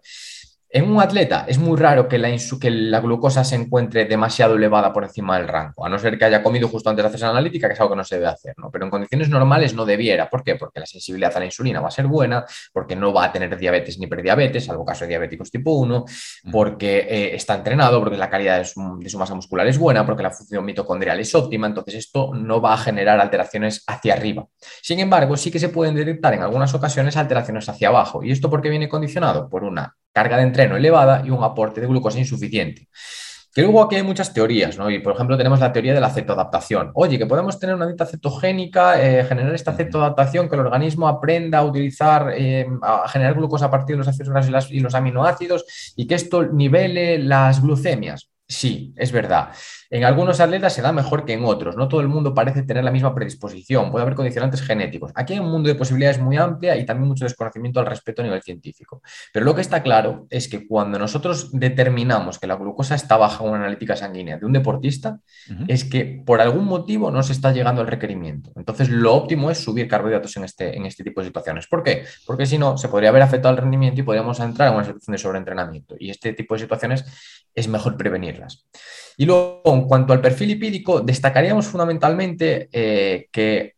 En 0.76 0.92
un 0.92 1.02
atleta 1.02 1.46
es 1.48 1.58
muy 1.58 1.78
raro 1.78 2.10
que 2.10 2.18
la, 2.18 2.28
que 2.60 2.70
la, 2.70 3.00
glucosa 3.00 3.46
se 3.46 3.56
encuentre 3.56 4.04
demasiado 4.04 4.56
elevada 4.56 4.92
por 4.92 5.06
encima 5.06 5.38
del 5.38 5.48
rango, 5.48 5.86
a 5.86 5.88
no 5.88 5.98
ser 5.98 6.20
que 6.20 6.26
haya 6.26 6.44
comido 6.44 6.68
justo 6.68 6.90
antes 6.90 7.02
de 7.02 7.08
hacer 7.08 7.16
esa 7.16 7.30
analítica, 7.30 7.70
que 7.70 7.76
es 7.76 7.80
algo 7.80 7.94
que 7.94 7.96
no 7.96 8.04
se 8.04 8.16
debe 8.16 8.28
hacer, 8.28 8.56
¿no? 8.58 8.70
Pero 8.70 8.84
en 8.84 8.92
condiciones 8.92 9.30
normales 9.30 9.74
no 9.74 9.86
debiera. 9.86 10.30
¿Por 10.30 10.44
qué? 10.44 10.56
Porque 10.56 10.82
la 10.82 10.86
sensibilidad 10.86 11.32
a 11.34 11.40
la 11.40 11.46
insulina 11.46 11.80
va 11.80 11.88
a 11.88 11.92
ser 11.92 12.08
buena, 12.08 12.44
porque 12.74 12.94
no 12.94 13.14
va 13.14 13.24
a 13.24 13.32
tener 13.32 13.58
diabetes 13.58 13.98
ni 14.00 14.08
prediabetes, 14.08 14.66
salvo 14.66 14.84
caso 14.84 15.06
de 15.06 15.12
diabéticos 15.12 15.50
tipo 15.50 15.72
1, 15.76 16.04
porque 16.52 17.08
eh, 17.10 17.36
está 17.36 17.56
entrenado, 17.56 18.02
porque 18.02 18.18
la 18.18 18.30
calidad 18.30 18.58
de 18.58 18.66
su, 18.66 19.00
de 19.00 19.10
su, 19.10 19.18
masa 19.18 19.34
muscular 19.34 19.66
es 19.68 19.78
buena, 19.78 20.06
porque 20.06 20.24
la 20.24 20.32
función 20.32 20.66
mitocondrial 20.66 21.18
es 21.22 21.34
óptima, 21.36 21.68
entonces 21.68 21.96
esto 21.96 22.32
no 22.34 22.60
va 22.60 22.74
a 22.74 22.78
generar 22.78 23.22
alteraciones 23.22 23.82
hacia 23.88 24.14
arriba. 24.14 24.46
Sin 24.82 25.00
embargo, 25.00 25.38
sí 25.38 25.52
que 25.52 25.60
se 25.60 25.70
pueden 25.70 25.96
detectar 25.96 26.34
en 26.34 26.42
algunas 26.42 26.74
ocasiones 26.74 27.16
alteraciones 27.16 27.70
hacia 27.70 27.88
abajo. 27.88 28.22
¿Y 28.26 28.32
esto 28.34 28.50
por 28.50 28.62
qué 28.62 28.70
viene 28.70 28.90
condicionado? 28.90 29.50
Por 29.50 29.64
una 29.64 29.95
carga 30.16 30.38
de 30.38 30.44
entreno 30.44 30.78
elevada 30.78 31.24
y 31.26 31.30
un 31.30 31.44
aporte 31.44 31.82
de 31.82 31.88
glucosa 31.88 32.18
insuficiente. 32.18 32.88
Que 33.54 33.62
luego 33.62 33.84
aquí 33.84 33.96
hay 33.96 34.04
muchas 34.04 34.34
teorías, 34.34 34.78
¿no? 34.78 34.90
Y 34.90 35.00
por 35.00 35.14
ejemplo 35.14 35.38
tenemos 35.38 35.60
la 35.60 35.74
teoría 35.74 35.94
de 35.94 36.00
la 36.00 36.10
cetoadaptación. 36.10 36.92
Oye, 36.94 37.18
que 37.18 37.26
podemos 37.26 37.60
tener 37.60 37.76
una 37.76 37.86
dieta 37.86 38.06
cetogénica, 38.06 39.02
eh, 39.02 39.26
generar 39.26 39.54
esta 39.54 39.74
cetoadaptación, 39.74 40.48
que 40.48 40.56
el 40.56 40.62
organismo 40.62 41.08
aprenda 41.10 41.60
a 41.60 41.66
utilizar, 41.66 42.34
eh, 42.36 42.66
a 42.82 43.08
generar 43.10 43.34
glucosa 43.34 43.66
a 43.66 43.72
partir 43.72 43.96
de 43.96 44.00
los 44.00 44.08
ácidos 44.08 44.30
grasos 44.30 44.72
y 44.72 44.80
los 44.80 44.96
aminoácidos 44.96 45.66
y 45.98 46.08
que 46.08 46.16
esto 46.16 46.44
nivele 46.44 47.20
las 47.20 47.62
glucemias. 47.62 48.30
Sí, 48.48 48.94
es 48.96 49.12
verdad. 49.12 49.50
En 49.96 50.04
algunos 50.04 50.42
atletas 50.42 50.74
se 50.74 50.82
da 50.82 50.92
mejor 50.92 51.24
que 51.24 51.32
en 51.32 51.46
otros. 51.46 51.78
No 51.78 51.88
todo 51.88 52.02
el 52.02 52.10
mundo 52.10 52.34
parece 52.34 52.64
tener 52.64 52.84
la 52.84 52.92
misma 52.92 53.16
predisposición. 53.16 53.92
Puede 53.92 54.04
haber 54.04 54.16
condicionantes 54.16 54.62
genéticos. 54.62 55.14
Aquí 55.16 55.32
hay 55.32 55.40
un 55.40 55.50
mundo 55.50 55.70
de 55.70 55.76
posibilidades 55.76 56.20
muy 56.20 56.36
amplia 56.36 56.76
y 56.76 56.86
también 56.86 57.08
mucho 57.08 57.24
desconocimiento 57.24 57.80
al 57.80 57.86
respecto 57.86 58.22
a 58.22 58.26
nivel 58.26 58.42
científico. 58.42 59.02
Pero 59.32 59.46
lo 59.46 59.56
que 59.56 59.62
está 59.62 59.82
claro 59.84 60.28
es 60.30 60.50
que 60.50 60.68
cuando 60.68 61.00
nosotros 61.00 61.50
determinamos 61.54 62.40
que 62.40 62.46
la 62.46 62.58
glucosa 62.58 62.94
está 62.94 63.16
baja 63.16 63.42
en 63.46 63.52
una 63.52 63.60
analítica 63.60 63.96
sanguínea 63.96 64.38
de 64.38 64.46
un 64.46 64.52
deportista, 64.52 65.20
es 65.70 65.86
que 65.86 66.22
por 66.26 66.42
algún 66.42 66.66
motivo 66.66 67.10
no 67.10 67.24
se 67.24 67.32
está 67.32 67.54
llegando 67.54 67.80
al 67.80 67.88
requerimiento. 67.88 68.52
Entonces, 68.58 68.90
lo 68.90 69.16
óptimo 69.16 69.50
es 69.50 69.60
subir 69.60 69.88
carbohidratos 69.88 70.36
en 70.36 70.44
este, 70.44 70.76
en 70.76 70.86
este 70.86 71.06
tipo 71.06 71.22
de 71.22 71.28
situaciones. 71.28 71.68
¿Por 71.68 71.84
qué? 71.84 72.04
Porque 72.26 72.46
si 72.46 72.58
no, 72.58 72.78
se 72.78 72.90
podría 72.90 73.12
haber 73.12 73.22
afectado 73.22 73.54
el 73.56 73.62
rendimiento 73.62 74.02
y 74.02 74.04
podríamos 74.04 74.42
entrar 74.42 74.68
en 74.68 74.76
una 74.76 74.84
situación 74.84 75.14
de 75.14 75.20
sobreentrenamiento. 75.20 75.96
Y 75.98 76.10
este 76.10 76.34
tipo 76.34 76.56
de 76.56 76.60
situaciones 76.60 77.06
es 77.56 77.70
mejor 77.70 77.96
prevenirlas. 77.96 78.66
Y 79.18 79.26
luego, 79.26 79.62
en 79.66 79.84
cuanto 79.84 80.14
al 80.14 80.22
perfil 80.22 80.50
lipídico, 80.50 81.02
destacaríamos 81.02 81.68
fundamentalmente 81.68 82.70
eh, 82.72 83.28
que 83.32 83.76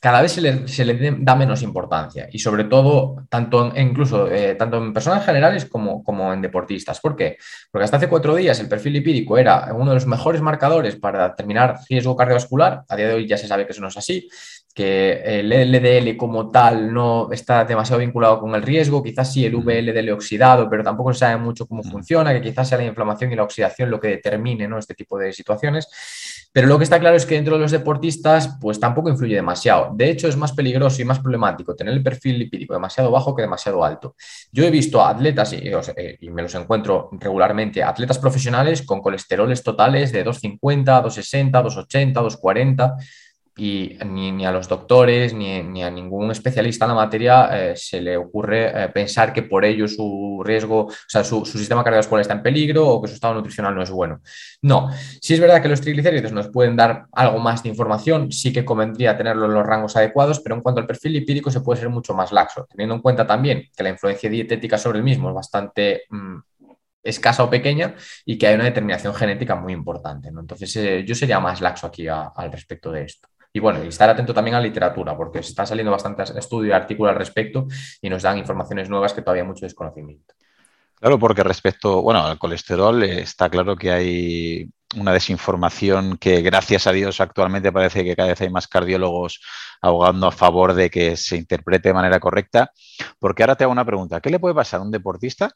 cada 0.00 0.22
vez 0.22 0.32
se 0.32 0.84
le, 0.84 1.16
da 1.18 1.34
menos 1.34 1.62
importancia 1.62 2.28
y 2.30 2.38
sobre 2.38 2.64
todo, 2.64 3.26
tanto 3.28 3.74
en, 3.74 3.88
incluso 3.88 4.30
eh, 4.30 4.54
tanto 4.54 4.76
en 4.76 4.92
personas 4.92 5.24
generales 5.24 5.64
como, 5.64 6.04
como 6.04 6.32
en 6.32 6.42
deportistas. 6.42 7.00
¿Por 7.00 7.16
qué? 7.16 7.38
Porque 7.72 7.84
hasta 7.84 7.96
hace 7.96 8.08
cuatro 8.08 8.34
días 8.34 8.60
el 8.60 8.68
perfil 8.68 8.92
lipídico 8.92 9.36
era 9.38 9.72
uno 9.74 9.90
de 9.90 9.94
los 9.94 10.06
mejores 10.06 10.40
marcadores 10.40 10.96
para 10.96 11.30
determinar 11.30 11.80
riesgo 11.88 12.14
cardiovascular. 12.14 12.84
A 12.88 12.96
día 12.96 13.08
de 13.08 13.14
hoy 13.14 13.26
ya 13.26 13.36
se 13.36 13.48
sabe 13.48 13.66
que 13.66 13.72
eso 13.72 13.80
no 13.80 13.88
es 13.88 13.96
así 13.96 14.28
que 14.76 15.22
el 15.24 15.48
LDL 15.48 16.18
como 16.18 16.50
tal 16.50 16.92
no 16.92 17.32
está 17.32 17.64
demasiado 17.64 18.00
vinculado 18.00 18.38
con 18.38 18.54
el 18.54 18.60
riesgo, 18.60 19.02
quizás 19.02 19.32
sí 19.32 19.42
el 19.46 19.56
VLDL 19.56 20.10
oxidado, 20.10 20.68
pero 20.68 20.84
tampoco 20.84 21.14
se 21.14 21.20
sabe 21.20 21.38
mucho 21.38 21.66
cómo 21.66 21.82
funciona, 21.82 22.34
que 22.34 22.42
quizás 22.42 22.68
sea 22.68 22.76
la 22.76 22.84
inflamación 22.84 23.32
y 23.32 23.36
la 23.36 23.44
oxidación 23.44 23.90
lo 23.90 23.98
que 23.98 24.08
determine 24.08 24.68
¿no? 24.68 24.76
este 24.78 24.92
tipo 24.92 25.18
de 25.18 25.32
situaciones. 25.32 25.88
Pero 26.52 26.68
lo 26.68 26.76
que 26.76 26.84
está 26.84 27.00
claro 27.00 27.16
es 27.16 27.24
que 27.24 27.36
dentro 27.36 27.54
de 27.54 27.62
los 27.62 27.70
deportistas, 27.70 28.58
pues 28.60 28.78
tampoco 28.78 29.08
influye 29.08 29.34
demasiado. 29.34 29.92
De 29.94 30.10
hecho, 30.10 30.28
es 30.28 30.36
más 30.36 30.52
peligroso 30.52 31.00
y 31.00 31.06
más 31.06 31.20
problemático 31.20 31.74
tener 31.74 31.94
el 31.94 32.02
perfil 32.02 32.38
lipídico 32.38 32.74
demasiado 32.74 33.10
bajo 33.10 33.34
que 33.34 33.40
demasiado 33.40 33.82
alto. 33.82 34.14
Yo 34.52 34.62
he 34.62 34.70
visto 34.70 35.02
atletas, 35.02 35.54
y, 35.54 35.68
eh, 35.68 36.18
y 36.20 36.28
me 36.28 36.42
los 36.42 36.54
encuentro 36.54 37.08
regularmente, 37.12 37.82
atletas 37.82 38.18
profesionales 38.18 38.82
con 38.82 39.00
colesteroles 39.00 39.62
totales 39.62 40.12
de 40.12 40.22
250, 40.22 41.00
260, 41.00 41.62
280, 41.62 42.20
240 42.20 42.96
y 43.58 43.96
ni, 44.04 44.44
a 44.44 44.52
los 44.52 44.68
doctores 44.68 45.32
ni, 45.32 45.82
a 45.82 45.90
ningún 45.90 46.30
especialista 46.30 46.84
en 46.84 46.90
la 46.90 46.94
materia 46.94 47.48
eh, 47.52 47.76
se 47.76 48.02
le 48.02 48.16
ocurre 48.16 48.84
eh, 48.84 48.88
pensar 48.90 49.32
que 49.32 49.42
por 49.42 49.64
ello 49.64 49.88
su 49.88 50.42
riesgo, 50.44 50.86
o 50.86 50.92
sea, 51.08 51.24
su, 51.24 51.46
sistema 51.46 51.82
cardiovascular 51.82 52.20
está 52.20 52.34
en 52.34 52.42
peligro 52.42 52.86
o 52.86 53.00
que 53.00 53.08
su 53.08 53.14
estado 53.14 53.34
nutricional 53.34 53.74
no 53.74 53.82
es 53.82 53.90
bueno. 53.90 54.20
No, 54.60 54.90
si 55.22 55.32
es 55.32 55.40
verdad 55.40 55.62
que 55.62 55.68
los 55.68 55.80
triglicéridos 55.80 56.32
nos 56.32 56.48
pueden 56.48 56.76
dar 56.76 57.06
algo 57.12 57.38
más 57.38 57.62
de 57.62 57.70
información, 57.70 58.30
sí 58.30 58.52
que 58.52 58.64
convendría 58.64 59.16
tenerlo 59.16 59.46
en 59.46 59.54
los 59.54 59.66
rangos 59.66 59.96
adecuados, 59.96 60.40
pero 60.40 60.54
en 60.54 60.60
cuanto 60.60 60.82
al 60.82 60.86
perfil 60.86 61.14
lipídico 61.14 61.50
se 61.50 61.62
puede 61.62 61.80
ser 61.80 61.88
mucho 61.88 62.12
más 62.12 62.32
laxo, 62.32 62.66
teniendo 62.68 62.94
en 62.96 63.00
cuenta 63.00 63.26
también 63.26 63.70
que 63.74 63.82
la 63.82 63.88
influencia 63.88 64.28
dietética 64.28 64.76
sobre 64.76 64.98
el 64.98 65.04
mismo 65.04 65.30
es 65.30 65.34
bastante... 65.34 66.02
Mm, 66.10 66.38
escasa 67.02 67.44
o 67.44 67.48
pequeña 67.48 67.94
y 68.24 68.36
que 68.36 68.48
hay 68.48 68.56
una 68.56 68.64
determinación 68.64 69.14
genética 69.14 69.54
muy 69.54 69.72
importante. 69.72 70.26
Entonces, 70.28 70.74
eh, 70.74 71.04
yo 71.06 71.14
sería 71.14 71.38
más 71.38 71.60
laxo 71.60 71.86
aquí 71.86 72.08
al 72.08 72.50
respecto 72.50 72.90
de 72.90 73.04
esto. 73.04 73.28
Y 73.56 73.58
bueno, 73.58 73.82
y 73.82 73.88
estar 73.88 74.10
atento 74.10 74.34
también 74.34 74.54
a 74.54 74.60
literatura, 74.60 75.16
porque 75.16 75.38
está 75.38 75.64
saliendo 75.64 75.90
bastante 75.90 76.24
estudio 76.38 76.68
y 76.68 76.72
artículo 76.72 77.08
al 77.08 77.16
respecto 77.16 77.66
y 78.02 78.10
nos 78.10 78.22
dan 78.22 78.36
informaciones 78.36 78.90
nuevas 78.90 79.14
que 79.14 79.22
todavía 79.22 79.44
hay 79.44 79.48
mucho 79.48 79.64
desconocimiento. 79.64 80.34
Claro, 80.94 81.18
porque 81.18 81.42
respecto, 81.42 82.02
bueno, 82.02 82.22
al 82.22 82.38
colesterol 82.38 83.02
eh, 83.02 83.22
está 83.22 83.48
claro 83.48 83.74
que 83.74 83.90
hay 83.90 84.68
una 84.94 85.14
desinformación 85.14 86.18
que 86.18 86.42
gracias 86.42 86.86
a 86.86 86.92
Dios 86.92 87.18
actualmente 87.22 87.72
parece 87.72 88.04
que 88.04 88.14
cada 88.14 88.28
vez 88.28 88.42
hay 88.42 88.50
más 88.50 88.68
cardiólogos 88.68 89.40
ahogando 89.80 90.26
a 90.26 90.32
favor 90.32 90.74
de 90.74 90.90
que 90.90 91.16
se 91.16 91.38
interprete 91.38 91.88
de 91.88 91.94
manera 91.94 92.20
correcta. 92.20 92.72
Porque 93.18 93.42
ahora 93.42 93.56
te 93.56 93.64
hago 93.64 93.72
una 93.72 93.86
pregunta, 93.86 94.20
¿qué 94.20 94.28
le 94.28 94.38
puede 94.38 94.54
pasar 94.54 94.80
a 94.80 94.82
un 94.82 94.90
deportista 94.90 95.50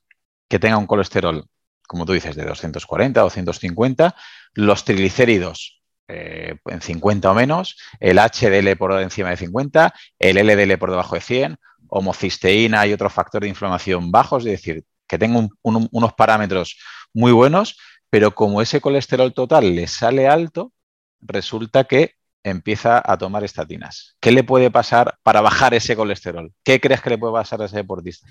que 0.49 0.59
tenga 0.59 0.79
un 0.79 0.87
colesterol, 0.87 1.45
como 1.87 2.07
tú 2.07 2.15
dices, 2.15 2.35
de 2.35 2.47
240, 2.47 3.21
250, 3.21 4.17
los 4.55 4.87
triglicéridos 4.87 5.80
eh, 6.11 6.57
en 6.67 6.81
50 6.81 7.31
o 7.31 7.35
menos, 7.35 7.77
el 8.01 8.19
HDL 8.19 8.77
por 8.77 8.93
encima 9.01 9.31
de 9.31 9.37
50, 9.37 9.95
el 10.19 10.39
LDL 10.39 10.79
por 10.79 10.91
debajo 10.91 11.15
de 11.15 11.21
100, 11.21 11.57
homocisteína 11.89 12.87
y 12.87 12.93
otro 12.93 13.11
factor 13.11 13.43
de 13.43 13.49
inflamación 13.49 14.11
bajos, 14.11 14.45
es 14.45 14.53
decir, 14.53 14.85
que 15.07 15.19
tenga 15.19 15.49
unos 15.63 16.13
parámetros 16.15 16.79
muy 17.13 17.33
buenos, 17.33 17.79
pero 18.11 18.35
como 18.35 18.63
ese 18.63 18.81
colesterol 18.81 19.33
total 19.33 19.75
le 19.75 19.87
sale 19.87 20.29
alto, 20.29 20.73
resulta 21.21 21.85
que 21.85 22.15
empieza 22.43 23.03
a 23.05 23.19
tomar 23.19 23.45
estatinas. 23.45 24.17
¿Qué 24.21 24.33
le 24.33 24.45
puede 24.45 24.71
pasar 24.71 25.19
para 25.23 25.41
bajar 25.41 25.75
ese 25.75 25.97
colesterol? 25.97 26.53
¿Qué 26.65 26.81
crees 26.81 27.01
que 27.01 27.11
le 27.11 27.19
puede 27.19 27.35
pasar 27.35 27.61
a 27.63 27.67
ese 27.67 27.77
deportista? 27.77 28.27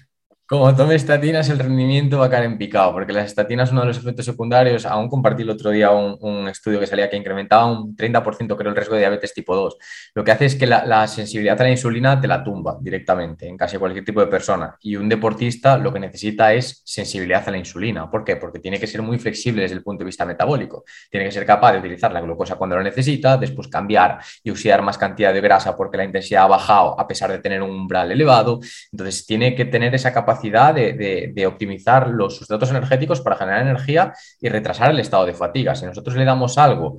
Como 0.50 0.76
tome 0.76 0.96
estatinas, 0.96 1.48
el 1.50 1.60
rendimiento 1.60 2.18
va 2.18 2.26
a 2.26 2.30
caer 2.32 2.46
en 2.46 2.58
picado, 2.58 2.92
porque 2.92 3.14
las 3.14 3.28
estatinas, 3.28 3.72
uno 3.72 3.82
de 3.82 3.88
los 3.90 4.00
efectos 4.00 4.26
secundarios, 4.26 4.84
aún 4.84 5.08
compartí 5.08 5.44
el 5.44 5.52
otro 5.52 5.70
día 5.70 5.92
un, 5.92 6.48
estudio 6.48 6.80
que 6.80 6.88
salía 6.88 7.08
que 7.08 7.18
incrementaba 7.18 7.68
un 7.68 7.96
30%, 7.96 8.58
creo, 8.58 8.72
el 8.72 8.76
riesgo 8.76 8.96
de 8.96 9.02
diabetes 9.02 9.32
tipo 9.32 9.56
2. 9.56 9.78
Lo 10.16 10.24
que 10.24 10.32
hace 10.32 10.46
es 10.46 10.56
que 10.56 10.66
la, 10.66 11.08
sensibilidad 11.08 11.62
a 11.62 11.66
la 11.66 11.70
insulina 11.70 12.20
te 12.20 12.28
la 12.28 12.44
tumba 12.44 12.80
directamente 12.82 13.48
en 13.48 13.58
casi 13.58 13.78
cualquier 13.78 14.04
tipo 14.04 14.22
de 14.22 14.26
persona. 14.26 14.76
Y 14.82 14.96
un 14.96 15.08
deportista 15.08 15.78
lo 15.78 15.94
que 15.94 16.00
necesita 16.00 16.52
es 16.52 16.82
sensibilidad 16.84 17.48
a 17.48 17.52
la 17.52 17.60
insulina. 17.60 18.10
¿Por 18.10 18.24
qué? 18.24 18.36
Porque 18.38 18.58
tiene 18.58 18.80
que 18.80 18.88
ser 18.88 19.04
muy 19.04 19.20
flexible 19.20 19.62
desde 19.62 19.76
el 19.76 19.84
punto 19.84 20.00
de 20.00 20.06
vista 20.08 20.26
metabólico. 20.26 20.84
Tiene 21.12 21.28
que 21.28 21.32
ser 21.32 21.46
capaz 21.46 21.74
de 21.74 21.78
utilizar 21.78 22.12
la 22.12 22.22
glucosa 22.22 22.56
cuando 22.56 22.76
lo 22.76 22.82
necesita, 22.82 23.38
después 23.38 23.68
cambiar 23.68 24.18
y 24.44 24.50
usar 24.50 24.82
más 24.82 24.98
cantidad 24.98 25.32
de 25.32 25.42
grasa 25.42 25.78
porque 25.78 25.98
la 25.98 26.06
intensidad 26.06 26.46
ha 26.46 26.48
bajado 26.48 27.00
a 27.00 27.08
pesar 27.08 27.30
de 27.30 27.38
tener 27.38 27.62
un 27.62 27.70
umbral 27.70 28.12
elevado. 28.12 28.60
Entonces, 28.92 29.28
tiene 29.28 29.54
que 29.54 29.66
tener 29.66 29.94
esa 29.94 30.12
capacidad 30.12 30.38
de, 30.41 31.45
optimizar 31.47 32.10
los 32.10 32.38
sustratos 32.38 32.69
energéticos 32.69 33.21
para 33.21 33.36
generar 33.36 33.62
energía 33.62 34.13
y 34.39 34.49
retrasar 34.49 34.91
el 34.91 34.99
estado 34.99 35.25
de 35.25 35.34
fatiga. 35.34 35.75
Si 35.75 35.86
nosotros 35.86 36.15
le 36.15 36.25
damos 36.25 36.58
algo 36.58 36.97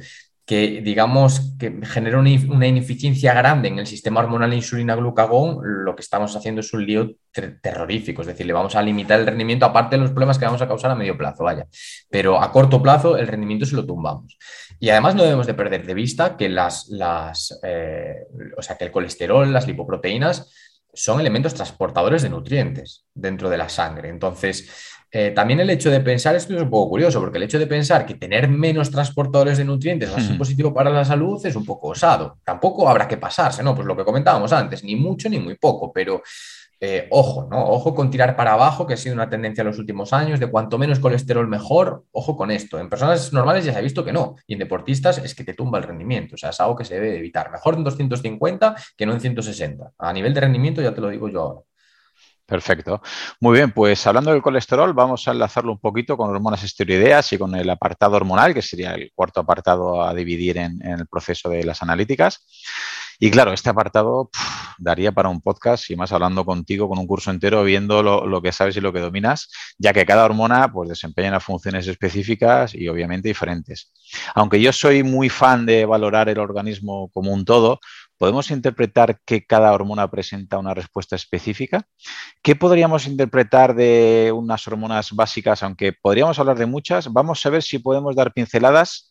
que 0.51 0.81
digamos 0.83 1.55
que 1.61 1.79
genera 1.85 2.19
una 2.19 2.67
ineficiencia 2.67 3.33
grande 3.35 3.69
en 3.69 3.79
el 3.79 3.87
sistema 3.87 4.19
hormonal 4.19 4.53
insulina-glucagón, 4.53 5.61
lo 5.85 5.95
que 5.95 6.03
estamos 6.03 6.35
haciendo 6.35 6.61
es 6.61 6.73
un 6.75 6.85
lío 6.85 7.15
terrorífico, 7.63 8.23
es 8.23 8.27
decir, 8.27 8.47
le 8.47 8.53
vamos 8.53 8.75
a 8.75 8.83
limitar 8.83 9.21
el 9.21 9.27
rendimiento, 9.27 9.65
aparte 9.65 9.95
de 9.95 10.03
los 10.03 10.11
problemas 10.11 10.39
que 10.39 10.47
vamos 10.47 10.61
a 10.61 10.67
causar 10.67 10.91
a 10.91 10.97
medio 10.97 11.17
plazo, 11.17 11.45
vaya. 11.45 11.69
Pero 12.11 12.43
a 12.43 12.51
corto 12.51 12.83
plazo 12.83 13.17
el 13.17 13.29
rendimiento 13.29 13.65
se 13.65 13.77
lo 13.77 13.87
tumbamos. 13.87 14.37
Y 14.81 14.89
además 14.89 15.15
no 15.15 15.23
debemos 15.23 15.47
de 15.47 15.55
perder 15.55 15.87
de 15.87 15.95
vista 15.95 16.37
que 16.37 16.49
las, 16.49 16.89
las 16.89 17.61
eh, 17.63 18.27
o 18.57 18.63
sea, 18.63 18.77
que 18.77 18.87
el 18.87 18.91
colesterol, 18.91 19.53
las 19.53 19.69
lipoproteínas, 19.69 20.53
son 20.93 21.21
elementos 21.21 21.55
transportadores 21.55 22.23
de 22.23 22.31
nutrientes 22.31 23.05
dentro 23.15 23.49
de 23.51 23.59
la 23.59 23.69
sangre. 23.69 24.09
Entonces, 24.09 24.69
eh, 25.13 25.33
también 25.33 25.59
el 25.59 25.71
hecho 25.71 25.91
de 25.91 26.01
pensar, 26.01 26.37
esto 26.37 26.55
es 26.55 26.63
un 26.63 26.71
poco 26.71 26.91
curioso, 26.91 27.21
porque 27.21 27.39
el 27.39 27.45
hecho 27.45 27.59
de 27.59 27.67
pensar 27.67 28.07
que 28.07 28.15
tener 28.15 28.49
menos 28.49 28.91
transportadores 28.91 29.59
de 29.59 29.65
nutrientes 29.65 30.13
va 30.13 30.17
a 30.17 30.21
ser 30.21 30.39
positivo 30.39 30.73
para 30.73 30.91
la 30.91 31.05
salud 31.05 31.45
es 31.45 31.57
un 31.57 31.65
poco 31.65 31.89
osado. 31.89 32.39
Tampoco 32.45 32.89
habrá 32.89 33.09
que 33.09 33.17
pasarse, 33.17 33.63
¿no? 33.63 33.75
Pues 33.75 33.87
lo 33.87 33.97
que 33.97 34.05
comentábamos 34.05 34.53
antes, 34.53 34.85
ni 34.85 34.95
mucho 34.95 35.29
ni 35.29 35.41
muy 35.41 35.57
poco, 35.57 35.93
pero 35.93 36.23
eh, 36.83 37.09
ojo, 37.11 37.47
¿no? 37.51 37.63
Ojo 37.69 37.95
con 37.95 38.11
tirar 38.11 38.35
para 38.37 38.55
abajo, 38.55 38.87
que 38.87 38.95
ha 38.95 38.97
sido 38.97 39.15
una 39.15 39.29
tendencia 39.29 39.61
en 39.61 39.69
los 39.69 39.79
últimos 39.79 40.15
años, 40.15 40.41
de 40.41 40.51
cuanto 40.51 40.79
menos 40.79 40.99
colesterol 40.99 41.47
mejor, 41.47 42.05
ojo 42.11 42.39
con 42.39 42.51
esto. 42.51 42.79
En 42.79 42.89
personas 42.89 43.35
normales 43.35 43.67
ya 43.67 43.73
se 43.75 43.79
ha 43.79 43.83
visto 43.83 44.03
que 44.03 44.15
no, 44.15 44.37
y 44.47 44.55
en 44.55 44.61
deportistas 44.61 45.19
es 45.19 45.35
que 45.35 45.45
te 45.45 45.53
tumba 45.53 45.77
el 45.79 45.85
rendimiento, 45.85 46.37
o 46.37 46.39
sea, 46.39 46.51
es 46.51 46.61
algo 46.61 46.77
que 46.77 46.87
se 46.87 46.95
debe 46.95 47.19
evitar. 47.19 47.51
Mejor 47.51 47.75
en 47.75 47.85
250 47.85 48.75
que 48.97 49.05
no 49.05 49.13
en 49.13 49.21
160. 49.21 49.93
A 49.99 50.13
nivel 50.15 50.33
de 50.33 50.41
rendimiento 50.41 50.81
ya 50.81 50.95
te 50.95 51.03
lo 51.03 51.11
digo 51.11 51.29
yo 51.29 51.41
ahora. 51.41 51.61
Perfecto. 52.47 53.01
Muy 53.41 53.59
bien, 53.59 53.71
pues 53.73 54.05
hablando 54.07 54.33
del 54.33 54.43
colesterol, 54.43 54.93
vamos 54.93 55.29
a 55.29 55.33
enlazarlo 55.33 55.71
un 55.71 55.79
poquito 55.79 56.17
con 56.17 56.31
hormonas 56.31 56.65
esteroideas 56.65 57.33
y 57.33 57.39
con 57.39 57.55
el 57.55 57.69
apartado 57.71 58.17
hormonal, 58.17 58.55
que 58.55 58.63
sería 58.63 58.95
el 58.95 59.13
cuarto 59.15 59.41
apartado 59.41 60.03
a 60.03 60.13
dividir 60.15 60.57
en 60.59 60.83
el 60.83 61.07
proceso 61.07 61.49
de 61.49 61.63
las 61.63 61.81
analíticas. 61.83 62.45
Y 63.23 63.31
claro, 63.31 63.53
este 63.53 63.69
apartado 63.69 64.31
daría 64.79 65.13
para 65.13 65.29
un 65.29 65.43
podcast 65.43 65.91
y 65.91 65.97
más 65.97 66.11
hablando 66.11 66.47
contigo 66.47 66.89
con 66.89 66.99
un 66.99 67.07
curso 67.07 67.31
entero, 67.31 67.63
viendo 67.63 68.03
lo, 68.03 68.41
que 68.41 68.51
sabes 68.51 68.79
y 68.79 68.81
lo 68.81 68.95
que 68.95 69.01
dominas, 69.01 69.51
ya 69.79 69.93
que 69.93 70.07
cada 70.07 70.25
hormona 70.25 70.73
pues, 70.73 70.89
desempeña 70.89 71.39
funciones 71.39 71.87
específicas 71.87 72.75
y 72.75 72.89
obviamente 72.89 73.29
diferentes. 73.29 73.93
Aunque 74.35 74.59
yo 74.59 74.73
soy 74.73 75.03
muy 75.03 75.29
fan 75.29 75.67
de 75.67 75.85
valorar 75.85 76.31
el 76.31 76.39
organismo 76.39 77.11
como 77.13 77.35
un 77.35 77.45
todo, 77.45 77.79
¿podemos 78.17 78.51
interpretar 78.51 79.21
que 79.27 79.45
cada 79.45 79.71
hormona 79.75 80.11
presenta 80.11 80.57
una 80.57 80.73
respuesta 80.73 81.15
específica? 81.15 81.87
¿Qué 82.43 82.57
podríamos 82.57 83.07
interpretar 83.07 83.75
de 83.75 84.33
unas 84.35 84.67
hormonas 84.67 85.13
básicas? 85.13 85.63
Aunque 85.63 85.93
podríamos 85.93 86.39
hablar 86.39 86.57
de 86.57 86.65
muchas, 86.65 87.13
vamos 87.13 87.45
a 87.45 87.51
ver 87.51 87.63
si 87.63 87.81
podemos 87.81 88.17
dar 88.17 88.33
pinceladas 88.33 89.10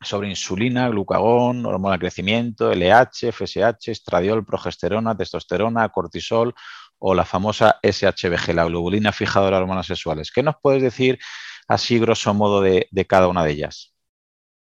sobre 0.00 0.28
insulina, 0.28 0.88
glucagón, 0.88 1.66
hormona 1.66 1.94
de 1.94 2.00
crecimiento, 2.00 2.72
LH, 2.72 3.32
FSH, 3.32 3.90
estradiol, 3.90 4.44
progesterona, 4.44 5.16
testosterona, 5.16 5.88
cortisol 5.88 6.54
o 6.98 7.14
la 7.14 7.24
famosa 7.24 7.78
SHBG, 7.82 8.54
la 8.54 8.64
globulina 8.64 9.12
fijadora 9.12 9.56
de 9.56 9.62
hormonas 9.62 9.86
sexuales. 9.86 10.30
¿Qué 10.32 10.42
nos 10.42 10.56
puedes 10.62 10.82
decir 10.82 11.18
así 11.68 11.98
grosso 11.98 12.32
modo 12.34 12.60
de 12.60 13.06
cada 13.08 13.28
una 13.28 13.44
de 13.44 13.52
ellas? 13.52 13.97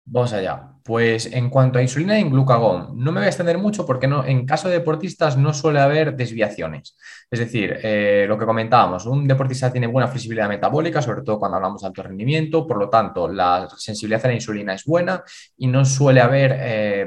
Vamos 0.04 0.32
allá. 0.32 0.68
Pues 0.82 1.26
en 1.26 1.48
cuanto 1.48 1.78
a 1.78 1.82
insulina 1.82 2.18
y 2.18 2.24
glucagón, 2.24 2.98
no 2.98 3.12
me 3.12 3.20
voy 3.20 3.26
a 3.26 3.28
extender 3.28 3.56
mucho 3.56 3.86
porque 3.86 4.08
no, 4.08 4.24
en 4.24 4.44
caso 4.44 4.68
de 4.68 4.74
deportistas 4.78 5.36
no 5.36 5.54
suele 5.54 5.78
haber 5.78 6.16
desviaciones. 6.16 6.96
Es 7.30 7.38
decir, 7.38 7.78
eh, 7.82 8.24
lo 8.28 8.36
que 8.36 8.44
comentábamos, 8.44 9.06
un 9.06 9.28
deportista 9.28 9.70
tiene 9.70 9.86
buena 9.86 10.08
flexibilidad 10.08 10.48
metabólica, 10.48 11.00
sobre 11.00 11.22
todo 11.22 11.38
cuando 11.38 11.56
hablamos 11.56 11.82
de 11.82 11.86
alto 11.86 12.02
rendimiento, 12.02 12.66
por 12.66 12.78
lo 12.78 12.90
tanto, 12.90 13.28
la 13.28 13.68
sensibilidad 13.76 14.24
a 14.24 14.28
la 14.28 14.34
insulina 14.34 14.74
es 14.74 14.84
buena 14.84 15.22
y 15.56 15.68
no 15.68 15.84
suele 15.84 16.20
haber 16.20 16.56
eh, 16.58 17.06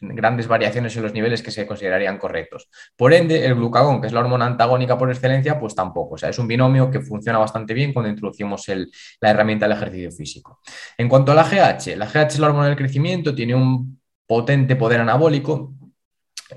grandes 0.00 0.46
variaciones 0.46 0.96
en 0.96 1.02
los 1.02 1.12
niveles 1.12 1.42
que 1.42 1.50
se 1.50 1.66
considerarían 1.66 2.18
correctos. 2.18 2.68
Por 2.96 3.12
ende, 3.12 3.44
el 3.44 3.54
glucagón, 3.54 4.00
que 4.00 4.06
es 4.06 4.12
la 4.12 4.20
hormona 4.20 4.46
antagónica 4.46 4.96
por 4.96 5.10
excelencia, 5.10 5.58
pues 5.58 5.74
tampoco. 5.74 6.14
O 6.14 6.18
sea, 6.18 6.28
es 6.28 6.38
un 6.38 6.46
binomio 6.46 6.90
que 6.90 7.00
funciona 7.00 7.38
bastante 7.38 7.74
bien 7.74 7.92
cuando 7.92 8.10
introducimos 8.10 8.64
la 9.20 9.30
herramienta 9.30 9.66
del 9.66 9.76
ejercicio 9.76 10.12
físico. 10.12 10.60
En 10.96 11.08
cuanto 11.08 11.32
a 11.32 11.34
la 11.34 11.44
GH, 11.44 11.96
la 11.96 12.06
GH 12.06 12.26
es 12.28 12.38
la 12.38 12.46
hormona 12.46 12.68
del 12.68 12.76
crecimiento, 12.76 13.34
tiene 13.34 13.54
un 13.54 14.00
potente 14.26 14.76
poder 14.76 15.00
anabólico 15.00 15.74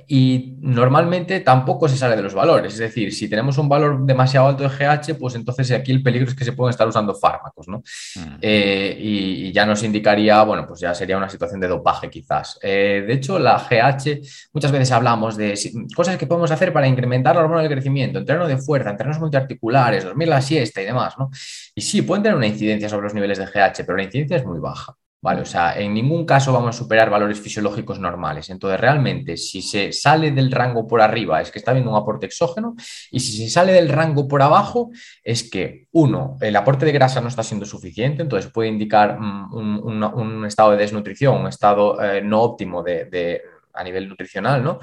y 0.08 0.56
normalmente 0.60 1.40
tampoco 1.40 1.88
se 1.88 1.98
sale 1.98 2.16
de 2.16 2.22
los 2.22 2.34
valores. 2.34 2.74
Es 2.74 2.80
decir, 2.80 3.14
si 3.14 3.30
tenemos 3.30 3.58
un 3.58 3.70
valor 3.70 4.06
demasiado 4.06 4.48
alto 4.48 4.64
de 4.64 4.70
GH, 4.70 5.18
pues 5.20 5.36
entonces 5.36 5.72
aquí 5.72 5.92
el 5.92 6.04
peligro 6.04 6.30
es 6.30 6.36
que 6.36 6.46
se 6.46 6.54
pueden 6.54 6.72
estar 6.72 6.88
usando 6.88 7.16
fármacos, 7.16 7.68
¿no? 7.68 7.80
Mm. 7.80 8.38
Eh, 8.42 8.98
y, 9.00 9.52
ya 9.52 9.66
nos 9.66 9.82
indicaría, 9.84 10.44
bueno, 10.44 10.68
pues 10.68 10.80
ya 10.80 10.94
sería 10.94 11.18
una 11.18 11.30
situación 11.30 11.60
de 11.60 11.68
dopaje 11.68 12.10
quizás. 12.10 12.60
Eh, 12.62 13.04
de 13.08 13.14
hecho, 13.14 13.40
la 13.40 13.58
GH, 13.58 14.22
muchas 14.54 14.72
veces 14.72 14.92
hablamos 14.92 15.36
de 15.38 15.58
cosas 15.96 16.18
que 16.18 16.28
podemos 16.28 16.52
hacer 16.52 16.72
para 16.72 16.88
incrementar 16.88 17.36
la 17.36 17.42
hormona 17.42 17.62
del 17.62 17.72
crecimiento, 17.72 18.20
entreno 18.20 18.48
de 18.48 18.58
fuerza, 18.58 18.92
entrenos 18.92 19.20
multiarticulares, 19.20 20.04
dormir 20.04 20.28
la 20.28 20.42
siesta 20.42 20.82
y 20.82 20.86
demás, 20.86 21.16
¿no? 21.18 21.30
Y 21.74 21.82
sí, 21.82 22.02
pueden 22.02 22.24
tener 22.24 22.38
una 22.38 22.48
incidencia 22.48 22.90
sobre 22.90 23.06
los 23.06 23.14
niveles 23.14 23.38
de 23.38 23.46
GH, 23.46 23.84
pero 23.86 23.98
la 23.98 24.04
incidencia 24.04 24.38
es 24.38 24.46
muy 24.46 24.60
baja. 24.60 24.96
¿Vale? 25.22 25.42
O 25.42 25.46
sea, 25.46 25.78
en 25.78 25.94
ningún 25.94 26.26
caso 26.26 26.54
vamos 26.54 26.76
a 26.76 26.78
superar 26.78 27.10
valores 27.10 27.40
fisiológicos 27.40 28.00
normales. 28.00 28.50
Entonces, 28.50 28.80
realmente, 28.80 29.38
si 29.38 29.62
se 29.62 29.92
sale 29.92 30.32
del 30.32 30.52
rango 30.52 30.88
por 30.88 31.02
arriba, 31.02 31.42
es 31.42 31.52
que 31.52 31.60
está 31.60 31.72
habiendo 31.72 31.92
un 31.92 31.98
aporte 31.98 32.26
exógeno, 32.26 32.76
y 33.12 33.20
si 33.20 33.38
se 33.38 33.50
sale 33.50 33.74
del 33.74 33.90
rango 33.90 34.28
por 34.28 34.42
abajo, 34.42 34.92
es 35.24 35.50
que, 35.50 35.88
uno, 35.92 36.38
el 36.42 36.56
aporte 36.56 36.86
de 36.86 36.92
grasa 36.92 37.22
no 37.22 37.28
está 37.28 37.44
siendo 37.44 37.66
suficiente, 37.66 38.22
entonces 38.22 38.52
puede 38.52 38.70
indicar 38.70 39.20
mm, 39.20 39.54
un, 39.54 40.46
estado 40.46 40.72
de 40.72 40.78
desnutrición, 40.78 41.42
un 41.42 41.48
estado 41.48 42.02
eh, 42.02 42.22
no 42.22 42.42
óptimo 42.42 42.84
de 42.84 43.42
a 43.78 43.84
nivel 43.84 44.10
nutricional, 44.10 44.64
¿no? 44.64 44.80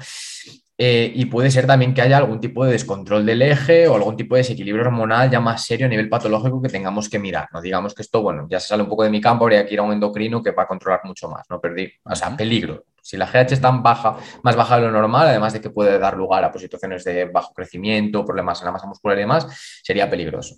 Eh, 0.77 1.09
y 1.15 1.25
puede 1.25 1.49
ser 1.51 1.65
también 1.65 1.93
que 1.93 2.01
haya 2.01 2.17
algún 2.17 2.41
tipo 2.41 2.65
de 2.65 2.73
descontrol 2.73 3.25
del 3.25 3.41
eje 3.41 3.87
o 3.87 3.95
algún 3.95 4.17
tipo 4.17 4.35
de 4.35 4.39
desequilibrio 4.39 4.83
hormonal 4.83 5.31
ya 5.31 5.39
más 5.39 5.65
serio 5.65 5.85
a 5.85 5.89
nivel 5.89 6.09
patológico 6.09 6.61
que 6.61 6.67
tengamos 6.67 7.07
que 7.07 7.17
mirar. 7.17 7.47
No 7.53 7.61
digamos 7.61 7.93
que 7.93 8.01
esto, 8.01 8.21
bueno, 8.21 8.45
ya 8.49 8.59
se 8.59 8.67
sale 8.67 8.83
un 8.83 8.89
poco 8.89 9.03
de 9.03 9.09
mi 9.09 9.21
campo, 9.21 9.45
habría 9.45 9.65
que 9.65 9.73
ir 9.73 9.79
a 9.79 9.83
un 9.83 9.93
endocrino 9.93 10.43
que 10.43 10.51
va 10.51 10.63
a 10.63 10.67
controlar 10.67 11.01
mucho 11.05 11.29
más, 11.29 11.45
no 11.49 11.61
perdí, 11.61 11.89
o 12.03 12.15
sea, 12.15 12.35
peligro. 12.35 12.83
Si 13.01 13.17
la 13.17 13.27
GH 13.27 13.53
está 13.53 13.69
baja, 13.69 14.17
más 14.41 14.55
baja 14.55 14.77
de 14.77 14.87
lo 14.87 14.91
normal, 14.91 15.27
además 15.27 15.53
de 15.53 15.61
que 15.61 15.69
puede 15.69 15.99
dar 15.99 16.17
lugar 16.17 16.43
a 16.43 16.51
pues, 16.51 16.63
situaciones 16.63 17.03
de 17.03 17.25
bajo 17.25 17.53
crecimiento, 17.53 18.25
problemas 18.25 18.59
en 18.61 18.65
la 18.65 18.71
masa 18.71 18.87
muscular 18.87 19.15
y 19.17 19.21
demás, 19.21 19.47
sería 19.83 20.09
peligroso. 20.09 20.55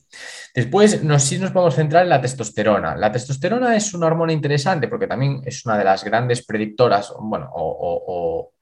Después, 0.56 1.04
nos, 1.04 1.24
sí 1.24 1.38
nos 1.40 1.52
podemos 1.52 1.76
centrar 1.76 2.04
en 2.04 2.10
la 2.10 2.22
testosterona. 2.22 2.96
La 2.96 3.12
testosterona 3.12 3.76
es 3.76 3.94
una 3.94 4.08
hormona 4.08 4.32
interesante 4.32 4.88
porque 4.88 5.08
también 5.08 5.42
es 5.44 5.66
una 5.66 5.78
de 5.78 5.84
las 5.84 6.06
grandes 6.06 6.46
predictoras, 6.46 7.14
bueno, 7.20 7.50
o 7.54 7.78
o 8.08 8.54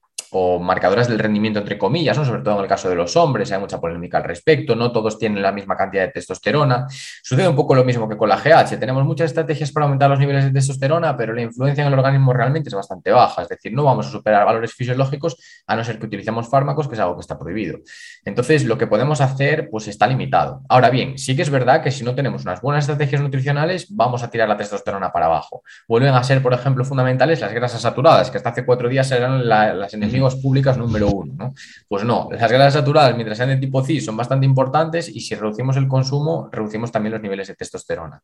marcadoras 0.60 1.08
del 1.08 1.20
rendimiento, 1.20 1.60
entre 1.60 1.78
comillas, 1.78 2.18
¿no? 2.18 2.26
sobre 2.26 2.42
todo 2.42 2.56
en 2.56 2.62
el 2.64 2.68
caso 2.68 2.90
de 2.90 2.96
los 2.96 3.16
hombres, 3.16 3.52
hay 3.52 3.60
mucha 3.60 3.80
polémica 3.80 4.18
al 4.18 4.24
respecto, 4.24 4.76
no 4.76 4.92
todos 4.92 5.18
tienen 5.18 5.42
la 5.42 5.52
misma 5.52 5.78
cantidad 5.78 6.04
de 6.04 6.12
testosterona. 6.12 6.88
Sucede 7.24 7.48
un 7.48 7.56
poco 7.56 7.76
lo 7.76 7.84
mismo 7.84 8.10
que 8.10 8.18
con 8.18 8.30
la 8.30 8.38
GH, 8.38 8.78
tenemos 8.80 9.06
muchas 9.06 9.28
estrategias 9.28 9.72
para 9.72 9.86
aumentar 9.86 10.10
los 10.10 10.20
niveles 10.20 10.44
de 10.44 10.52
testosterona, 10.52 11.16
pero 11.16 11.34
la 11.34 11.42
influencia 11.42 11.82
en 11.82 11.88
el 11.88 11.98
organismo 11.98 12.34
realmente 12.34 12.70
es 12.70 12.76
bastante 12.76 13.12
baja, 13.12 13.44
es 13.44 13.50
decir, 13.50 13.74
no 13.74 13.84
vamos 13.84 14.08
a 14.08 14.12
superar 14.12 14.46
valores 14.46 14.74
fisiológicos 14.74 15.38
a 15.68 15.76
no 15.76 15.84
ser 15.84 16.00
que 16.00 16.06
utilicemos 16.06 16.50
fármacos, 16.50 16.88
que 16.88 16.96
es 16.96 17.00
algo 17.00 17.16
que 17.16 17.22
está 17.22 17.40
prohibido. 17.40 17.80
Entonces, 18.26 18.66
lo 18.66 18.78
que 18.78 18.88
podemos 18.88 19.22
hacer 19.22 19.70
pues 19.70 19.88
está 19.88 20.08
limitado. 20.08 20.62
Ahora 20.70 20.90
bien, 20.90 21.18
sí 21.18 21.36
que 21.36 21.42
es 21.42 21.50
verdad 21.50 21.82
que 21.82 21.92
si 21.92 22.04
no 22.04 22.16
tenemos 22.16 22.44
unas 22.44 22.62
buenas 22.62 22.84
estrategias 22.84 23.22
nutricionales, 23.22 23.88
vamos 23.90 24.24
a 24.24 24.30
tirar 24.30 24.50
la 24.50 24.58
testosterona 24.58 25.12
para 25.12 25.28
abajo. 25.28 25.64
Vuelven 25.88 26.14
a 26.14 26.24
ser, 26.24 26.42
por 26.42 26.54
ejemplo, 26.54 26.84
fundamentales 26.84 27.40
las 27.40 27.54
grasas 27.54 27.82
saturadas, 27.82 28.32
que 28.32 28.38
hasta 28.38 28.50
hace 28.50 28.66
cuatro 28.66 28.90
días 28.90 29.10
eran 29.12 29.48
las 29.48 29.94
públicas 30.34 30.76
número 30.80 31.10
uno. 31.10 31.34
¿no? 31.38 31.54
Pues 31.88 32.04
no, 32.04 32.30
las 32.32 32.52
grasas 32.52 32.74
saturadas, 32.74 33.14
mientras 33.14 33.38
sean 33.38 33.50
de 33.50 33.58
tipo 33.58 33.84
CIS, 33.84 34.06
son 34.06 34.18
bastante 34.18 34.48
importantes 34.48 35.08
y 35.08 35.20
si 35.20 35.36
reducimos 35.36 35.78
el 35.78 35.88
consumo, 35.88 36.50
reducimos 36.52 36.92
también 36.92 37.14
los 37.14 37.22
niveles 37.22 37.48
de 37.50 37.54
testosterona. 37.54 38.24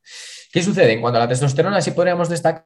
¿Qué 0.51 0.63
sucede? 0.63 0.93
En 0.93 1.01
cuanto 1.01 1.17
a 1.17 1.19
la 1.19 1.27
testosterona, 1.27 1.79
sí 1.81 1.91
podríamos 1.91 2.29
destacar 2.29 2.65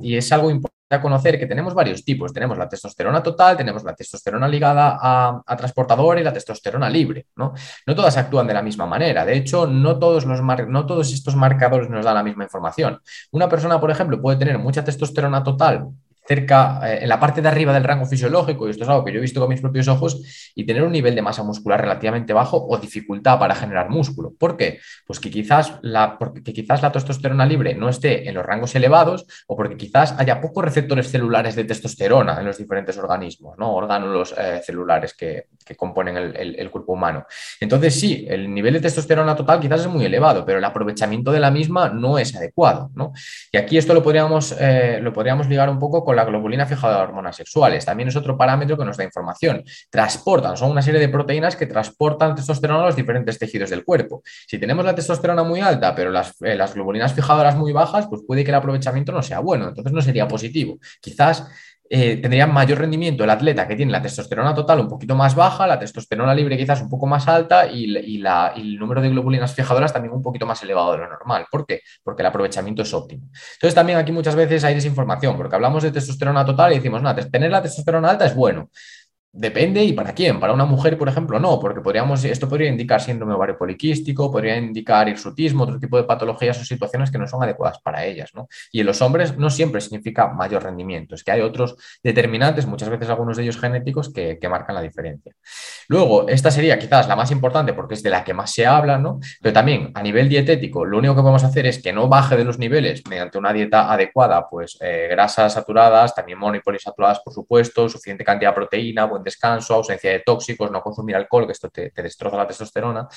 y 0.00 0.16
es 0.16 0.30
algo 0.30 0.50
importante 0.50 0.78
a 0.90 1.00
conocer 1.00 1.38
que 1.38 1.46
tenemos 1.46 1.74
varios 1.74 2.04
tipos. 2.04 2.32
Tenemos 2.32 2.56
la 2.56 2.68
testosterona 2.68 3.22
total, 3.22 3.56
tenemos 3.56 3.84
la 3.84 3.94
testosterona 3.94 4.48
ligada 4.48 4.98
a, 5.00 5.56
transportador 5.56 6.18
y 6.18 6.22
la 6.22 6.32
testosterona 6.32 6.88
libre. 6.88 7.26
¿no? 7.36 7.52
no 7.86 7.94
todas 7.94 8.16
actúan 8.16 8.46
de 8.46 8.54
la 8.54 8.62
misma 8.62 8.86
manera. 8.86 9.24
De 9.24 9.36
hecho, 9.36 9.66
no 9.66 9.98
todos 9.98 10.24
estos 11.12 11.36
marcadores 11.36 11.90
nos 11.90 12.04
dan 12.04 12.14
la 12.14 12.22
misma 12.22 12.44
información. 12.44 13.00
Una 13.32 13.48
persona, 13.48 13.80
por 13.80 13.90
ejemplo, 13.90 14.20
puede 14.20 14.38
tener 14.38 14.58
mucha 14.58 14.84
testosterona 14.84 15.42
total 15.42 15.88
cerca, 16.28 16.80
eh, 16.84 16.98
en 17.02 17.08
la 17.08 17.18
parte 17.18 17.40
de 17.40 17.48
arriba 17.48 17.72
del 17.72 17.84
rango 17.84 18.04
fisiológico, 18.04 18.66
y 18.66 18.70
esto 18.70 18.84
es 18.84 18.90
algo 18.90 19.02
que 19.02 19.12
yo 19.12 19.18
he 19.18 19.22
visto 19.22 19.40
con 19.40 19.48
mis 19.48 19.62
propios 19.62 19.88
ojos, 19.88 20.50
y 20.54 20.66
tener 20.66 20.82
un 20.82 20.92
nivel 20.92 21.14
de 21.14 21.22
masa 21.22 21.42
muscular 21.42 21.80
relativamente 21.80 22.34
bajo 22.34 22.66
o 22.68 22.76
dificultad 22.76 23.38
para 23.38 23.54
generar 23.54 23.88
músculo. 23.88 24.34
¿Por 24.38 24.56
qué? 24.56 24.78
Pues 25.06 25.18
que 25.20 25.30
quizás 25.30 25.78
la, 25.80 26.18
porque 26.18 26.52
quizás 26.52 26.82
la 26.82 26.92
testosterona 26.92 27.46
libre 27.46 27.74
no 27.74 27.88
esté 27.88 28.28
en 28.28 28.34
los 28.34 28.44
rangos 28.44 28.74
elevados 28.74 29.26
o 29.46 29.56
porque 29.56 29.76
quizás 29.76 30.14
haya 30.18 30.40
pocos 30.40 30.64
receptores 30.64 31.10
celulares 31.10 31.56
de 31.56 31.64
testosterona 31.64 32.38
en 32.40 32.46
los 32.46 32.58
diferentes 32.58 32.98
organismos, 32.98 33.56
¿no? 33.56 33.72
órganos 33.72 34.34
eh, 34.36 34.60
celulares 34.64 35.14
que, 35.14 35.46
componen 35.76 36.16
el, 36.16 36.70
cuerpo 36.70 36.94
humano. 36.94 37.26
Entonces, 37.60 37.98
sí, 37.98 38.26
el 38.28 38.52
nivel 38.52 38.74
de 38.74 38.80
testosterona 38.80 39.36
total 39.36 39.60
quizás 39.60 39.82
es 39.82 39.86
muy 39.86 40.04
elevado, 40.04 40.44
pero 40.44 40.58
el 40.58 40.64
aprovechamiento 40.64 41.30
de 41.30 41.40
la 41.40 41.50
misma 41.50 41.90
no 41.90 42.18
es 42.18 42.34
adecuado. 42.34 42.90
¿no? 42.94 43.12
Y 43.52 43.58
aquí 43.58 43.76
esto 43.78 43.94
lo 43.94 44.02
podríamos, 44.02 44.56
eh, 44.58 44.98
lo 45.02 45.12
podríamos 45.12 45.46
ligar 45.46 45.68
un 45.68 45.78
poco 45.78 46.04
con 46.04 46.17
la 46.18 46.24
globulina 46.24 46.66
fijada 46.66 46.96
de 46.96 47.02
hormonas 47.02 47.36
sexuales. 47.36 47.84
También 47.84 48.08
es 48.08 48.16
otro 48.16 48.36
parámetro 48.36 48.76
que 48.76 48.84
nos 48.84 48.96
da 48.96 49.04
información. 49.04 49.62
Transportan, 49.90 50.56
son 50.56 50.70
una 50.70 50.82
serie 50.82 51.00
de 51.00 51.08
proteínas 51.08 51.56
que 51.56 51.66
transportan 51.66 52.34
testosterona 52.34 52.82
a 52.82 52.86
los 52.86 52.96
diferentes 52.96 53.38
tejidos 53.38 53.70
del 53.70 53.84
cuerpo. 53.84 54.22
Si 54.46 54.58
tenemos 54.58 54.84
la 54.84 54.94
testosterona 54.94 55.42
muy 55.42 55.60
alta, 55.60 55.94
pero 55.94 56.10
las, 56.10 56.40
eh, 56.42 56.56
las 56.56 56.74
globulinas 56.74 57.14
fijadoras 57.14 57.56
muy 57.56 57.72
bajas, 57.72 58.06
pues 58.08 58.22
puede 58.26 58.44
que 58.44 58.50
el 58.50 58.56
aprovechamiento 58.56 59.12
no 59.12 59.22
sea 59.22 59.40
bueno. 59.40 59.68
Entonces 59.68 59.92
no 59.92 60.02
sería 60.02 60.26
positivo. 60.28 60.78
Quizás 61.00 61.46
eh, 61.90 62.16
tendría 62.16 62.46
mayor 62.46 62.78
rendimiento 62.78 63.24
el 63.24 63.30
atleta 63.30 63.66
que 63.66 63.74
tiene 63.74 63.90
la 63.92 64.02
testosterona 64.02 64.54
total 64.54 64.80
un 64.80 64.88
poquito 64.88 65.14
más 65.14 65.34
baja, 65.34 65.66
la 65.66 65.78
testosterona 65.78 66.34
libre 66.34 66.58
quizás 66.58 66.82
un 66.82 66.90
poco 66.90 67.06
más 67.06 67.26
alta 67.28 67.66
y, 67.66 67.96
el 67.96 68.78
número 68.78 69.00
de 69.00 69.08
globulinas 69.08 69.54
fijadoras 69.54 69.92
también 69.92 70.12
un 70.12 70.22
poquito 70.22 70.44
más 70.44 70.62
elevado 70.62 70.92
de 70.92 70.98
lo 70.98 71.08
normal. 71.08 71.46
¿Por 71.50 71.64
qué? 71.64 71.80
Porque 72.02 72.22
el 72.22 72.26
aprovechamiento 72.26 72.82
es 72.82 72.92
óptimo. 72.92 73.28
Entonces 73.54 73.74
también 73.74 73.98
aquí 73.98 74.12
muchas 74.12 74.34
veces 74.34 74.64
hay 74.64 74.74
desinformación, 74.74 75.36
porque 75.36 75.54
hablamos 75.54 75.82
de 75.82 75.92
testosterona 75.92 76.44
total 76.44 76.72
y 76.72 76.76
decimos, 76.76 77.02
no, 77.02 77.14
tener 77.14 77.50
la 77.50 77.62
testosterona 77.62 78.10
alta 78.10 78.26
es 78.26 78.34
bueno. 78.34 78.70
Depende 79.30 79.84
y 79.84 79.92
para 79.92 80.14
quién. 80.14 80.40
Para 80.40 80.54
una 80.54 80.64
mujer, 80.64 80.96
por 80.96 81.06
ejemplo, 81.06 81.38
no, 81.38 81.60
porque 81.60 81.82
podríamos, 81.82 82.24
esto 82.24 82.48
podría 82.48 82.70
indicar 82.70 83.02
síndrome 83.02 83.34
ovario 83.34 83.58
poliquístico, 83.58 84.32
podría 84.32 84.56
indicar 84.56 85.06
hirsutismo, 85.06 85.64
otro 85.64 85.78
tipo 85.78 85.98
de 85.98 86.04
patologías 86.04 86.58
o 86.58 86.64
situaciones 86.64 87.10
que 87.10 87.18
no 87.18 87.26
son 87.26 87.42
adecuadas 87.42 87.78
para 87.80 88.06
ellas. 88.06 88.30
¿no? 88.34 88.48
Y 88.72 88.80
en 88.80 88.86
los 88.86 89.02
hombres 89.02 89.36
no 89.36 89.50
siempre 89.50 89.82
significa 89.82 90.28
mayor 90.28 90.62
rendimiento, 90.62 91.14
es 91.14 91.22
que 91.22 91.32
hay 91.32 91.42
otros 91.42 91.76
determinantes, 92.02 92.66
muchas 92.66 92.88
veces 92.88 93.10
algunos 93.10 93.36
de 93.36 93.42
ellos 93.42 93.60
genéticos, 93.60 94.12
que, 94.12 94.38
marcan 94.48 94.76
la 94.76 94.80
diferencia. 94.80 95.34
Luego, 95.88 96.26
esta 96.26 96.50
sería 96.50 96.78
quizás 96.78 97.06
la 97.06 97.14
más 97.14 97.30
importante 97.30 97.74
porque 97.74 97.92
es 97.92 98.02
de 98.02 98.08
la 98.08 98.24
que 98.24 98.32
más 98.32 98.50
se 98.50 98.66
habla, 98.66 98.96
¿no? 98.96 99.20
pero 99.42 99.52
también 99.52 99.90
a 99.94 100.02
nivel 100.02 100.26
dietético, 100.26 100.86
lo 100.86 100.96
único 100.96 101.14
que 101.14 101.20
podemos 101.20 101.44
hacer 101.44 101.66
es 101.66 101.82
que 101.82 101.92
no 101.92 102.08
baje 102.08 102.34
de 102.34 102.44
los 102.44 102.58
niveles 102.58 103.02
mediante 103.06 103.36
una 103.36 103.52
dieta 103.52 103.92
adecuada, 103.92 104.48
pues 104.48 104.78
eh, 104.80 105.08
grasas 105.10 105.52
saturadas, 105.52 106.14
también 106.14 106.38
mono 106.38 106.56
y 106.56 106.60
polisaturadas, 106.60 107.20
por 107.20 107.34
supuesto, 107.34 107.90
suficiente 107.90 108.24
cantidad 108.24 108.52
de 108.52 108.54
proteína, 108.54 109.04
descanso, 109.22 109.74
ausencia 109.74 110.10
de 110.10 110.20
tóxicos, 110.20 110.70
no 110.70 110.82
consumir 110.82 111.16
alcohol, 111.16 111.46
que 111.46 111.52
esto 111.52 111.68
te, 111.70 111.92
destroza 111.94 112.36
la 112.36 112.46
testosterona. 112.46 113.08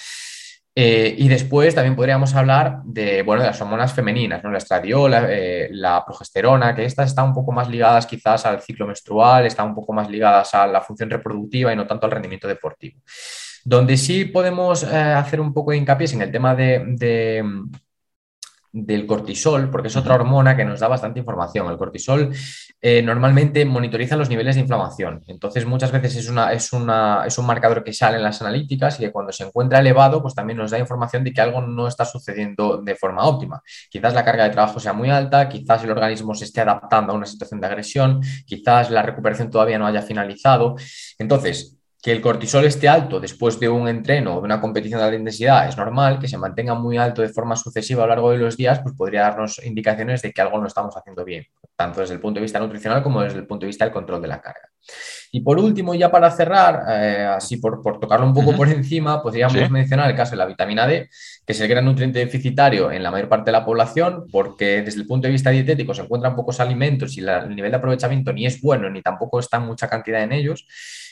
Eh, 0.73 1.15
y 1.17 1.27
después 1.27 1.75
también 1.75 1.97
podríamos 1.97 2.33
hablar 2.33 2.81
de, 2.85 3.23
bueno, 3.23 3.41
de 3.41 3.49
las 3.49 3.59
hormonas 3.59 3.93
femeninas, 3.93 4.41
¿no? 4.41 4.51
la 4.51 4.57
estradiola, 4.57 5.27
eh, 5.29 5.67
la 5.71 6.05
progesterona, 6.05 6.73
que 6.73 6.85
estas 6.85 7.09
están 7.09 7.25
un 7.25 7.33
poco 7.33 7.51
más 7.51 7.67
ligadas 7.67 8.05
quizás 8.05 8.45
al 8.45 8.61
ciclo 8.61 8.87
menstrual, 8.87 9.45
están 9.45 9.67
un 9.67 9.75
poco 9.75 9.91
más 9.91 10.09
ligadas 10.09 10.53
a 10.53 10.67
la 10.67 10.79
función 10.79 11.09
reproductiva 11.09 11.73
y 11.73 11.75
no 11.75 11.85
tanto 11.85 12.05
al 12.05 12.13
rendimiento 12.13 12.47
deportivo. 12.47 13.01
Donde 13.65 13.97
sí 13.97 14.25
podemos 14.25 14.83
eh, 14.83 14.95
hacer 14.95 15.41
un 15.41 15.53
poco 15.53 15.71
de 15.71 15.77
hincapié 15.77 16.05
es 16.05 16.13
en 16.13 16.21
el 16.21 16.31
tema 16.31 16.55
de 16.55 17.43
del 18.71 19.05
cortisol, 19.05 19.69
porque 19.69 19.89
es 19.89 19.95
otra 19.95 20.15
hormona 20.15 20.55
que 20.55 20.65
nos 20.65 20.79
da 20.79 20.87
bastante 20.87 21.19
información. 21.19 21.69
El 21.69 21.77
cortisol 21.77 22.31
eh, 22.81 23.01
normalmente 23.01 23.63
monitoriza 23.65 24.15
los 24.15 24.29
niveles 24.29 24.55
de 24.55 24.61
inflamación. 24.61 25.23
Entonces, 25.27 25.65
muchas 25.65 25.91
veces 25.91 26.15
es, 26.15 26.29
una, 26.29 26.51
es, 26.51 26.73
una, 26.73 27.23
es 27.25 27.37
un 27.37 27.45
marcador 27.45 27.83
que 27.83 27.93
sale 27.93 28.17
en 28.17 28.23
las 28.23 28.41
analíticas 28.41 28.99
y 28.99 29.03
que 29.03 29.11
cuando 29.11 29.31
se 29.31 29.43
encuentra 29.43 29.79
elevado, 29.79 30.21
pues 30.21 30.33
también 30.33 30.57
nos 30.57 30.71
da 30.71 30.79
información 30.79 31.23
de 31.23 31.31
que 31.31 31.41
algo 31.41 31.61
no 31.61 31.87
está 31.87 32.05
sucediendo 32.05 32.81
de 32.81 32.95
forma 32.95 33.23
óptima. 33.23 33.61
Quizás 33.89 34.13
la 34.13 34.25
carga 34.25 34.45
de 34.45 34.49
trabajo 34.49 34.79
sea 34.79 34.93
muy 34.93 35.09
alta, 35.09 35.47
quizás 35.47 35.83
el 35.83 35.91
organismo 35.91 36.33
se 36.33 36.45
esté 36.45 36.61
adaptando 36.61 37.13
a 37.13 37.15
una 37.15 37.25
situación 37.25 37.61
de 37.61 37.67
agresión, 37.67 38.21
quizás 38.45 38.89
la 38.89 39.03
recuperación 39.03 39.49
todavía 39.51 39.77
no 39.77 39.85
haya 39.85 40.01
finalizado. 40.01 40.75
Entonces, 41.19 41.80
que 42.01 42.11
el 42.11 42.19
cortisol 42.19 42.65
esté 42.65 42.89
alto 42.89 43.19
después 43.19 43.59
de 43.59 43.69
un 43.69 43.87
entreno 43.87 44.35
o 44.35 44.39
de 44.39 44.45
una 44.45 44.59
competición 44.59 44.99
de 44.99 45.05
alta 45.05 45.17
intensidad 45.17 45.67
es 45.67 45.77
normal, 45.77 46.17
que 46.17 46.27
se 46.27 46.37
mantenga 46.37 46.73
muy 46.73 46.97
alto 46.97 47.21
de 47.21 47.29
forma 47.29 47.55
sucesiva 47.55 48.03
a 48.03 48.07
lo 48.07 48.09
largo 48.09 48.31
de 48.31 48.39
los 48.39 48.57
días, 48.57 48.79
pues 48.81 48.95
podría 48.95 49.21
darnos 49.21 49.63
indicaciones 49.63 50.23
de 50.23 50.31
que 50.31 50.41
algo 50.41 50.59
no 50.59 50.65
estamos 50.65 50.97
haciendo 50.97 51.23
bien, 51.23 51.45
tanto 51.75 52.01
desde 52.01 52.15
el 52.15 52.19
punto 52.19 52.39
de 52.39 52.41
vista 52.41 52.59
nutricional 52.59 53.03
como 53.03 53.21
desde 53.21 53.37
el 53.37 53.45
punto 53.45 53.65
de 53.65 53.67
vista 53.67 53.85
del 53.85 53.93
control 53.93 54.21
de 54.21 54.27
la 54.27 54.41
carga. 54.41 54.67
Y 55.31 55.41
por 55.41 55.59
último, 55.59 55.93
ya 55.93 56.09
para 56.09 56.31
cerrar, 56.31 56.83
eh, 56.89 57.23
así 57.23 57.57
por, 57.57 57.81
tocarlo 57.99 58.25
un 58.25 58.33
poco 58.33 58.55
por 58.55 58.67
encima, 58.67 59.21
podríamos 59.21 59.69
mencionar 59.69 60.09
el 60.09 60.15
caso 60.15 60.31
de 60.31 60.37
la 60.37 60.45
vitamina 60.47 60.87
D, 60.87 61.07
que 61.45 61.54
es 61.54 61.62
el 61.62 61.67
gran 61.67 61.86
nutriente 61.86 62.19
deficitario 62.19 62.91
en 62.91 63.04
la 63.04 63.12
mayor 63.12 63.30
parte 63.30 63.45
de 63.45 63.54
la 63.54 63.65
población, 63.65 64.25
porque 64.32 64.82
desde 64.82 65.01
el 65.01 65.08
punto 65.08 65.27
de 65.27 65.32
vista 65.32 65.49
dietético 65.49 65.93
se 65.93 66.04
encuentran 66.04 66.36
pocos 66.36 66.60
alimentos 66.60 67.17
y 67.17 67.21
el 67.21 67.56
nivel 67.56 67.71
de 67.71 67.77
aprovechamiento 67.77 68.32
ni 68.32 68.45
es 68.45 68.62
bueno 68.62 68.89
ni 68.89 69.01
tampoco 69.01 69.39
está 69.39 69.60
mucha 69.60 69.88
cantidad 69.88 70.23
en 70.23 70.34
ellos 70.34 70.65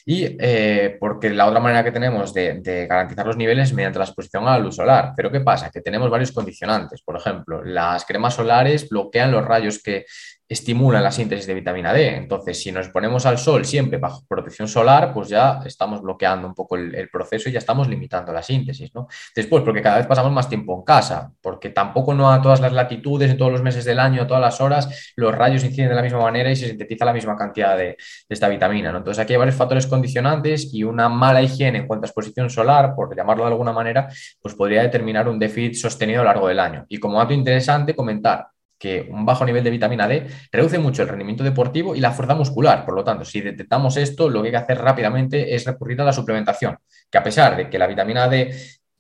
y 0.05 0.37
eh, 0.39 0.97
porque 0.99 1.29
la 1.29 1.47
otra 1.47 1.59
manera 1.59 1.83
que 1.83 1.91
tenemos 1.91 2.33
de, 2.33 2.87
garantizar 2.89 3.25
los 3.27 3.37
niveles 3.37 3.69
es 3.69 3.75
mediante 3.75 3.99
la 3.99 4.05
exposición 4.05 4.47
a 4.47 4.51
la 4.51 4.59
luz 4.59 4.75
solar. 4.75 5.13
Pero 5.15 5.31
¿qué 5.31 5.41
pasa? 5.41 5.69
Que 5.69 5.81
tenemos 5.81 6.09
varios 6.09 6.31
condicionantes. 6.31 7.01
Por 7.01 7.15
ejemplo, 7.17 7.63
las 7.63 8.05
cremas 8.05 8.33
solares 8.33 8.89
bloquean 8.89 9.31
los 9.31 9.45
rayos 9.45 9.83
que 9.83 10.05
estimulan 10.49 11.03
la 11.03 11.11
síntesis 11.11 11.45
de 11.45 11.53
vitamina 11.53 11.93
D. 11.93 12.15
Entonces, 12.15 12.59
si 12.59 12.71
nos 12.71 12.89
ponemos 12.89 13.27
al 13.27 13.37
sol 13.37 13.65
siempre 13.65 13.99
bajo 13.99 14.25
protección 14.27 14.67
solar, 14.67 15.13
pues 15.13 15.29
ya 15.29 15.61
estamos 15.63 16.01
bloqueando 16.01 16.47
un 16.47 16.55
poco 16.55 16.75
el, 16.75 17.07
proceso 17.11 17.49
y 17.49 17.51
ya 17.51 17.59
estamos 17.59 17.87
limitando 17.87 18.33
la 18.33 18.41
síntesis. 18.41 18.91
Después, 19.35 19.63
porque 19.63 19.83
cada 19.83 19.97
vez 19.97 20.07
pasamos 20.07 20.31
más 20.31 20.49
tiempo 20.49 20.75
en 20.75 20.83
casa, 20.83 21.31
porque 21.41 21.69
tampoco 21.69 22.15
no 22.15 22.31
a 22.31 22.41
todas 22.41 22.59
las 22.61 22.73
latitudes, 22.73 23.29
en 23.29 23.37
todos 23.37 23.51
los 23.51 23.61
meses 23.61 23.85
del 23.85 23.99
año, 23.99 24.23
a 24.23 24.27
todas 24.27 24.41
las 24.41 24.59
horas, 24.59 25.13
los 25.15 25.35
rayos 25.35 25.63
inciden 25.63 25.89
de 25.89 25.95
la 25.95 26.01
misma 26.01 26.21
manera 26.21 26.49
y 26.49 26.55
se 26.55 26.67
sintetiza 26.67 27.05
la 27.05 27.13
misma 27.13 27.37
cantidad 27.37 27.77
de, 27.77 27.95
esta 28.27 28.49
vitamina. 28.49 28.89
Entonces, 28.89 29.19
aquí 29.19 29.33
hay 29.33 29.39
varios 29.39 29.55
factores 29.55 29.85
condicionantes 29.85 30.73
y 30.73 30.83
una 30.83 31.09
mala 31.09 31.43
higiene 31.43 31.79
en 31.79 31.87
cuanto 31.87 32.05
a 32.05 32.07
exposición 32.07 32.49
solar, 32.49 32.95
por 32.95 33.15
llamarlo 33.15 33.43
de 33.43 33.51
alguna 33.51 33.71
manera, 33.71 34.07
pues 34.41 34.55
podría 34.55 34.81
determinar 34.81 35.29
un 35.29 35.37
déficit 35.37 35.75
sostenido 35.75 36.21
a 36.21 36.23
lo 36.23 36.29
largo 36.29 36.47
del 36.47 36.59
año. 36.59 36.85
Y 36.89 36.97
como 36.97 37.19
dato 37.19 37.33
interesante, 37.33 37.95
comentar 37.95 38.47
que 38.79 39.07
un 39.11 39.25
bajo 39.25 39.45
nivel 39.45 39.63
de 39.63 39.69
vitamina 39.69 40.07
D 40.07 40.25
reduce 40.51 40.79
mucho 40.79 41.03
el 41.03 41.09
rendimiento 41.09 41.43
deportivo 41.43 41.95
y 41.95 41.99
la 41.99 42.11
fuerza 42.11 42.33
muscular. 42.33 42.85
Por 42.85 42.95
lo 42.95 43.03
tanto, 43.03 43.25
si 43.25 43.41
detectamos 43.41 43.97
esto, 43.97 44.29
lo 44.29 44.41
que 44.41 44.47
hay 44.47 44.51
que 44.53 44.57
hacer 44.57 44.79
rápidamente 44.79 45.53
es 45.53 45.65
recurrir 45.65 45.99
a 46.01 46.05
la 46.05 46.13
suplementación, 46.13 46.77
que 47.11 47.17
a 47.17 47.23
pesar 47.23 47.57
de 47.57 47.69
que 47.69 47.77
la 47.77 47.87
vitamina 47.87 48.27
D 48.27 48.51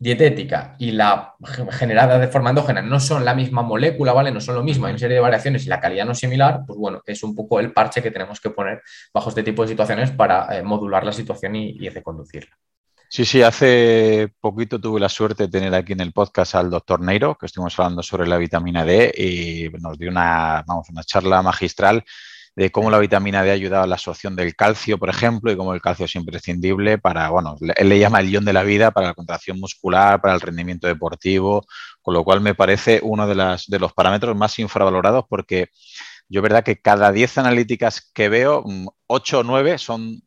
dietética 0.01 0.75
y 0.79 0.91
la 0.91 1.35
generada 1.71 2.17
de 2.19 2.29
forma 2.29 2.51
endógena 2.51 2.81
no 2.81 3.01
son 3.01 3.25
la 3.25 3.35
misma 3.35 3.63
molécula, 3.63 4.13
¿vale? 4.13 4.31
No 4.31 4.39
son 4.39 4.55
lo 4.55 4.63
mismo, 4.63 4.85
hay 4.85 4.91
una 4.91 4.99
serie 4.99 5.15
de 5.15 5.21
variaciones 5.21 5.65
y 5.65 5.69
la 5.69 5.81
calidad 5.81 6.05
no 6.05 6.13
es 6.13 6.19
similar, 6.19 6.61
pues 6.65 6.79
bueno, 6.79 7.01
es 7.05 7.21
un 7.21 7.35
poco 7.35 7.59
el 7.59 7.73
parche 7.73 8.01
que 8.01 8.11
tenemos 8.11 8.39
que 8.39 8.49
poner 8.49 8.81
bajo 9.13 9.29
este 9.29 9.43
tipo 9.43 9.63
de 9.63 9.69
situaciones 9.69 10.11
para 10.11 10.57
eh, 10.57 10.63
modular 10.63 11.03
la 11.03 11.11
situación 11.11 11.55
y, 11.57 11.71
y 11.71 11.89
reconducirla. 11.89 12.57
Sí, 13.11 13.25
sí, 13.25 13.41
hace 13.41 14.31
poquito 14.39 14.79
tuve 14.79 14.99
la 14.99 15.09
suerte 15.09 15.43
de 15.45 15.49
tener 15.49 15.73
aquí 15.73 15.93
en 15.93 16.01
el 16.01 16.13
podcast 16.13 16.53
al 16.53 16.69
doctor 16.69 17.01
Neiro, 17.01 17.35
que 17.35 17.47
estuvimos 17.47 17.77
hablando 17.79 18.03
sobre 18.03 18.27
la 18.27 18.37
vitamina 18.37 18.85
D 18.85 19.11
y 19.17 19.81
nos 19.81 19.97
dio 19.97 20.11
una, 20.11 20.63
vamos, 20.67 20.89
una 20.91 21.03
charla 21.03 21.41
magistral 21.41 22.03
de 22.55 22.71
cómo 22.71 22.91
la 22.91 22.99
vitamina 22.99 23.41
D 23.41 23.49
ha 23.49 23.53
ayudado 23.53 23.83
a 23.83 23.87
la 23.87 23.95
absorción 23.95 24.35
del 24.35 24.55
calcio, 24.55 24.99
por 24.99 25.09
ejemplo, 25.09 25.51
y 25.51 25.57
cómo 25.57 25.73
el 25.73 25.81
calcio 25.81 26.05
es 26.05 26.15
imprescindible 26.15 26.99
para, 26.99 27.29
bueno, 27.29 27.55
él 27.77 27.89
le 27.89 27.97
llama 27.97 28.19
el 28.19 28.29
guion 28.29 28.45
de 28.45 28.53
la 28.53 28.63
vida 28.63 28.91
para 28.91 29.07
la 29.07 29.13
contracción 29.15 29.59
muscular, 29.59 30.21
para 30.21 30.35
el 30.35 30.41
rendimiento 30.41 30.85
deportivo, 30.85 31.65
con 32.03 32.13
lo 32.13 32.23
cual 32.23 32.41
me 32.41 32.53
parece 32.53 32.99
uno 33.01 33.27
de, 33.27 33.35
las, 33.35 33.65
de 33.67 33.79
los 33.79 33.91
parámetros 33.93 34.35
más 34.35 34.59
infravalorados 34.59 35.25
porque 35.27 35.69
yo 36.29 36.43
verdad 36.43 36.63
que 36.63 36.79
cada 36.79 37.11
10 37.11 37.39
analíticas 37.39 38.11
que 38.13 38.29
veo, 38.29 38.63
8 39.07 39.37
mm, 39.37 39.39
o 39.39 39.43
9 39.43 39.77
son 39.79 40.21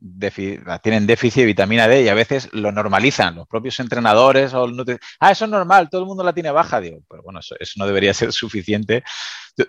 tienen 0.82 1.06
déficit 1.06 1.42
de 1.42 1.46
vitamina 1.46 1.86
D 1.86 2.02
y 2.02 2.08
a 2.08 2.14
veces 2.14 2.48
lo 2.52 2.72
normalizan 2.72 3.36
los 3.36 3.46
propios 3.46 3.78
entrenadores 3.78 4.52
o 4.52 4.66
ah, 5.20 5.30
eso 5.30 5.44
es 5.44 5.50
normal, 5.50 5.88
todo 5.88 6.00
el 6.00 6.08
mundo 6.08 6.24
la 6.24 6.32
tiene 6.32 6.50
baja, 6.50 6.80
digo, 6.80 6.98
pero 7.08 7.22
bueno, 7.22 7.38
eso, 7.38 7.54
no 7.76 7.86
debería 7.86 8.12
ser 8.14 8.32
suficiente. 8.32 9.04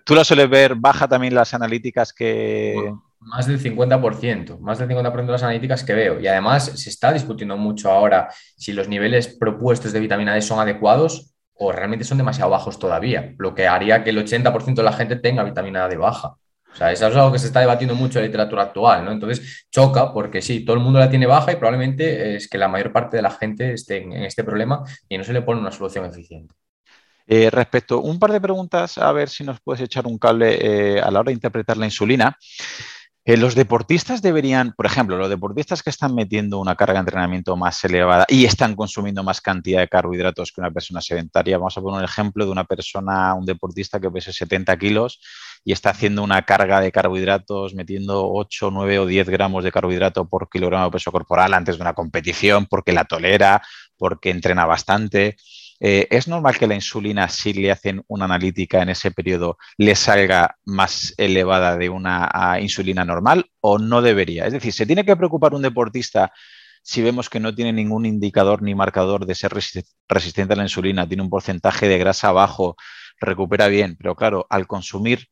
¿Tú, 0.04 0.16
la 0.16 0.24
sueles 0.24 0.50
ver 0.50 0.76
baja 0.76 1.08
también 1.08 1.36
las 1.36 1.54
analíticas 1.54 2.14
que... 2.14 2.92
más 3.20 3.46
del 3.46 3.62
50%, 3.62 4.60
más 4.60 4.80
del 4.80 4.90
50% 4.90 5.26
de 5.26 5.32
las 5.32 5.44
analíticas 5.44 5.84
que 5.84 5.94
veo. 5.94 6.20
Y 6.20 6.26
además 6.26 6.66
se 6.66 6.90
está 6.90 7.14
discutiendo 7.14 7.58
mucho 7.58 7.92
ahora 7.92 8.30
si 8.58 8.74
los 8.74 8.88
niveles 8.88 9.28
propuestos 9.28 9.94
de 9.94 10.00
vitamina 10.00 10.34
D 10.34 10.42
son 10.42 10.60
adecuados 10.60 11.33
o 11.56 11.72
realmente 11.72 12.06
son 12.06 12.18
demasiado 12.18 12.50
bajos 12.50 12.80
todavía, 12.80 13.36
lo 13.38 13.54
que 13.54 13.68
haría 13.68 14.04
que 14.04 14.10
el 14.10 14.18
80% 14.18 14.76
de 14.76 14.84
la 14.84 14.94
gente 14.94 15.16
tenga 15.18 15.44
vitamina 15.44 15.88
D 15.88 15.98
baja. 15.98 16.36
O 16.74 16.76
sea, 16.76 16.92
eso 16.92 17.08
es 17.08 17.16
algo 17.16 17.32
que 17.32 17.38
se 17.38 17.46
está 17.48 17.60
debatiendo 17.60 17.94
mucho 17.94 18.18
en 18.18 18.24
la 18.24 18.28
literatura 18.28 18.64
actual, 18.64 19.06
¿no? 19.06 19.12
Entonces, 19.12 19.68
choca 19.72 20.12
porque 20.12 20.42
sí, 20.42 20.66
todo 20.66 20.76
el 20.76 20.82
mundo 20.82 20.98
la 20.98 21.10
tiene 21.10 21.28
baja 21.28 21.52
y 21.52 21.58
probablemente 21.58 22.36
es 22.36 22.50
que 22.50 22.58
la 22.58 22.68
mayor 22.68 22.92
parte 22.92 23.18
de 23.18 23.22
la 23.22 23.30
gente 23.30 23.74
esté 23.74 23.98
en, 23.98 24.14
este 24.24 24.44
problema 24.44 24.84
y 25.08 25.18
no 25.18 25.24
se 25.24 25.34
le 25.34 25.44
pone 25.44 25.62
una 25.62 25.72
solución 25.72 26.06
eficiente. 26.06 26.56
Eh, 27.28 27.50
respecto, 27.52 28.02
un 28.02 28.18
par 28.18 28.32
de 28.32 28.42
preguntas, 28.42 28.98
a 28.98 29.12
ver 29.12 29.30
si 29.30 29.44
nos 29.44 29.62
puedes 29.62 29.82
echar 29.84 30.08
un 30.08 30.18
cable 30.18 30.58
eh, 30.96 31.00
a 31.00 31.12
la 31.12 31.20
hora 31.20 31.30
de 31.30 31.34
interpretar 31.34 31.78
la 31.78 31.86
insulina. 31.86 32.36
Eh, 33.26 33.38
los 33.38 33.56
deportistas 33.56 34.22
deberían, 34.22 34.74
por 34.74 34.86
ejemplo, 34.86 35.16
los 35.16 35.30
deportistas 35.30 35.82
que 35.82 35.90
están 35.90 36.14
metiendo 36.14 36.60
una 36.60 36.76
carga 36.76 36.96
de 36.96 37.00
entrenamiento 37.00 37.56
más 37.56 37.82
elevada 37.86 38.26
y 38.28 38.44
están 38.44 38.76
consumiendo 38.76 39.24
más 39.24 39.40
cantidad 39.40 39.80
de 39.80 39.88
carbohidratos 39.88 40.52
que 40.52 40.60
una 40.60 40.72
persona 40.72 41.00
sedentaria. 41.00 41.58
Vamos 41.58 41.78
a 41.78 41.82
poner 41.82 42.00
un 42.00 42.04
ejemplo 42.04 42.46
de 42.46 42.52
una 42.52 42.66
persona, 42.66 43.34
un 43.34 43.46
deportista 43.46 44.02
que 44.02 44.12
pese 44.12 44.34
70 44.34 44.76
kilos 44.78 45.22
y 45.64 45.72
está 45.72 45.92
haciendo 45.92 46.22
una 46.22 46.42
carga 46.42 46.82
de 46.82 46.92
carbohidratos, 46.92 47.74
metiendo 47.76 48.30
8, 48.30 48.72
9 48.72 49.00
o 49.00 49.06
10 49.06 49.30
gramos 49.30 49.64
de 49.64 49.72
carbohidrato 49.72 50.28
por 50.28 50.50
kilogramo 50.50 50.86
de 50.86 50.92
peso 50.92 51.10
corporal 51.10 51.54
antes 51.54 51.78
de 51.78 51.82
una 51.82 51.94
competición 51.94 52.66
porque 52.66 52.92
la 52.92 53.06
tolera, 53.06 53.62
porque 53.96 54.32
entrena 54.32 54.66
bastante. 54.66 55.38
Eh, 55.86 56.08
¿Es 56.12 56.30
normal 56.30 56.58
que 56.58 56.66
la 56.66 56.76
insulina, 56.76 57.28
si 57.28 57.52
le 57.52 57.70
hacen 57.70 58.02
una 58.08 58.24
analítica 58.24 58.82
en 58.82 58.88
ese 58.88 59.12
periodo, 59.12 59.58
le 59.78 59.96
salga 59.96 60.56
más 60.64 61.14
elevada 61.18 61.78
de 61.78 61.90
una 61.90 62.58
insulina 62.62 63.04
normal 63.04 63.52
o 63.60 63.78
no 63.80 64.02
debería? 64.02 64.46
Es 64.46 64.54
decir, 64.54 64.72
¿se 64.72 64.86
tiene 64.86 65.04
que 65.04 65.18
preocupar 65.18 65.54
un 65.54 65.62
deportista 65.62 66.32
si 66.84 67.02
vemos 67.02 67.30
que 67.30 67.42
no 67.42 67.54
tiene 67.54 67.74
ningún 67.74 68.06
indicador 68.06 68.62
ni 68.62 68.76
marcador 68.76 69.26
de 69.26 69.36
ser 69.36 69.54
resistente 70.08 70.54
a 70.54 70.56
la 70.56 70.64
insulina, 70.64 71.08
tiene 71.08 71.24
un 71.24 71.30
porcentaje 71.30 71.88
de 71.90 71.98
grasa 71.98 72.32
bajo, 72.32 72.78
recupera 73.20 73.68
bien, 73.68 73.98
pero 73.98 74.16
claro, 74.16 74.48
al 74.50 74.68
consumir 74.68 75.28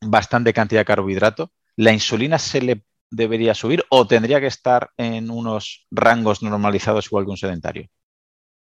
bastante 0.00 0.52
cantidad 0.52 0.80
de 0.80 0.86
carbohidrato, 0.86 1.52
¿la 1.76 1.92
insulina 1.92 2.38
se 2.38 2.60
le 2.62 2.84
debería 3.10 3.54
subir 3.54 3.84
o 3.90 4.06
tendría 4.06 4.40
que 4.40 4.46
estar 4.48 4.90
en 4.96 5.30
unos 5.30 5.86
rangos 5.92 6.42
normalizados 6.42 7.06
igual 7.06 7.24
que 7.24 7.30
un 7.30 7.36
sedentario? 7.36 7.88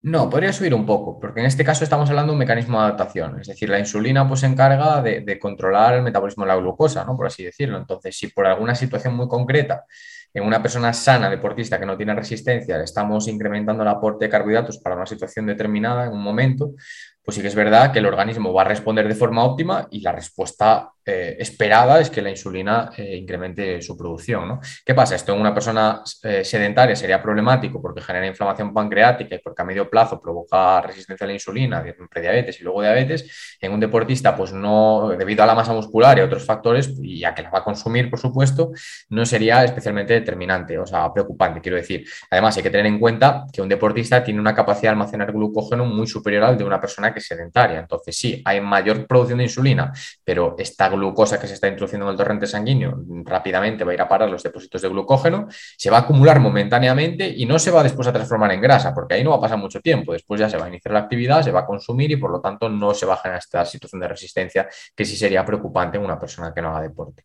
No, 0.02 0.30
podría 0.30 0.52
subir 0.52 0.72
un 0.74 0.87
poco, 0.87 1.18
porque 1.18 1.40
en 1.40 1.46
este 1.46 1.64
caso 1.64 1.82
estamos 1.82 2.08
hablando 2.08 2.30
de 2.30 2.34
un 2.34 2.38
mecanismo 2.38 2.78
de 2.78 2.84
adaptación, 2.84 3.40
es 3.40 3.48
decir, 3.48 3.68
la 3.68 3.80
insulina 3.80 4.26
pues 4.28 4.40
se 4.40 4.46
encarga 4.46 5.02
de, 5.02 5.38
controlar 5.40 5.94
el 5.96 6.02
metabolismo 6.02 6.44
de 6.44 6.48
la 6.48 6.56
glucosa, 6.56 7.04
¿no? 7.04 7.16
por 7.16 7.26
así 7.26 7.44
decirlo. 7.44 7.78
Entonces, 7.78 8.16
si 8.16 8.28
por 8.28 8.46
alguna 8.46 8.76
situación 8.76 9.16
muy 9.16 9.26
concreta 9.26 9.84
en 10.32 10.44
una 10.44 10.62
persona 10.62 10.92
sana, 10.92 11.28
deportista 11.28 11.80
que 11.80 11.87
no 11.87 11.96
tiene 11.96 12.14
resistencia, 12.14 12.78
le 12.78 12.84
estamos 12.84 13.26
incrementando 13.26 13.82
el 13.82 13.88
aporte 13.88 14.26
de 14.26 14.30
carbohidratos 14.30 14.78
para 14.78 14.94
una 14.94 15.06
situación 15.06 15.46
determinada 15.46 16.06
en 16.06 16.12
un 16.12 16.22
momento, 16.22 16.74
pues 17.24 17.34
sí 17.34 17.42
que 17.42 17.48
es 17.48 17.56
verdad 17.56 17.92
que 17.92 17.98
el 17.98 18.06
organismo 18.06 18.52
va 18.52 18.62
a 18.62 18.66
responder 18.66 19.08
de 19.08 19.16
forma 19.16 19.42
óptima 19.44 19.88
y 19.90 20.00
la 20.00 20.12
respuesta 20.12 20.92
eh, 21.10 21.36
esperada 21.38 22.00
es 22.00 22.10
que 22.10 22.20
la 22.20 22.28
insulina 22.28 22.90
eh, 22.94 23.16
incremente 23.16 23.80
su 23.80 23.96
producción. 23.96 24.46
¿no? 24.46 24.60
¿Qué 24.84 24.94
pasa? 24.94 25.14
Esto 25.14 25.32
en 25.32 25.40
una 25.40 25.54
persona 25.54 26.02
eh, 26.22 26.44
sedentaria 26.44 26.94
sería 26.94 27.22
problemático 27.22 27.80
porque 27.80 28.02
genera 28.02 28.26
inflamación 28.26 28.74
pancreática 28.74 29.34
y 29.34 29.38
porque 29.38 29.62
a 29.62 29.64
medio 29.64 29.88
plazo 29.88 30.20
provoca 30.20 30.82
resistencia 30.82 31.24
a 31.24 31.28
la 31.28 31.32
insulina, 31.32 31.82
prediabetes 32.10 32.60
y 32.60 32.64
luego 32.64 32.82
diabetes. 32.82 33.56
En 33.58 33.72
un 33.72 33.80
deportista, 33.80 34.36
pues 34.36 34.52
no, 34.52 35.08
debido 35.18 35.42
a 35.42 35.46
la 35.46 35.54
masa 35.54 35.72
muscular 35.72 36.18
y 36.18 36.20
otros 36.20 36.44
factores, 36.44 36.92
y 37.00 37.24
a 37.24 37.34
que 37.34 37.42
la 37.42 37.48
va 37.48 37.60
a 37.60 37.64
consumir, 37.64 38.10
por 38.10 38.18
supuesto, 38.18 38.72
no 39.08 39.24
sería 39.24 39.64
especialmente 39.64 40.12
determinante, 40.12 40.78
o 40.78 40.84
sea, 40.84 41.10
preocupante, 41.10 41.62
quiero 41.62 41.78
decir. 41.78 42.06
Además, 42.30 42.54
hay 42.58 42.62
que 42.62 42.70
tener 42.70 42.84
en 42.84 42.98
cuenta 42.98 43.46
que 43.50 43.62
un 43.62 43.68
deportista 43.70 44.22
tiene 44.22 44.40
una 44.40 44.54
capacidad 44.54 44.90
de 44.90 44.98
almacenar 45.00 45.32
glucógeno 45.32 45.86
muy 45.86 46.06
superior 46.06 46.44
al 46.44 46.58
de 46.58 46.64
una 46.64 46.78
persona 46.78 47.14
que 47.14 47.20
sedentaria. 47.20 47.80
Entonces, 47.80 48.14
sí, 48.14 48.42
hay 48.44 48.60
mayor 48.60 49.06
producción 49.06 49.38
de 49.38 49.44
insulina, 49.44 49.90
pero 50.22 50.54
esta 50.58 50.90
glucosa 50.98 51.40
que 51.40 51.46
se 51.46 51.54
está 51.54 51.68
introduciendo 51.68 52.06
en 52.06 52.12
el 52.12 52.16
torrente 52.16 52.46
sanguíneo 52.46 53.04
rápidamente 53.24 53.84
va 53.84 53.92
a 53.92 53.94
ir 53.94 54.00
a 54.00 54.08
parar 54.08 54.28
los 54.28 54.42
depósitos 54.42 54.82
de 54.82 54.88
glucógeno, 54.88 55.48
se 55.50 55.90
va 55.90 55.98
a 55.98 56.00
acumular 56.00 56.40
momentáneamente 56.40 57.28
y 57.28 57.46
no 57.46 57.58
se 57.58 57.70
va 57.70 57.82
después 57.82 58.06
a 58.08 58.12
transformar 58.12 58.52
en 58.52 58.61
grasa, 58.61 58.94
porque 58.94 59.14
ahí 59.14 59.24
no 59.24 59.30
va 59.30 59.37
a 59.37 59.40
pasar 59.40 59.58
mucho 59.58 59.80
tiempo. 59.80 60.12
Después 60.12 60.40
ya 60.40 60.48
se 60.48 60.56
va 60.56 60.66
a 60.66 60.68
iniciar 60.68 60.92
la 60.92 61.00
actividad, 61.00 61.42
se 61.42 61.52
va 61.52 61.61
a 61.61 61.66
consumir 61.66 62.11
y 62.11 62.16
por 62.16 62.30
lo 62.30 62.40
tanto 62.40 62.68
no 62.68 62.94
se 62.94 63.06
va 63.06 63.14
a 63.14 63.18
generar 63.18 63.38
esta 63.38 63.64
situación 63.64 64.00
de 64.00 64.08
resistencia 64.08 64.68
que 64.94 65.04
sí 65.04 65.16
sería 65.16 65.44
preocupante 65.44 65.96
en 65.98 66.04
una 66.04 66.18
persona 66.18 66.52
que 66.54 66.62
no 66.62 66.70
haga 66.70 66.82
deporte. 66.82 67.24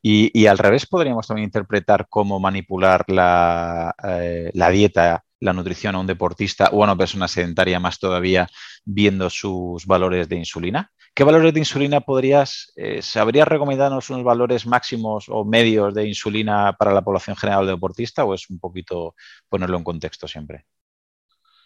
Y, 0.00 0.46
al 0.46 0.58
revés, 0.58 0.86
podríamos 0.86 1.26
también 1.26 1.46
interpretar 1.46 2.06
cómo 2.08 2.38
manipular 2.38 3.04
la, 3.08 3.94
eh, 4.02 4.50
la 4.54 4.70
dieta 4.70 5.24
la 5.40 5.52
nutrición 5.52 5.94
a 5.94 6.00
un 6.00 6.06
deportista 6.06 6.70
o 6.72 6.82
a 6.82 6.84
una 6.84 6.96
persona 6.96 7.28
sedentaria 7.28 7.80
más 7.80 7.98
todavía 7.98 8.48
viendo 8.84 9.30
sus 9.30 9.86
valores 9.86 10.28
de 10.28 10.36
insulina? 10.36 10.90
¿Qué 11.14 11.24
valores 11.24 11.52
de 11.52 11.60
insulina 11.60 12.00
podrías, 12.00 12.72
eh, 12.76 13.02
sabrías 13.02 13.48
recomendarnos 13.48 14.08
unos 14.10 14.24
valores 14.24 14.66
máximos 14.66 15.26
o 15.28 15.44
medios 15.44 15.92
de 15.94 16.06
insulina 16.06 16.76
para 16.78 16.92
la 16.92 17.02
población 17.02 17.36
general 17.36 17.66
de 17.66 17.72
deportista 17.72 18.24
o 18.24 18.34
es 18.34 18.48
un 18.50 18.58
poquito 18.60 19.14
ponerlo 19.48 19.78
en 19.78 19.84
contexto 19.84 20.28
siempre? 20.28 20.64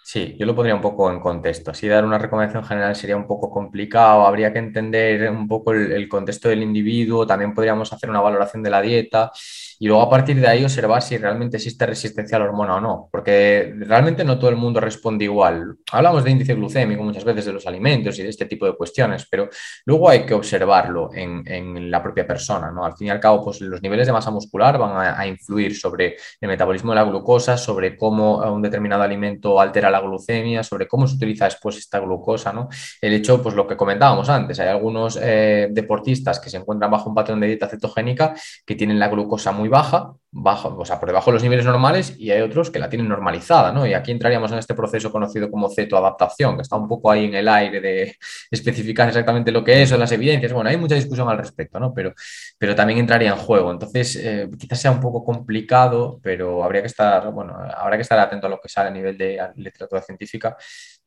Sí, 0.04 0.36
yo 0.38 0.46
lo 0.46 0.54
pondría 0.54 0.74
un 0.74 0.80
poco 0.80 1.10
en 1.10 1.20
contexto. 1.20 1.70
Así 1.70 1.86
dar 1.86 2.04
una 2.04 2.18
recomendación 2.18 2.64
general 2.64 2.96
sería 2.96 3.16
un 3.16 3.26
poco 3.26 3.48
complicado. 3.50 4.26
Habría 4.26 4.52
que 4.52 4.58
entender 4.58 5.30
un 5.30 5.46
poco 5.46 5.72
el, 5.72 6.08
contexto 6.08 6.48
del 6.48 6.62
individuo. 6.62 7.26
También 7.26 7.54
podríamos 7.54 7.92
hacer 7.92 8.10
una 8.10 8.20
valoración 8.20 8.64
de 8.64 8.70
la 8.70 8.82
dieta 8.82 9.30
y 9.78 9.86
luego 9.86 10.02
a 10.02 10.10
partir 10.10 10.40
de 10.40 10.46
ahí 10.46 10.64
observar 10.64 11.02
si 11.02 11.18
realmente 11.18 11.56
existe 11.56 11.86
resistencia 11.86 12.36
a 12.36 12.40
la 12.40 12.46
hormona 12.46 12.76
o 12.76 12.80
no, 12.80 13.08
porque 13.10 13.74
realmente 13.78 14.24
no 14.24 14.38
todo 14.38 14.50
el 14.50 14.56
mundo 14.56 14.80
responde 14.80 15.24
igual. 15.24 15.76
Hablamos 15.90 16.24
de 16.24 16.30
índice 16.30 16.54
glucémico 16.54 17.02
muchas 17.02 17.24
veces 17.24 17.46
de 17.46 17.52
los 17.52 17.66
alimentos 17.66 18.18
y 18.18 18.22
de 18.22 18.28
este 18.28 18.46
tipo 18.46 18.66
de 18.66 18.76
cuestiones, 18.76 19.26
pero 19.30 19.48
luego 19.84 20.08
hay 20.08 20.24
que 20.24 20.34
observarlo 20.34 21.10
en, 21.14 21.90
la 21.90 22.02
propia 22.02 22.26
persona. 22.26 22.70
¿no? 22.70 22.84
Al 22.84 22.96
fin 22.96 23.08
y 23.08 23.10
al 23.10 23.20
cabo, 23.20 23.44
pues 23.44 23.60
los 23.60 23.82
niveles 23.82 24.06
de 24.06 24.12
masa 24.12 24.30
muscular 24.30 24.78
van 24.78 24.92
a, 24.92 25.18
a 25.18 25.26
influir 25.26 25.76
sobre 25.76 26.16
el 26.40 26.48
metabolismo 26.48 26.92
de 26.92 26.96
la 26.96 27.04
glucosa, 27.04 27.56
sobre 27.56 27.96
cómo 27.96 28.38
un 28.52 28.62
determinado 28.62 29.02
alimento 29.02 29.60
altera 29.60 29.90
la 29.92 30.00
glucemia, 30.00 30.62
sobre 30.62 30.88
cómo 30.88 31.06
se 31.06 31.16
utiliza 31.16 31.44
después 31.44 31.76
esta 31.76 32.00
glucosa. 32.00 32.52
¿no? 32.52 32.68
El 33.00 33.12
hecho, 33.12 33.42
pues 33.42 33.54
lo 33.54 33.66
que 33.66 33.76
comentábamos 33.76 34.28
antes, 34.28 34.58
hay 34.60 34.68
algunos 34.68 35.18
eh, 35.22 35.68
deportistas 35.70 36.40
que 36.40 36.50
se 36.50 36.56
encuentran 36.56 36.90
bajo 36.90 37.08
un 37.08 37.14
patrón 37.14 37.40
de 37.40 37.46
dieta 37.48 37.68
cetogénica 37.68 38.34
que 38.66 38.74
tienen 38.74 38.98
la 38.98 39.08
glucosa 39.08 39.52
muy 39.52 39.68
baja 39.68 40.14
bajo, 40.34 40.74
o 40.78 40.84
sea, 40.86 40.98
por 40.98 41.08
debajo 41.10 41.30
de 41.30 41.34
los 41.34 41.42
niveles 41.42 41.66
normales 41.66 42.16
y 42.18 42.30
hay 42.30 42.40
otros 42.40 42.70
que 42.70 42.78
la 42.78 42.88
tienen 42.88 43.06
normalizada, 43.06 43.70
¿no? 43.70 43.86
Y 43.86 43.92
aquí 43.92 44.10
entraríamos 44.10 44.50
en 44.50 44.58
este 44.58 44.74
proceso 44.74 45.12
conocido 45.12 45.50
como 45.50 45.68
cetoadaptación, 45.68 46.56
que 46.56 46.62
está 46.62 46.76
un 46.76 46.88
poco 46.88 47.10
ahí 47.10 47.26
en 47.26 47.34
el 47.34 47.48
aire 47.48 47.80
de 47.82 48.16
especificar 48.50 49.08
exactamente 49.08 49.52
lo 49.52 49.62
que 49.62 49.82
es 49.82 49.92
o 49.92 49.98
las 49.98 50.10
evidencias. 50.10 50.52
Bueno, 50.54 50.70
hay 50.70 50.78
mucha 50.78 50.94
discusión 50.94 51.28
al 51.28 51.36
respecto, 51.36 51.78
¿no? 51.78 51.92
Pero, 51.92 52.14
pero 52.56 52.74
también 52.74 52.98
entraría 52.98 53.30
en 53.30 53.36
juego. 53.36 53.70
Entonces, 53.70 54.16
eh, 54.16 54.48
quizás 54.58 54.80
sea 54.80 54.90
un 54.90 55.00
poco 55.00 55.22
complicado, 55.22 56.18
pero 56.22 56.64
habría 56.64 56.80
que 56.80 56.88
estar, 56.88 57.30
bueno, 57.30 57.54
habrá 57.76 57.96
que 57.96 58.02
estar 58.02 58.18
atento 58.18 58.46
a 58.46 58.50
lo 58.50 58.58
que 58.58 58.70
sale 58.70 58.88
a 58.88 58.92
nivel 58.92 59.18
de 59.18 59.38
literatura 59.56 60.00
científica 60.00 60.56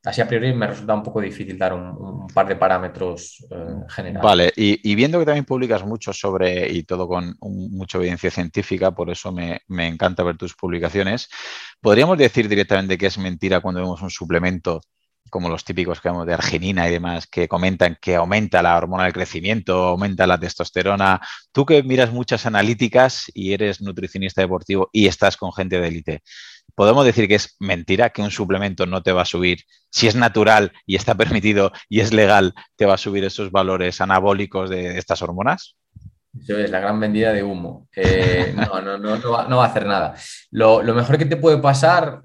así 0.05 0.21
a 0.21 0.27
priori 0.27 0.53
me 0.53 0.67
resulta 0.67 0.93
un 0.93 1.03
poco 1.03 1.21
difícil 1.21 1.57
dar 1.57 1.73
un, 1.73 2.27
par 2.33 2.47
de 2.47 2.55
parámetros 2.55 3.45
eh, 3.49 3.55
generales. 3.89 4.23
Vale, 4.23 4.53
y, 4.55 4.95
viendo 4.95 5.19
que 5.19 5.25
también 5.25 5.45
publicas 5.45 5.85
mucho 5.85 6.13
sobre, 6.13 6.71
y 6.71 6.83
todo 6.83 7.07
con 7.07 7.35
mucha 7.39 7.97
evidencia 7.97 8.31
científica, 8.31 8.91
por 8.91 9.09
eso 9.09 9.31
me, 9.31 9.61
me, 9.67 9.87
encanta 9.87 10.23
ver 10.23 10.37
tus 10.37 10.55
publicaciones, 10.55 11.29
¿podríamos 11.81 12.17
decir 12.17 12.47
directamente 12.47 12.97
que 12.97 13.07
es 13.07 13.17
mentira 13.17 13.59
cuando 13.59 13.81
vemos 13.81 14.01
un 14.01 14.09
suplemento 14.09 14.81
como 15.29 15.49
los 15.49 15.63
típicos 15.63 15.99
que 15.99 16.09
vemos 16.09 16.25
de 16.25 16.33
arginina 16.33 16.87
y 16.87 16.91
demás, 16.91 17.27
que 17.27 17.47
comentan 17.47 17.97
que 17.99 18.15
aumenta 18.15 18.61
la 18.61 18.77
hormona 18.77 19.03
del 19.03 19.13
crecimiento, 19.13 19.83
aumenta 19.83 20.27
la 20.27 20.39
testosterona. 20.39 21.19
Tú 21.51 21.65
que 21.65 21.83
miras 21.83 22.11
muchas 22.11 22.45
analíticas 22.45 23.25
y 23.33 23.53
eres 23.53 23.81
nutricionista 23.81 24.41
deportivo 24.41 24.89
y 24.93 25.07
estás 25.07 25.35
con 25.37 25.51
gente 25.51 25.79
de 25.79 25.87
élite, 25.87 26.23
¿podemos 26.73 27.05
decir 27.05 27.27
que 27.27 27.35
es 27.35 27.55
mentira 27.59 28.09
que 28.09 28.21
un 28.21 28.31
suplemento 28.31 28.85
no 28.85 29.03
te 29.03 29.11
va 29.11 29.21
a 29.21 29.25
subir? 29.25 29.59
Si 29.89 30.07
es 30.07 30.15
natural 30.15 30.71
y 30.85 30.95
está 30.95 31.15
permitido 31.15 31.71
y 31.89 31.99
es 31.99 32.13
legal, 32.13 32.53
¿te 32.75 32.85
va 32.85 32.95
a 32.95 32.97
subir 32.97 33.23
esos 33.23 33.51
valores 33.51 34.01
anabólicos 34.01 34.69
de 34.69 34.97
estas 34.97 35.21
hormonas? 35.21 35.75
Eso 36.41 36.57
es 36.57 36.69
la 36.69 36.79
gran 36.79 36.99
vendida 36.99 37.31
de 37.31 37.43
humo. 37.43 37.87
Eh, 37.95 38.53
no, 38.55 38.81
no, 38.81 38.97
no, 38.97 39.17
no, 39.17 39.31
va, 39.57 39.63
a 39.63 39.67
hacer 39.67 39.85
nada. 39.85 40.15
Lo, 40.51 40.81
mejor 40.83 41.17
que 41.17 41.25
te 41.25 41.37
puede 41.37 41.59
pasar 41.59 42.21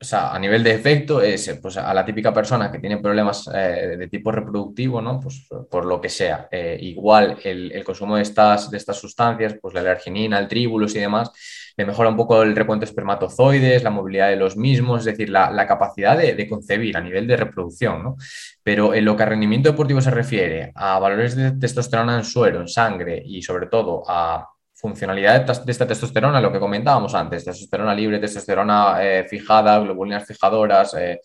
o 0.00 0.04
sea, 0.04 0.32
a 0.32 0.38
nivel 0.38 0.62
de 0.62 0.74
efecto, 0.74 1.20
es 1.20 1.58
pues, 1.60 1.76
a 1.76 1.92
la 1.92 2.04
típica 2.04 2.32
persona 2.32 2.70
que 2.70 2.78
tiene 2.78 2.98
problemas 2.98 3.50
eh, 3.52 3.96
de 3.98 4.08
tipo 4.08 4.30
reproductivo, 4.30 5.02
¿no? 5.02 5.18
Pues 5.18 5.48
por 5.68 5.84
lo 5.86 6.00
que 6.00 6.08
sea. 6.08 6.48
Eh, 6.52 6.78
igual 6.82 7.36
el, 7.42 7.82
consumo 7.82 8.14
de 8.14 8.22
estas, 8.22 8.70
de 8.70 8.76
estas 8.76 8.96
sustancias, 8.96 9.56
pues 9.60 9.74
la 9.74 9.80
arginina, 9.80 10.38
el 10.38 10.46
tríbulos 10.46 10.94
y 10.94 11.00
demás, 11.00 11.32
le 11.78 11.86
mejora 11.86 12.08
un 12.08 12.16
poco 12.16 12.42
el 12.42 12.56
recuento 12.56 12.84
de 12.84 12.90
espermatozoides, 12.90 13.84
la 13.84 13.90
movilidad 13.90 14.28
de 14.28 14.36
los 14.36 14.56
mismos, 14.56 15.00
es 15.00 15.04
decir, 15.06 15.30
la, 15.30 15.66
capacidad 15.66 16.18
de, 16.18 16.48
concebir 16.48 16.96
a 16.96 17.00
nivel 17.00 17.28
de 17.28 17.36
reproducción, 17.36 18.02
¿no? 18.02 18.16
Pero 18.64 18.94
en 18.94 19.04
lo 19.04 19.16
que 19.16 19.22
a 19.22 19.26
rendimiento 19.26 19.70
deportivo 19.70 20.00
se 20.00 20.10
refiere, 20.10 20.72
a 20.74 20.98
valores 20.98 21.36
de 21.36 21.52
testosterona 21.52 22.16
en 22.16 22.24
suero, 22.24 22.60
en 22.60 22.68
sangre 22.68 23.22
y 23.24 23.40
sobre 23.42 23.68
todo 23.68 24.02
a 24.08 24.44
funcionalidad 24.74 25.46
de 25.46 25.72
esta 25.72 25.86
testosterona, 25.86 26.40
lo 26.40 26.50
que 26.50 26.58
comentábamos 26.58 27.14
antes, 27.14 27.44
testosterona 27.44 27.94
libre, 27.94 28.18
testosterona 28.18 28.96
eh, 29.00 29.24
fijada, 29.28 29.78
globulinas 29.78 30.26
fijadoras, 30.26 30.94
eh, 30.94 31.20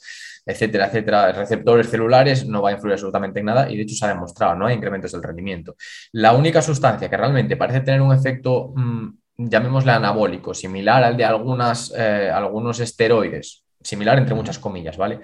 etcétera, 0.46 0.86
etcétera, 0.86 1.32
receptores 1.32 1.90
celulares, 1.90 2.48
no 2.48 2.62
va 2.62 2.70
a 2.70 2.74
influir 2.74 2.94
absolutamente 2.94 3.40
en 3.40 3.48
nada 3.48 3.72
y 3.72 3.78
de 3.78 3.84
hecho 3.84 3.96
se 3.96 4.06
ha 4.06 4.10
demostrado, 4.10 4.56
¿no? 4.56 4.68
Hay 4.68 4.76
incrementos 4.76 5.12
del 5.12 5.24
rendimiento. 5.24 5.76
La 6.12 6.34
única 6.34 6.62
sustancia 6.62 7.10
que 7.10 7.18
realmente 7.18 7.58
parece 7.58 7.82
tener 7.82 8.02
un 8.02 8.14
efecto, 8.14 8.72
mm, 8.76 9.23
llamémosle 9.38 9.92
anabólico, 9.92 10.54
similar 10.54 11.04
al 11.04 11.18
de 11.18 11.26
algunas, 11.26 11.94
eh, 11.96 12.30
algunos 12.34 12.80
esteroides, 12.80 13.64
similar 13.82 14.18
entre 14.18 14.36
muchas 14.36 14.60
comillas, 14.60 14.98
¿vale? 14.98 15.20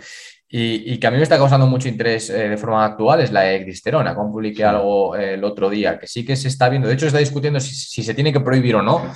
Y, 0.51 0.97
que 0.97 1.05
a 1.05 1.11
mí 1.11 1.17
me 1.17 1.23
está 1.23 1.37
causando 1.37 1.67
mucho 1.67 1.87
interés 1.87 2.31
eh, 2.31 2.49
de 2.49 2.57
forma 2.57 2.83
actual 2.83 3.21
es 3.21 3.31
la 3.31 3.53
ecdisterona. 3.53 4.15
Como 4.15 4.31
publiqué 4.31 4.65
algo 4.65 5.15
eh, 5.15 5.35
el 5.35 5.43
otro 5.43 5.69
día, 5.69 5.99
que 5.99 6.07
sí 6.07 6.25
que 6.25 6.35
se 6.35 6.47
está 6.47 6.69
viendo, 6.69 6.87
de 6.87 6.95
hecho 6.95 7.01
se 7.01 7.07
está 7.09 7.19
discutiendo 7.19 7.59
si, 7.59 8.01
se 8.01 8.13
tiene 8.15 8.33
que 8.33 8.39
prohibir 8.39 8.75
o 8.75 8.81
no. 8.81 9.13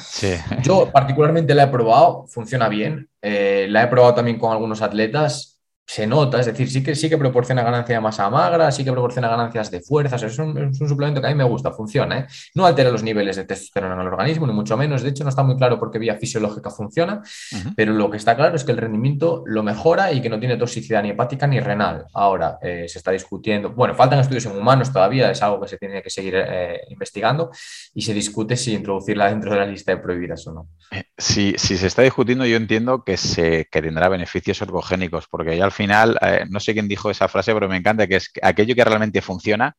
Yo 0.61 0.91
particularmente 0.91 1.55
la 1.55 1.63
he 1.63 1.67
probado, 1.69 2.27
funciona 2.27 2.69
bien. 2.69 3.09
La 3.19 3.81
he 3.81 3.87
probado 3.87 4.13
también 4.13 4.37
con 4.37 4.51
algunos 4.51 4.83
atletas 4.83 5.53
se 5.86 6.07
nota, 6.07 6.39
es 6.39 6.45
decir, 6.45 6.69
sí 6.69 6.81
que, 6.81 6.95
sí 6.95 7.09
que 7.09 7.17
proporciona 7.17 7.61
ganancia 7.61 7.95
de 7.95 8.01
masa 8.01 8.29
magra, 8.29 8.71
sí 8.71 8.84
que 8.84 8.91
proporciona 8.91 9.27
ganancias 9.27 9.69
de 9.69 9.81
fuerzas, 9.81 10.23
es 10.23 10.39
un, 10.39 10.73
suplemento 10.73 11.19
que 11.19 11.27
a 11.27 11.29
mí 11.29 11.36
me 11.36 11.43
gusta, 11.43 11.71
funciona, 11.71 12.19
¿eh? 12.19 12.27
no 12.55 12.65
altera 12.65 12.89
los 12.89 13.03
niveles 13.03 13.36
de 13.36 13.43
testosterona 13.43 13.95
en 13.95 14.01
el 14.01 14.07
organismo, 14.07 14.47
ni 14.47 14.53
mucho 14.53 14.77
menos, 14.77 15.03
de 15.03 15.09
hecho 15.09 15.23
no 15.23 15.29
está 15.29 15.43
muy 15.43 15.57
claro 15.57 15.79
por 15.79 15.91
qué 15.91 15.99
vía 15.99 16.15
fisiológica 16.15 16.69
funciona, 16.69 17.21
pero 17.75 17.93
lo 17.93 18.09
que 18.09 18.17
está 18.17 18.36
claro 18.36 18.55
es 18.55 18.63
que 18.63 18.71
el 18.71 18.77
rendimiento 18.77 19.43
lo 19.45 19.61
mejora 19.61 20.11
y 20.11 20.21
que 20.21 20.29
no 20.29 20.39
tiene 20.39 20.57
toxicidad 20.57 21.03
ni 21.03 21.09
hepática 21.09 21.47
ni 21.47 21.59
renal. 21.59 22.05
Ahora 22.13 22.57
eh, 22.61 22.86
se 22.88 22.97
está 22.99 23.11
discutiendo, 23.11 23.71
bueno, 23.71 23.93
faltan 23.93 24.19
estudios 24.19 24.45
en 24.45 24.57
humanos 24.57 24.91
todavía, 24.91 25.31
es 25.31 25.41
algo 25.43 25.61
que 25.61 25.67
se 25.67 25.77
tiene 25.77 26.01
que 26.01 26.09
seguir 26.09 26.36
eh, 26.36 26.81
investigando 26.89 27.51
y 27.93 28.01
se 28.01 28.13
discute 28.13 28.55
si 28.55 28.73
introducirla 28.73 29.29
dentro 29.29 29.51
de 29.51 29.57
la 29.57 29.65
lista 29.65 29.91
de 29.91 29.97
prohibidas 29.97 30.47
o 30.47 30.53
no. 30.53 30.67
Si, 31.17 31.53
si 31.57 31.77
se 31.77 31.88
está 31.88 32.01
discutiendo, 32.01 32.45
yo 32.45 32.55
entiendo 32.55 33.03
que, 33.03 33.17
se, 33.17 33.67
que 33.71 33.81
tendrá 33.81 34.09
beneficios 34.09 34.61
ergogénicos, 34.61 35.27
porque 35.27 35.57
ya 35.57 35.65
al 35.65 35.71
final, 35.74 36.17
eh, 36.21 36.45
no 36.49 36.59
sé 36.59 36.74
quién 36.74 36.88
dijo 36.88 37.09
esa 37.11 37.28
frase, 37.28 37.53
pero 37.53 37.67
me 37.67 37.78
encanta, 37.78 38.07
que 38.07 38.15
es 38.15 38.30
que 38.30 38.39
aquello 38.43 38.76
que 38.76 38.84
realmente 38.86 39.21
funciona 39.21 39.76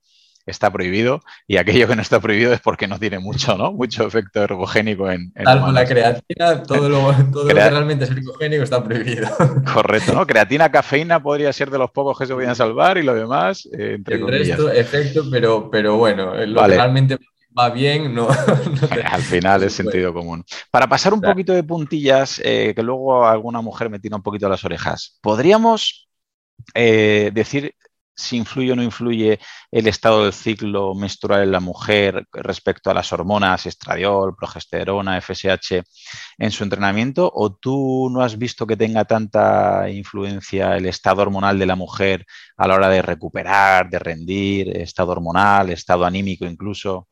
está 0.47 0.70
prohibido 0.70 1.22
y 1.47 1.57
aquello 1.57 1.88
que 1.88 1.97
no 1.97 2.03
está 2.03 2.20
prohibido 2.20 2.53
es 2.53 2.61
porque 2.61 2.86
no 2.86 2.99
tiene 2.99 3.18
mucho, 3.18 3.57
¿no? 3.57 3.72
Mucho 3.72 4.07
efecto 4.07 4.42
ergogénico 4.42 5.11
en... 5.11 5.32
en 5.34 5.74
la 5.74 5.86
creatina, 5.86 6.62
todo, 6.62 6.88
lo, 6.88 7.12
todo 7.32 7.45
lo, 7.45 7.49
que 7.49 7.55
realmente 7.55 8.05
es 8.05 8.11
ergogénico 8.11 8.62
está 8.62 8.84
prohibido. 8.84 9.28
Correcto, 9.72 10.12
¿no? 10.12 10.26
Creatina, 10.26 10.70
cafeína 10.70 11.22
podría 11.22 11.53
ser 11.53 11.70
de 11.70 11.78
los 11.78 11.90
pocos 11.90 12.18
que 12.18 12.26
se 12.26 12.34
podían 12.34 12.57
salvar 12.57 12.99
y 12.99 13.03
lo 13.03 13.14
demás, 13.14 13.66
eh, 13.72 13.95
entre 13.97 14.16
El 14.16 14.28
resto, 14.28 14.70
efecto, 14.70 15.24
pero, 15.30 15.70
pero 15.70 15.97
bueno, 15.97 16.34
lo 16.45 16.62
que 16.62 16.68
realmente 16.68 17.18
va 17.59 17.70
bien, 17.70 18.14
no. 18.14 18.28
Al 19.05 19.22
final 19.22 19.62
es 19.62 19.74
sentido 19.74 20.12
común. 20.12 20.44
Para 20.70 20.88
pasar 20.88 21.14
un 21.14 21.20
poquito 21.20 21.52
de 21.52 21.64
puntillas, 21.64 22.40
eh, 22.44 22.72
que 22.74 22.82
luego 22.82 23.26
alguna 23.26 23.61
mujer 23.61 23.90
me 23.90 23.98
tira 23.98 24.16
un 24.16 24.22
poquito 24.22 24.48
las 24.48 24.64
orejas, 24.64 25.18
¿podríamos 25.20 26.09
eh, 26.74 27.30
decir 27.34 27.74
si 28.16 28.36
influye 28.36 28.72
o 28.72 28.76
no 28.76 28.82
influye 28.82 29.40
el 29.70 29.86
estado 29.88 30.22
del 30.24 30.32
ciclo 30.32 30.94
menstrual 30.94 31.42
en 31.42 31.50
la 31.50 31.61
mujer 31.61 32.26
respecto 32.32 32.90
a 32.90 32.94
las 32.94 33.12
hormonas, 33.12 33.66
estradiol, 33.66 34.36
progesterona, 34.36 35.20
FSH 35.20 35.82
en 36.38 36.50
su 36.50 36.64
entrenamiento? 36.64 37.30
¿O 37.34 37.55
tú 37.55 38.09
no 38.12 38.22
has 38.22 38.38
visto 38.38 38.66
que 38.66 38.76
tenga 38.76 39.05
tanta 39.05 39.90
influencia 39.90 40.76
el 40.76 40.86
estado 40.86 41.22
hormonal 41.22 41.59
de 41.59 41.66
la 41.66 41.76
mujer 41.76 42.24
a 42.57 42.68
la 42.68 42.74
hora 42.74 42.88
de 42.88 43.02
recuperar, 43.02 43.90
de 43.90 43.98
rendir, 43.98 44.76
estado 44.76 45.12
hormonal, 45.12 45.70
estado 45.70 46.05
anímico 46.05 46.44
incluso? 46.44 47.09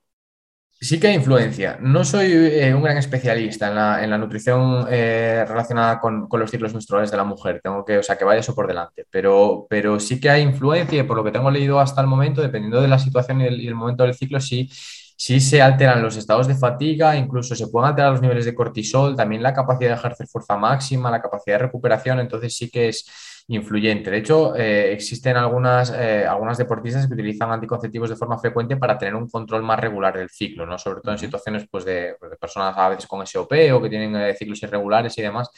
Sí 0.83 0.99
que 0.99 1.07
hay 1.07 1.14
influencia. 1.14 1.78
No 1.80 2.05
soy 2.05 2.33
eh, 2.33 2.74
un 2.74 2.83
gran 2.83 2.99
especialista 2.99 3.68
en 4.03 4.11
la, 4.11 4.18
nutrición 4.18 4.89
eh, 4.91 5.45
relacionada 5.47 6.01
con, 6.01 6.26
los 6.28 6.51
ciclos 6.51 6.74
menstruales 6.74 7.09
de 7.12 7.16
la 7.16 7.22
mujer. 7.22 7.61
Tengo 7.62 7.85
que, 7.85 7.99
o 7.99 8.03
sea, 8.03 8.18
que 8.18 8.24
vaya 8.24 8.41
eso 8.41 8.53
por 8.53 8.66
delante. 8.66 9.07
Pero, 9.09 9.64
pero 9.70 10.01
sí 10.01 10.18
que 10.18 10.28
hay 10.28 10.43
influencia 10.43 10.99
y 10.99 11.05
por 11.05 11.16
lo 11.16 11.22
que 11.22 11.30
tengo 11.30 11.53
leído 11.53 11.78
hasta 11.78 12.01
el 12.01 12.09
momento, 12.09 12.43
dependiendo 12.43 12.83
de 12.83 12.89
la 12.89 12.99
situación 12.99 13.41
y 13.43 13.47
el, 13.47 13.74
momento 13.76 14.03
del 14.03 14.14
ciclo, 14.14 14.41
sí, 14.41 14.68
sí 15.16 15.39
se 15.39 15.62
alteran 15.62 16.03
los 16.03 16.16
estados 16.16 16.49
de 16.49 16.57
fatiga, 16.57 17.16
incluso 17.16 17.55
se 17.55 17.68
pueden 17.68 17.91
alterar 17.91 18.11
los 18.11 18.20
niveles 18.20 18.45
de 18.45 18.53
cortisol, 18.53 19.14
también 19.14 19.41
la 19.41 19.55
capacidad 19.55 19.91
de 19.91 19.97
ejercer 19.97 20.26
fuerza 20.26 20.57
máxima, 20.57 21.12
la 21.12 21.22
capacidad 21.22 21.59
de 21.59 21.66
recuperación. 21.66 22.18
Entonces 22.18 22.57
sí 22.57 22.68
que 22.68 22.89
es 22.89 23.07
influyente. 23.55 24.11
De 24.11 24.18
hecho, 24.18 24.57
eh, 24.57 24.92
existen 24.92 25.36
algunas, 25.36 25.90
eh, 25.90 26.26
algunas 26.26 26.59
deportistas 26.59 27.07
que 27.07 27.14
utilizan 27.14 27.50
anticonceptivos 27.50 28.09
de 28.09 28.16
forma 28.16 28.38
frecuente 28.38 28.76
para 28.76 28.96
tener 28.96 29.14
un 29.14 29.28
control 29.28 29.62
más 29.62 29.78
regular 29.78 30.16
del 30.16 30.30
ciclo, 30.30 30.66
¿no? 30.66 30.78
sobre 30.78 31.00
todo 31.00 31.12
en 31.12 31.18
situaciones 31.18 31.66
pues, 31.70 31.84
de, 31.84 32.16
personas 32.40 32.76
a 32.76 32.88
veces 32.88 33.07
con 33.07 33.26
SOP 33.26 33.53
o 33.72 33.82
que 33.82 33.88
tienen 33.88 34.16
eh, 34.16 34.34
ciclos 34.34 34.62
irregulares 34.62 35.16
y 35.18 35.22
demás. 35.22 35.50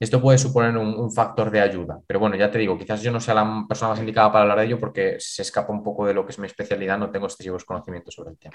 Esto 0.00 0.20
puede 0.20 0.38
suponer 0.38 0.76
un, 0.76 1.12
factor 1.12 1.50
de 1.50 1.60
ayuda. 1.60 1.98
Pero 2.06 2.20
bueno, 2.20 2.36
ya 2.36 2.50
te 2.50 2.58
digo, 2.58 2.78
quizás 2.78 3.02
yo 3.02 3.12
no 3.12 3.20
sea 3.20 3.34
la 3.34 3.64
persona 3.68 3.90
más 3.90 4.00
indicada 4.00 4.32
para 4.32 4.42
hablar 4.42 4.58
de 4.58 4.64
ello 4.64 4.80
porque 4.80 5.16
se 5.18 5.42
escapa 5.42 5.72
un 5.72 5.82
poco 5.82 6.06
de 6.06 6.14
lo 6.14 6.24
que 6.24 6.32
es 6.32 6.38
mi 6.38 6.46
especialidad, 6.46 6.96
no 6.96 7.10
tengo 7.10 7.26
excesivos 7.26 7.64
conocimientos 7.64 8.14
sobre 8.14 8.30
el 8.30 8.38
tema. 8.38 8.54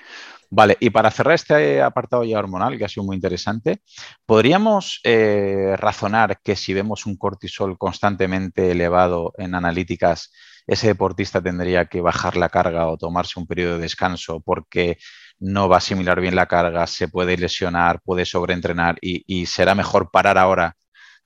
Vale, 0.49 0.75
y 0.79 0.89
para 0.89 1.11
cerrar 1.11 1.35
este 1.35 1.81
apartado 1.81 2.23
ya 2.23 2.39
hormonal, 2.39 2.77
que 2.77 2.85
ha 2.85 2.89
sido 2.89 3.05
muy 3.05 3.15
interesante, 3.15 3.81
¿podríamos 4.25 5.01
razonar 5.75 6.39
que 6.41 6.55
si 6.55 6.73
vemos 6.73 7.05
un 7.05 7.15
cortisol 7.15 7.77
constantemente 7.77 8.71
elevado 8.71 8.86
en 9.37 9.55
analíticas, 9.55 10.31
ese 10.67 10.87
deportista 10.87 11.41
tendría 11.41 11.85
que 11.85 12.01
bajar 12.01 12.35
la 12.35 12.49
carga 12.49 12.87
o 12.87 12.97
tomarse 12.97 13.39
un 13.39 13.47
periodo 13.47 13.75
de 13.75 13.83
descanso 13.83 14.41
porque 14.41 14.97
no 15.39 15.69
va 15.69 15.75
a 15.75 15.77
asimilar 15.77 16.19
bien 16.19 16.35
la 16.35 16.47
carga, 16.47 16.85
se 16.87 17.07
puede 17.07 17.37
lesionar, 17.37 18.01
puede 18.01 18.25
sobreentrenar 18.25 18.97
y, 19.01 19.45
será 19.45 19.75
mejor 19.75 20.11
parar 20.11 20.37
ahora 20.37 20.75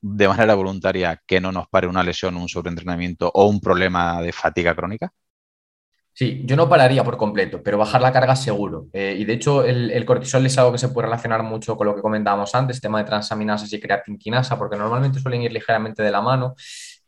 de 0.01 0.27
manera 0.27 0.55
voluntaria 0.55 1.21
que 1.25 1.41
no 1.41 1.51
nos 1.51 1.67
pare 1.67 1.87
una 1.87 2.03
lesión, 2.03 2.35
un 2.35 2.49
sobreentrenamiento 2.49 3.31
o 3.33 3.45
un 3.45 3.61
problema 3.61 4.21
de 4.21 4.31
fatiga 4.31 4.75
crónica? 4.75 5.11
Sí, 6.13 6.41
yo 6.43 6.57
no 6.57 6.67
pararía 6.67 7.05
por 7.05 7.15
completo, 7.15 7.63
pero 7.63 7.77
bajar 7.77 8.01
la 8.01 8.11
carga 8.11 8.35
seguro. 8.35 8.87
Eh, 8.91 9.15
y 9.17 9.23
de 9.23 9.33
hecho, 9.33 9.63
el, 9.63 10.05
cortisol 10.05 10.45
es 10.45 10.57
algo 10.57 10.73
que 10.73 10.77
se 10.77 10.89
puede 10.89 11.05
relacionar 11.05 11.41
mucho 11.41 11.77
con 11.77 11.87
lo 11.87 11.95
que 11.95 12.01
comentábamos 12.01 12.53
antes, 12.53 12.81
tema 12.81 12.99
de 12.99 13.05
transaminasas 13.05 13.71
y 13.71 13.79
creatinquinasa, 13.79 14.57
porque 14.57 14.75
normalmente 14.75 15.19
suelen 15.21 15.43
ir 15.43 15.53
ligeramente 15.53 16.03
de 16.03 16.11
la 16.11 16.21
mano 16.21 16.55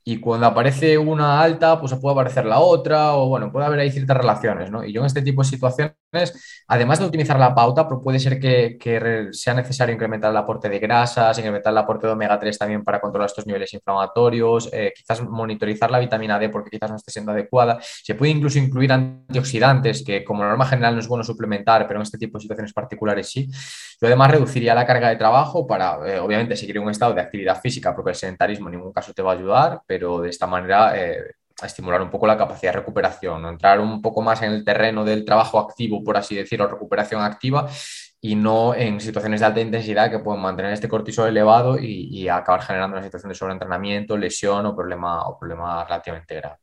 y 0.05 0.19
cuando 0.19 0.47
aparece 0.47 0.97
una 0.97 1.41
alta, 1.41 1.79
pues 1.79 1.93
puede 1.95 2.13
aparecer 2.13 2.45
la 2.45 2.59
otra, 2.59 3.15
o 3.15 3.29
bueno, 3.29 3.51
puede 3.51 3.65
haber 3.65 3.79
ahí 3.79 3.91
ciertas 3.91 4.17
relaciones, 4.17 4.69
¿no? 4.71 4.83
Y 4.83 4.93
yo 4.93 5.01
en 5.01 5.07
este 5.07 5.21
tipo 5.21 5.43
de 5.43 5.49
situaciones 5.49 5.93
además 6.67 6.99
de 6.99 7.05
utilizar 7.05 7.39
la 7.39 7.53
pauta, 7.53 7.87
pues 7.87 8.01
puede 8.03 8.19
ser 8.19 8.39
que, 8.39 9.29
sea 9.31 9.53
necesario 9.53 9.93
incrementar 9.93 10.31
el 10.31 10.37
aporte 10.37 10.69
de 10.69 10.79
grasas, 10.79 11.37
incrementar 11.37 11.71
el 11.71 11.77
aporte 11.77 12.07
de 12.07 12.13
omega 12.13 12.39
3 12.39 12.57
también 12.57 12.83
para 12.83 12.99
controlar 12.99 13.27
estos 13.27 13.45
niveles 13.47 13.73
inflamatorios, 13.73 14.69
eh, 14.71 14.93
quizás 14.95 15.21
monitorizar 15.23 15.89
la 15.91 15.99
vitamina 15.99 16.39
D 16.39 16.49
porque 16.49 16.69
quizás 16.69 16.89
no 16.89 16.95
esté 16.97 17.11
siendo 17.11 17.31
adecuada. 17.31 17.79
Se 17.81 18.15
puede 18.15 18.31
incluso 18.31 18.59
incluir 18.59 18.91
antioxidantes, 18.91 20.03
que 20.03 20.23
como 20.23 20.43
norma 20.43 20.65
general 20.65 20.93
no 20.95 20.99
es 20.99 21.07
bueno 21.07 21.23
suplementar, 21.23 21.87
pero 21.87 21.99
en 21.99 22.03
este 22.03 22.17
tipo 22.17 22.37
de 22.37 22.43
situaciones 22.43 22.73
particulares 22.73 23.29
sí. 23.29 23.49
Yo 24.01 24.07
además 24.07 24.31
reduciría 24.31 24.75
la 24.75 24.85
carga 24.85 25.09
de 25.09 25.15
trabajo 25.15 25.65
para, 25.65 25.97
eh, 26.07 26.19
obviamente, 26.19 26.55
seguir 26.55 26.79
un 26.79 26.89
estado 26.89 27.13
de 27.13 27.21
actividad 27.21 27.59
física, 27.61 27.95
porque 27.95 28.11
el 28.11 28.15
sedentarismo 28.15 28.69
en 28.69 28.75
ningún 28.75 28.93
caso 28.93 29.13
te 29.13 29.21
va 29.21 29.31
a 29.31 29.35
ayudar, 29.35 29.81
pero 29.85 30.21
de 30.21 30.29
esta 30.29 30.47
manera... 30.47 30.93
Eh, 30.95 31.17
a 31.63 31.67
estimular 31.67 32.01
un 32.01 32.09
poco 32.09 32.27
la 32.27 32.37
capacidad 32.37 32.73
de 32.73 32.79
recuperación, 32.79 33.45
entrar 33.45 33.79
un 33.79 34.01
poco 34.01 34.21
más 34.21 34.41
en 34.41 34.51
el 34.51 34.63
terreno 34.63 35.03
del 35.05 35.25
trabajo 35.25 35.59
activo, 35.59 36.03
por 36.03 36.17
así 36.17 36.35
decirlo, 36.35 36.67
recuperación 36.67 37.21
activa, 37.21 37.67
y 38.19 38.35
no 38.35 38.73
en 38.73 39.01
situaciones 39.01 39.41
de 39.41 39.45
alta 39.45 39.61
intensidad 39.61 40.09
que 40.09 40.19
pueden 40.19 40.41
mantener 40.41 40.71
este 40.71 40.87
cortisol 40.87 41.27
elevado 41.27 41.77
y, 41.79 42.27
acabar 42.29 42.61
generando 42.61 42.95
una 42.95 43.03
situación 43.03 43.29
de 43.29 43.35
sobreentrenamiento, 43.35 44.17
lesión 44.17 44.65
o 44.65 44.75
problema, 44.75 45.27
o 45.27 45.37
problema 45.37 45.83
relativamente 45.83 46.35
grave. 46.35 46.57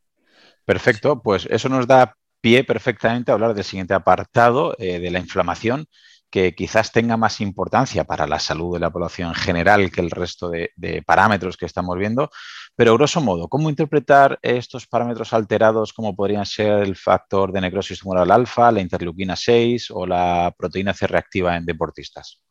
Perfecto, 0.65 1.21
pues 1.21 1.47
eso 1.51 1.69
nos 1.69 1.85
da 1.85 2.15
pie 2.41 2.63
perfectamente 2.63 3.29
a 3.29 3.35
hablar 3.35 3.53
del 3.53 3.63
siguiente 3.63 3.93
apartado 3.93 4.75
eh, 4.79 4.99
de 4.99 5.11
la 5.11 5.19
inflamación 5.19 5.85
que 6.31 6.55
quizás 6.55 6.91
tenga 6.91 7.17
más 7.17 7.41
importancia 7.41 8.05
para 8.05 8.25
la 8.25 8.39
salud 8.39 8.73
de 8.73 8.79
la 8.79 8.89
población 8.89 9.29
en 9.29 9.35
general 9.35 9.91
que 9.91 10.01
el 10.01 10.09
resto 10.09 10.49
de, 10.49 10.71
parámetros 11.05 11.57
que 11.57 11.65
estamos 11.65 11.97
viendo. 11.97 12.31
Pero, 12.75 12.95
grosso 12.95 13.21
modo, 13.21 13.47
¿cómo 13.49 13.69
interpretar 13.69 14.39
estos 14.41 14.87
parámetros 14.87 15.33
alterados 15.33 15.93
como 15.93 16.15
podrían 16.15 16.45
ser 16.45 16.83
el 16.83 16.95
factor 16.95 17.51
de 17.51 17.61
necrosis 17.61 17.99
tumoral 17.99 18.31
alfa, 18.31 18.71
la 18.71 18.81
interleuquina 18.81 19.35
6 19.35 19.91
o 19.91 20.07
la 20.07 20.53
proteína 20.57 20.93
C 20.93 21.05
reactiva 21.07 21.57
en 21.57 21.65
deportistas? 21.65 22.41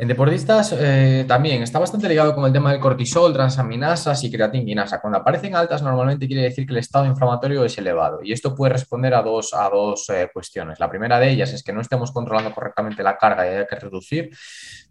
En 0.00 0.06
deportistas 0.06 0.72
eh, 0.78 1.24
también 1.26 1.60
está 1.60 1.80
bastante 1.80 2.08
ligado 2.08 2.32
con 2.32 2.44
el 2.44 2.52
tema 2.52 2.70
del 2.70 2.80
cortisol, 2.80 3.32
transaminasas 3.32 4.22
y 4.22 4.30
creatinginasa. 4.30 5.00
Cuando 5.00 5.18
aparecen 5.18 5.56
altas 5.56 5.82
normalmente 5.82 6.28
quiere 6.28 6.44
decir 6.44 6.64
que 6.66 6.72
el 6.72 6.78
estado 6.78 7.06
inflamatorio 7.06 7.64
es 7.64 7.76
elevado 7.78 8.20
y 8.22 8.32
esto 8.32 8.54
puede 8.54 8.74
responder 8.74 9.12
a 9.14 9.22
dos, 9.22 9.52
a 9.54 9.68
dos 9.68 10.08
eh, 10.10 10.30
cuestiones. 10.32 10.78
La 10.78 10.88
primera 10.88 11.18
de 11.18 11.30
ellas 11.30 11.52
es 11.52 11.64
que 11.64 11.72
no 11.72 11.80
estemos 11.80 12.12
controlando 12.12 12.54
correctamente 12.54 13.02
la 13.02 13.18
carga 13.18 13.44
y 13.44 13.56
hay 13.56 13.66
que 13.66 13.74
reducir. 13.74 14.30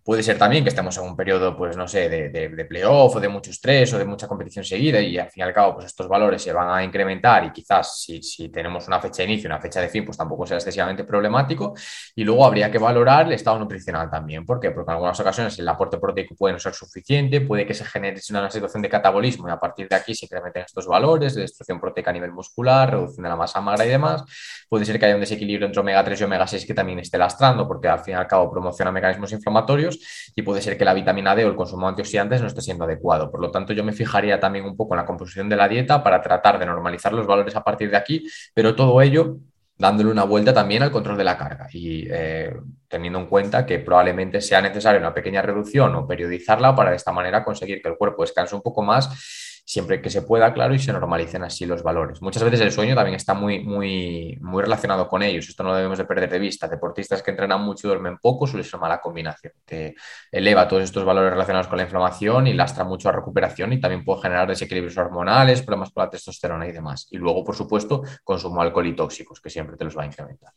Puede 0.07 0.23
ser 0.23 0.37
también 0.37 0.63
que 0.63 0.69
estemos 0.69 0.97
en 0.97 1.03
un 1.03 1.17
periodo, 1.17 1.53
pues 1.57 1.75
no 1.75 1.85
sé, 1.85 2.07
de, 2.07 2.29
de, 2.29 2.63
playoff 2.65 3.17
o 3.17 3.19
de 3.19 3.27
mucho 3.27 3.51
estrés 3.51 3.93
o 3.93 3.97
de 3.97 4.05
mucha 4.05 4.25
competición 4.25 4.63
seguida 4.63 5.01
y 5.01 5.17
al 5.17 5.29
fin 5.29 5.41
y 5.41 5.43
al 5.43 5.51
cabo, 5.51 5.73
pues 5.73 5.87
estos 5.87 6.07
valores 6.07 6.41
se 6.41 6.53
van 6.53 6.69
a 6.69 6.81
incrementar 6.81 7.43
y 7.43 7.51
quizás 7.51 7.99
si, 8.03 8.23
si 8.23 8.47
tenemos 8.47 8.87
una 8.87 9.01
fecha 9.01 9.23
de 9.23 9.33
inicio 9.33 9.49
una 9.49 9.59
fecha 9.59 9.81
de 9.81 9.89
fin, 9.89 10.05
pues 10.05 10.17
tampoco 10.17 10.47
sea 10.47 10.55
excesivamente 10.55 11.03
problemático. 11.03 11.73
Y 12.15 12.23
luego 12.23 12.45
habría 12.45 12.71
que 12.71 12.77
valorar 12.77 13.27
el 13.27 13.33
estado 13.33 13.59
nutricional 13.59 14.09
también. 14.09 14.45
¿Por 14.45 14.61
qué? 14.61 14.71
Porque 14.71 14.89
en 14.91 14.95
algunas 14.95 15.19
ocasiones 15.19 15.59
el 15.59 15.67
aporte 15.67 15.97
proteico 15.97 16.35
puede 16.35 16.53
no 16.53 16.59
ser 16.59 16.73
suficiente, 16.73 17.41
puede 17.41 17.65
que 17.65 17.73
se 17.73 17.83
genere 17.83 18.21
una 18.29 18.49
situación 18.49 18.81
de 18.83 18.87
catabolismo 18.87 19.49
y 19.49 19.51
a 19.51 19.59
partir 19.59 19.89
de 19.89 19.97
aquí 19.97 20.15
se 20.15 20.25
incrementen 20.25 20.63
estos 20.63 20.87
valores 20.87 21.35
de 21.35 21.41
destrucción 21.41 21.81
proteica 21.81 22.11
a 22.11 22.13
nivel 22.13 22.31
muscular, 22.31 22.91
reducción 22.91 23.23
de 23.23 23.29
la 23.29 23.35
masa 23.35 23.59
magra 23.59 23.85
y 23.85 23.89
demás. 23.89 24.23
Puede 24.69 24.85
ser 24.85 24.97
que 24.97 25.05
haya 25.05 25.15
un 25.15 25.21
desequilibrio 25.21 25.67
entre 25.67 25.81
omega 25.81 26.01
3 26.01 26.21
y 26.21 26.23
omega 26.23 26.47
6 26.47 26.65
que 26.65 26.73
también 26.73 26.99
esté 26.99 27.17
lastrando 27.17 27.67
porque 27.67 27.89
al 27.89 27.99
fin 27.99 28.13
y 28.13 28.15
al 28.15 28.25
cabo 28.25 28.49
promociona 28.49 28.89
mecanismos 28.89 29.33
inflamatorios 29.33 29.96
y 30.35 30.41
puede 30.41 30.61
ser 30.61 30.77
que 30.77 30.85
la 30.85 30.93
vitamina 30.93 31.35
D 31.35 31.45
o 31.45 31.49
el 31.49 31.55
consumo 31.55 31.87
de 31.87 31.89
antioxidantes 31.89 32.41
no 32.41 32.47
esté 32.47 32.61
siendo 32.61 32.83
adecuado. 32.83 33.31
Por 33.31 33.41
lo 33.41 33.51
tanto, 33.51 33.73
yo 33.73 33.83
me 33.83 33.93
fijaría 33.93 34.39
también 34.39 34.65
un 34.65 34.75
poco 34.75 34.93
en 34.93 34.97
la 34.97 35.05
composición 35.05 35.49
de 35.49 35.55
la 35.55 35.67
dieta 35.67 36.03
para 36.03 36.21
tratar 36.21 36.59
de 36.59 36.65
normalizar 36.65 37.13
los 37.13 37.27
valores 37.27 37.55
a 37.55 37.63
partir 37.63 37.89
de 37.89 37.97
aquí, 37.97 38.27
pero 38.53 38.75
todo 38.75 39.01
ello 39.01 39.37
dándole 39.77 40.09
una 40.09 40.23
vuelta 40.23 40.53
también 40.53 40.81
al 40.81 40.91
control 40.91 41.17
de 41.17 41.23
la 41.23 41.37
carga 41.37 41.67
y 41.71 42.07
eh, 42.09 42.51
teniendo 42.87 43.19
en 43.19 43.27
cuenta 43.27 43.65
que 43.65 43.79
probablemente 43.79 44.41
sea 44.41 44.61
necesaria 44.61 44.99
una 44.99 45.13
pequeña 45.13 45.41
reducción 45.41 45.93
o 45.95 46.07
periodizarla 46.07 46.75
para 46.75 46.89
de 46.89 46.95
esta 46.95 47.11
manera 47.11 47.43
conseguir 47.43 47.81
que 47.81 47.89
el 47.89 47.97
cuerpo 47.97 48.23
descanse 48.23 48.55
un 48.55 48.61
poco 48.61 48.81
más 48.81 49.46
siempre 49.67 50.01
que 50.01 50.09
se 50.09 50.21
pueda, 50.21 50.53
claro, 50.53 50.73
y 50.73 50.79
se 50.79 50.93
normalicen 50.93 51.43
así 51.43 51.65
los 51.65 51.83
valores. 51.83 52.21
Muchas 52.21 52.41
veces 52.41 52.61
el 52.61 52.71
sueño 52.71 52.95
también 52.95 53.15
está 53.15 53.33
muy, 53.33 53.59
muy, 53.65 54.37
muy 54.39 54.63
relacionado 54.63 55.09
con 55.09 55.21
ellos, 55.21 55.49
esto 55.49 55.61
no 55.61 55.75
debemos 55.75 55.97
de 55.97 56.05
perder 56.05 56.29
de 56.29 56.39
vista. 56.39 56.69
Deportistas 56.69 57.21
que 57.21 57.31
entrenan 57.31 57.61
mucho 57.61 57.85
y 57.85 57.89
duermen 57.89 58.17
poco 58.17 58.47
suele 58.47 58.63
ser 58.63 58.79
mala 58.79 59.01
combinación, 59.01 59.51
que 59.65 59.93
eleva 60.31 60.69
todos 60.69 60.83
estos 60.83 61.03
valores 61.03 61.31
relacionados 61.31 61.67
con 61.67 61.75
la 61.75 61.83
inflamación 61.83 62.47
y 62.47 62.53
lastra 62.53 62.85
mucho 62.85 63.09
la 63.09 63.17
recuperación 63.17 63.73
y 63.73 63.81
también 63.81 64.05
puede 64.05 64.21
generar 64.21 64.47
desequilibrios 64.47 64.97
hormonales, 64.97 65.61
problemas 65.63 65.91
con 65.91 66.05
la 66.05 66.09
testosterona 66.11 66.65
y 66.65 66.71
demás. 66.71 67.09
Y 67.11 67.17
luego, 67.17 67.43
por 67.43 67.55
supuesto, 67.55 68.03
consumo 68.23 68.61
alcohol 68.61 68.87
y 68.87 68.95
tóxicos, 68.95 69.41
que 69.41 69.49
siempre 69.49 69.75
te 69.75 69.83
los 69.83 69.97
va 69.97 70.03
a 70.03 70.05
incrementar. 70.05 70.53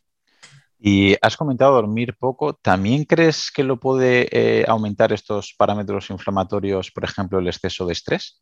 Y 0.79 1.17
has 1.21 1.35
comentado 1.35 1.73
dormir 1.73 2.15
poco. 2.17 2.53
¿También 2.53 3.03
crees 3.03 3.51
que 3.53 3.65
lo 3.65 3.77
puede 3.77 4.29
eh, 4.31 4.63
aumentar 4.69 5.11
estos 5.11 5.53
parámetros 5.57 6.09
inflamatorios, 6.09 6.91
por 6.91 7.03
ejemplo, 7.03 7.39
el 7.39 7.47
exceso 7.49 7.85
de 7.85 7.91
estrés? 7.91 8.41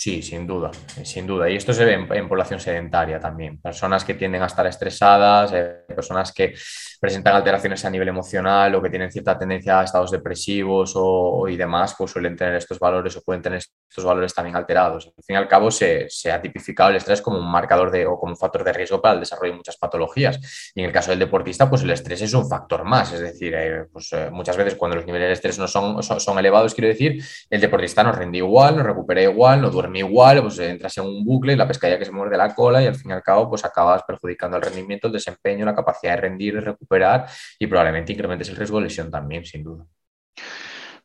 Sí, 0.00 0.22
sin 0.22 0.46
duda, 0.46 0.70
sin 1.02 1.26
duda. 1.26 1.50
Y 1.50 1.56
esto 1.56 1.72
se 1.72 1.84
ve 1.84 1.94
en, 1.94 2.28
población 2.28 2.60
sedentaria 2.60 3.18
también. 3.18 3.60
Personas 3.60 4.04
que 4.04 4.14
tienden 4.14 4.40
a 4.42 4.46
estar 4.46 4.64
estresadas, 4.64 5.50
eh, 5.52 5.86
personas 5.88 6.30
que 6.30 6.54
presentan 7.00 7.34
alteraciones 7.34 7.84
a 7.84 7.90
nivel 7.90 8.06
emocional 8.06 8.76
o 8.76 8.80
que 8.80 8.90
tienen 8.90 9.10
cierta 9.10 9.36
tendencia 9.36 9.80
a 9.80 9.82
estados 9.82 10.12
depresivos 10.12 10.92
o, 10.94 11.48
y 11.48 11.56
demás, 11.56 11.96
pues 11.98 12.12
suelen 12.12 12.36
tener 12.36 12.54
estos 12.54 12.78
valores 12.78 13.16
o 13.16 13.22
pueden 13.22 13.42
tener 13.42 13.58
estos 13.58 14.04
valores 14.04 14.32
también 14.32 14.54
alterados. 14.54 15.06
Al 15.06 15.24
fin 15.24 15.34
y 15.34 15.36
al 15.36 15.48
cabo, 15.48 15.68
se, 15.72 16.06
ha 16.32 16.40
tipificado 16.40 16.90
el 16.90 16.96
estrés 16.96 17.20
como 17.20 17.38
un 17.38 17.50
marcador 17.50 17.90
de, 17.90 18.06
o 18.06 18.20
como 18.20 18.34
un 18.34 18.38
factor 18.38 18.62
de 18.62 18.72
riesgo 18.72 19.02
para 19.02 19.14
el 19.14 19.20
desarrollo 19.20 19.50
de 19.50 19.56
muchas 19.56 19.78
patologías. 19.78 20.70
Y 20.76 20.80
en 20.80 20.86
el 20.86 20.92
caso 20.92 21.10
del 21.10 21.18
deportista, 21.18 21.68
pues 21.68 21.82
el 21.82 21.90
estrés 21.90 22.22
es 22.22 22.34
un 22.34 22.48
factor 22.48 22.84
más. 22.84 23.12
Es 23.12 23.20
decir, 23.20 23.52
eh, 23.52 23.86
pues, 23.92 24.12
eh, 24.12 24.30
muchas 24.30 24.56
veces 24.56 24.76
cuando 24.76 24.96
los 24.96 25.06
niveles 25.06 25.26
de 25.26 25.32
estrés 25.32 25.58
no 25.58 25.66
son, 25.66 26.04
son, 26.04 26.20
son 26.20 26.38
elevados, 26.38 26.72
quiero 26.72 26.86
decir, 26.86 27.20
el 27.50 27.60
deportista 27.60 28.04
no 28.04 28.12
rinde 28.12 28.38
igual, 28.38 28.76
no 28.76 28.84
recupera 28.84 29.22
igual, 29.22 29.60
no 29.60 29.70
duerme 29.70 29.87
igual, 29.96 30.42
pues 30.42 30.58
entras 30.58 30.96
en 30.98 31.04
un 31.04 31.24
bucle, 31.24 31.56
la 31.56 31.66
pescadilla 31.66 31.98
que 31.98 32.04
se 32.04 32.12
muerde 32.12 32.36
la 32.36 32.54
cola 32.54 32.82
y 32.82 32.86
al 32.86 32.94
fin 32.94 33.10
y 33.10 33.14
al 33.14 33.22
cabo 33.22 33.48
pues 33.48 33.64
acabas 33.64 34.02
perjudicando 34.02 34.56
el 34.56 34.62
rendimiento, 34.62 35.06
el 35.06 35.12
desempeño, 35.12 35.64
la 35.64 35.74
capacidad 35.74 36.14
de 36.14 36.20
rendir 36.20 36.54
y 36.54 36.60
recuperar 36.60 37.26
y 37.58 37.66
probablemente 37.66 38.12
incrementes 38.12 38.48
el 38.48 38.56
riesgo 38.56 38.78
de 38.78 38.84
lesión 38.84 39.10
también, 39.10 39.44
sin 39.44 39.64
duda. 39.64 39.86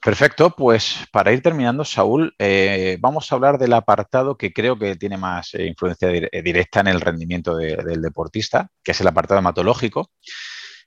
Perfecto, 0.03 0.49
pues 0.49 0.97
para 1.13 1.31
ir 1.31 1.41
terminando, 1.41 1.85
Saúl, 1.85 2.35
eh, 2.37 2.97
vamos 2.99 3.31
a 3.31 3.35
hablar 3.35 3.57
del 3.57 3.71
apartado 3.71 4.37
que 4.37 4.51
creo 4.51 4.77
que 4.77 4.97
tiene 4.97 5.15
más 5.15 5.53
eh, 5.53 5.65
influencia 5.65 6.09
eh, 6.11 6.41
directa 6.41 6.81
en 6.81 6.87
el 6.87 6.99
rendimiento 6.99 7.55
del 7.55 8.01
deportista, 8.01 8.67
que 8.83 8.91
es 8.91 8.99
el 8.99 9.07
apartado 9.07 9.39
hematológico, 9.39 10.11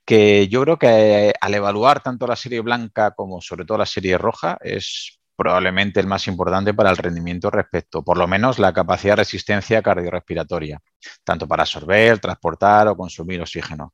que 0.05 0.47
yo 0.49 0.61
creo 0.61 0.77
que 0.77 1.33
al 1.41 1.53
evaluar 1.55 2.03
tanto 2.03 2.27
la 2.27 2.35
serie 2.35 2.61
blanca 2.61 3.15
como 3.15 3.41
sobre 3.41 3.65
todo 3.65 3.79
la 3.79 3.87
serie 3.87 4.19
roja 4.19 4.59
es 4.61 5.16
probablemente 5.37 5.99
el 5.99 6.07
más 6.07 6.27
importante 6.27 6.73
para 6.73 6.89
el 6.89 6.97
rendimiento 6.97 7.49
respecto, 7.51 8.03
por 8.03 8.17
lo 8.17 8.27
menos 8.27 8.59
la 8.59 8.73
capacidad 8.73 9.13
de 9.13 9.17
resistencia 9.17 9.81
cardiorrespiratoria, 9.81 10.79
tanto 11.23 11.47
para 11.47 11.63
absorber, 11.63 12.19
transportar 12.19 12.87
o 12.87 12.97
consumir 12.97 13.39
oxígeno. 13.39 13.93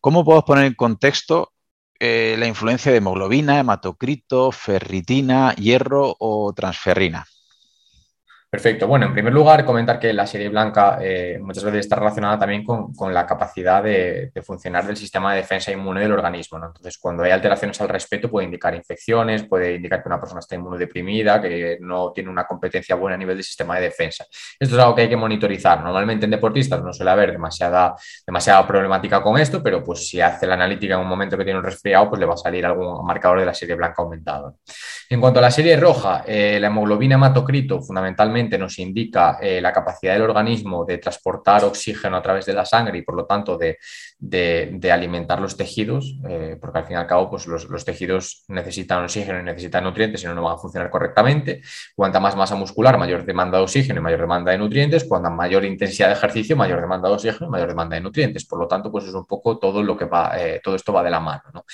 ¿Cómo 0.00 0.24
podemos 0.24 0.44
poner 0.44 0.64
en 0.66 0.74
contexto 0.74 1.52
eh, 1.98 2.36
la 2.38 2.46
influencia 2.46 2.92
de 2.92 2.98
hemoglobina, 2.98 3.58
hematocrito, 3.58 4.52
ferritina, 4.52 5.54
hierro 5.56 6.16
o 6.18 6.52
transferrina? 6.54 7.26
Perfecto. 8.50 8.88
Bueno, 8.88 9.06
en 9.06 9.12
primer 9.12 9.32
lugar, 9.32 9.64
comentar 9.64 10.00
que 10.00 10.12
la 10.12 10.26
serie 10.26 10.48
blanca 10.48 10.98
eh, 11.00 11.38
muchas 11.40 11.62
veces 11.62 11.80
está 11.80 11.94
relacionada 11.94 12.36
también 12.36 12.64
con, 12.64 13.14
la 13.14 13.24
capacidad 13.24 13.80
de, 13.80 14.32
funcionar 14.44 14.84
del 14.84 14.96
sistema 14.96 15.32
de 15.32 15.42
defensa 15.42 15.70
inmune 15.70 16.00
del 16.00 16.10
organismo. 16.10 16.58
Entonces, 16.58 16.98
cuando 16.98 17.22
hay 17.22 17.30
alteraciones 17.30 17.80
al 17.80 17.88
respecto, 17.88 18.28
puede 18.28 18.46
indicar 18.46 18.74
infecciones, 18.74 19.44
puede 19.44 19.76
indicar 19.76 20.02
que 20.02 20.08
una 20.08 20.18
persona 20.18 20.40
está 20.40 20.56
inmunodeprimida, 20.56 21.40
que 21.40 21.78
no 21.80 22.10
tiene 22.10 22.28
una 22.28 22.44
competencia 22.44 22.96
buena 22.96 23.14
a 23.14 23.18
nivel 23.18 23.36
del 23.36 23.44
sistema 23.44 23.76
de 23.76 23.82
defensa. 23.82 24.26
Esto 24.58 24.74
es 24.74 24.82
algo 24.82 24.96
que 24.96 25.02
hay 25.02 25.08
que 25.08 25.16
monitorizar. 25.16 25.80
Normalmente 25.80 26.24
en 26.24 26.32
deportistas 26.32 26.82
no 26.82 26.92
suele 26.92 27.12
haber 27.12 27.30
demasiada, 27.30 27.94
demasiada 28.26 28.66
problemática 28.66 29.22
con 29.22 29.38
esto, 29.38 29.62
pero 29.62 29.84
pues 29.84 30.08
si 30.08 30.20
hace 30.20 30.48
la 30.48 30.54
analítica 30.54 30.94
en 30.94 31.00
un 31.02 31.08
momento 31.08 31.38
que 31.38 31.44
tiene 31.44 31.60
un 31.60 31.64
resfriado, 31.64 32.08
pues 32.08 32.18
le 32.18 32.26
va 32.26 32.34
a 32.34 32.36
salir 32.36 32.66
algún 32.66 33.06
marcador 33.06 33.38
de 33.38 33.46
la 33.46 33.54
serie 33.54 33.76
blanca 33.76 34.02
aumentado. 34.02 34.56
En 35.08 35.20
cuanto 35.20 35.38
a 35.38 35.42
la 35.42 35.52
serie 35.52 35.76
roja, 35.76 36.24
eh, 36.26 36.58
la 36.58 36.66
hemoglobina 36.66 37.14
hematocrito 37.14 37.80
fundamentalmente 37.80 38.39
nos 38.58 38.78
indica 38.78 39.38
eh, 39.40 39.60
la 39.60 39.72
capacidad 39.72 40.14
del 40.14 40.22
organismo 40.22 40.84
de 40.84 40.98
transportar 40.98 41.64
oxígeno 41.64 42.16
a 42.16 42.22
través 42.22 42.46
de 42.46 42.52
la 42.52 42.64
sangre 42.64 42.98
y 42.98 43.02
por 43.02 43.14
lo 43.14 43.26
tanto 43.26 43.58
de, 43.58 43.78
alimentar 44.90 45.40
los 45.40 45.56
tejidos, 45.56 46.16
eh, 46.28 46.56
porque 46.60 46.78
al 46.78 46.86
fin 46.86 46.96
y 46.96 47.00
al 47.00 47.06
cabo 47.06 47.30
pues 47.30 47.46
los, 47.46 47.84
tejidos 47.84 48.44
necesitan 48.48 49.04
oxígeno 49.04 49.40
y 49.40 49.42
necesitan 49.42 49.84
nutrientes, 49.84 50.20
si 50.20 50.26
no, 50.26 50.34
no 50.34 50.42
van 50.42 50.54
a 50.54 50.58
funcionar 50.58 50.90
correctamente. 50.90 51.62
Cuanta 51.94 52.20
más 52.20 52.36
masa 52.36 52.54
muscular, 52.54 52.98
mayor 52.98 53.24
demanda 53.24 53.58
de 53.58 53.64
oxígeno 53.64 54.00
y 54.00 54.02
mayor 54.02 54.20
demanda 54.20 54.52
de 54.52 54.58
nutrientes. 54.58 55.04
Cuanta 55.04 55.30
mayor 55.30 55.64
intensidad 55.64 56.08
de 56.08 56.14
ejercicio, 56.14 56.56
mayor 56.56 56.80
demanda 56.80 57.08
de 57.08 57.14
oxígeno 57.14 57.46
y 57.46 57.50
mayor 57.50 57.68
demanda 57.68 57.96
de 57.96 58.02
nutrientes. 58.02 58.46
Por 58.46 58.58
lo 58.58 58.66
tanto, 58.66 58.90
pues 58.90 59.06
es 59.06 59.14
un 59.14 59.26
poco 59.26 59.58
todo 59.58 59.82
lo 59.82 59.96
que 59.96 60.04
va, 60.04 60.32
eh, 60.38 60.60
todo 60.62 60.74
esto 60.74 60.92
va 60.92 61.02
de 61.02 61.10
la 61.10 61.20
mano. 61.20 61.64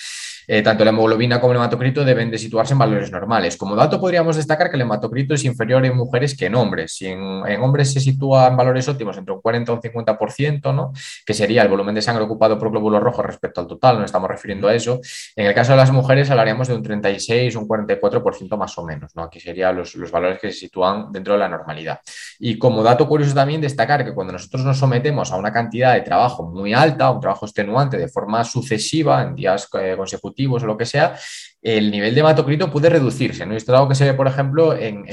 Eh, 0.47 0.62
tanto 0.62 0.84
la 0.84 0.90
hemoglobina 0.90 1.40
como 1.40 1.53
el 1.53 1.59
hematocrito 1.59 2.05
deben 2.05 2.30
de 2.30 2.38
situarse 2.38 2.72
en 2.72 2.78
valores 2.78 3.11
normales. 3.11 3.57
Como 3.57 3.74
dato 3.76 4.01
podríamos 4.01 4.36
destacar 4.36 4.70
que 4.70 4.76
el 4.76 4.82
hematocrito 4.82 5.34
es 5.34 5.44
inferior 5.44 5.84
en 5.84 5.97
mujeres 5.97 6.36
que 6.36 6.47
en 6.47 6.55
hombres. 6.55 6.94
Si 6.94 7.07
en, 7.07 7.20
hombres 7.61 7.92
se 7.92 8.01
sitúa 8.01 8.49
en 8.49 8.57
valores 8.57 8.88
óptimos 8.88 9.16
entre 9.16 9.34
un 9.34 9.40
40 9.40 9.72
y 9.72 9.74
un 9.74 9.80
50%, 9.80 10.74
¿no? 10.74 10.92
que 11.24 11.34
sería 11.34 11.62
el 11.62 11.68
volumen 11.68 11.94
de 11.94 12.03
sangre 12.03 12.24
ocupado 12.24 12.59
por 12.59 12.70
glóbulos 12.70 13.03
rojos 13.03 13.26
respecto 13.26 13.61
al 13.61 13.66
total, 13.66 13.99
no 13.99 14.05
estamos 14.05 14.30
refiriendo 14.30 14.68
a 14.68 14.74
eso. 14.74 15.01
En 15.34 15.47
el 15.47 15.55
caso 15.55 15.72
de 15.72 15.78
las 15.78 15.90
mujeres 15.90 16.30
hablaríamos 16.30 16.68
de 16.68 16.74
un 16.74 16.82
36, 16.82 17.57
un 17.57 17.66
44% 17.66 18.57
más 18.57 18.78
o 18.78 18.84
menos. 18.84 19.14
¿no? 19.16 19.22
Aquí 19.22 19.40
serían 19.40 19.76
los, 19.76 19.94
los 19.94 20.11
valores 20.11 20.38
que 20.38 20.53
se 20.53 20.61
sitúan 20.61 21.11
dentro 21.12 21.34
de 21.34 21.40
la 21.40 21.49
normalidad. 21.49 22.01
Y 22.38 22.59
como 22.59 22.82
dato 22.82 23.09
curioso 23.09 23.34
también 23.34 23.61
destacar 23.61 24.05
que 24.05 24.14
cuando 24.14 24.32
nosotros 24.32 24.64
nos 24.64 24.78
sometemos 24.78 25.32
a 25.32 25.36
una 25.36 25.53
cantidad 25.53 25.94
de 25.94 26.03
trabajo 26.03 26.44
muy 26.44 26.72
alta, 26.72 27.11
un 27.11 27.20
trabajo 27.20 27.47
extenuante 27.47 27.97
de 27.99 28.09
forma 28.09 28.44
sucesiva, 28.44 29.22
en 29.22 29.34
días 29.34 29.68
eh, 29.80 29.94
o 30.39 30.66
lo 30.66 30.76
que 30.76 30.87
sea, 30.87 31.16
el 31.62 31.91
nivel 31.91 32.14
de 32.14 32.20
hematocrito 32.20 32.70
puede 32.70 32.91
reducirse. 32.91 33.47
¿no? 33.47 33.55
esto 33.57 33.72
es 33.72 33.76
algo 33.76 33.89
que 33.89 33.95
se 33.95 34.05
ve, 34.05 34.14
por 34.14 34.26
ejemplo, 34.26 34.76
en, 34.76 35.05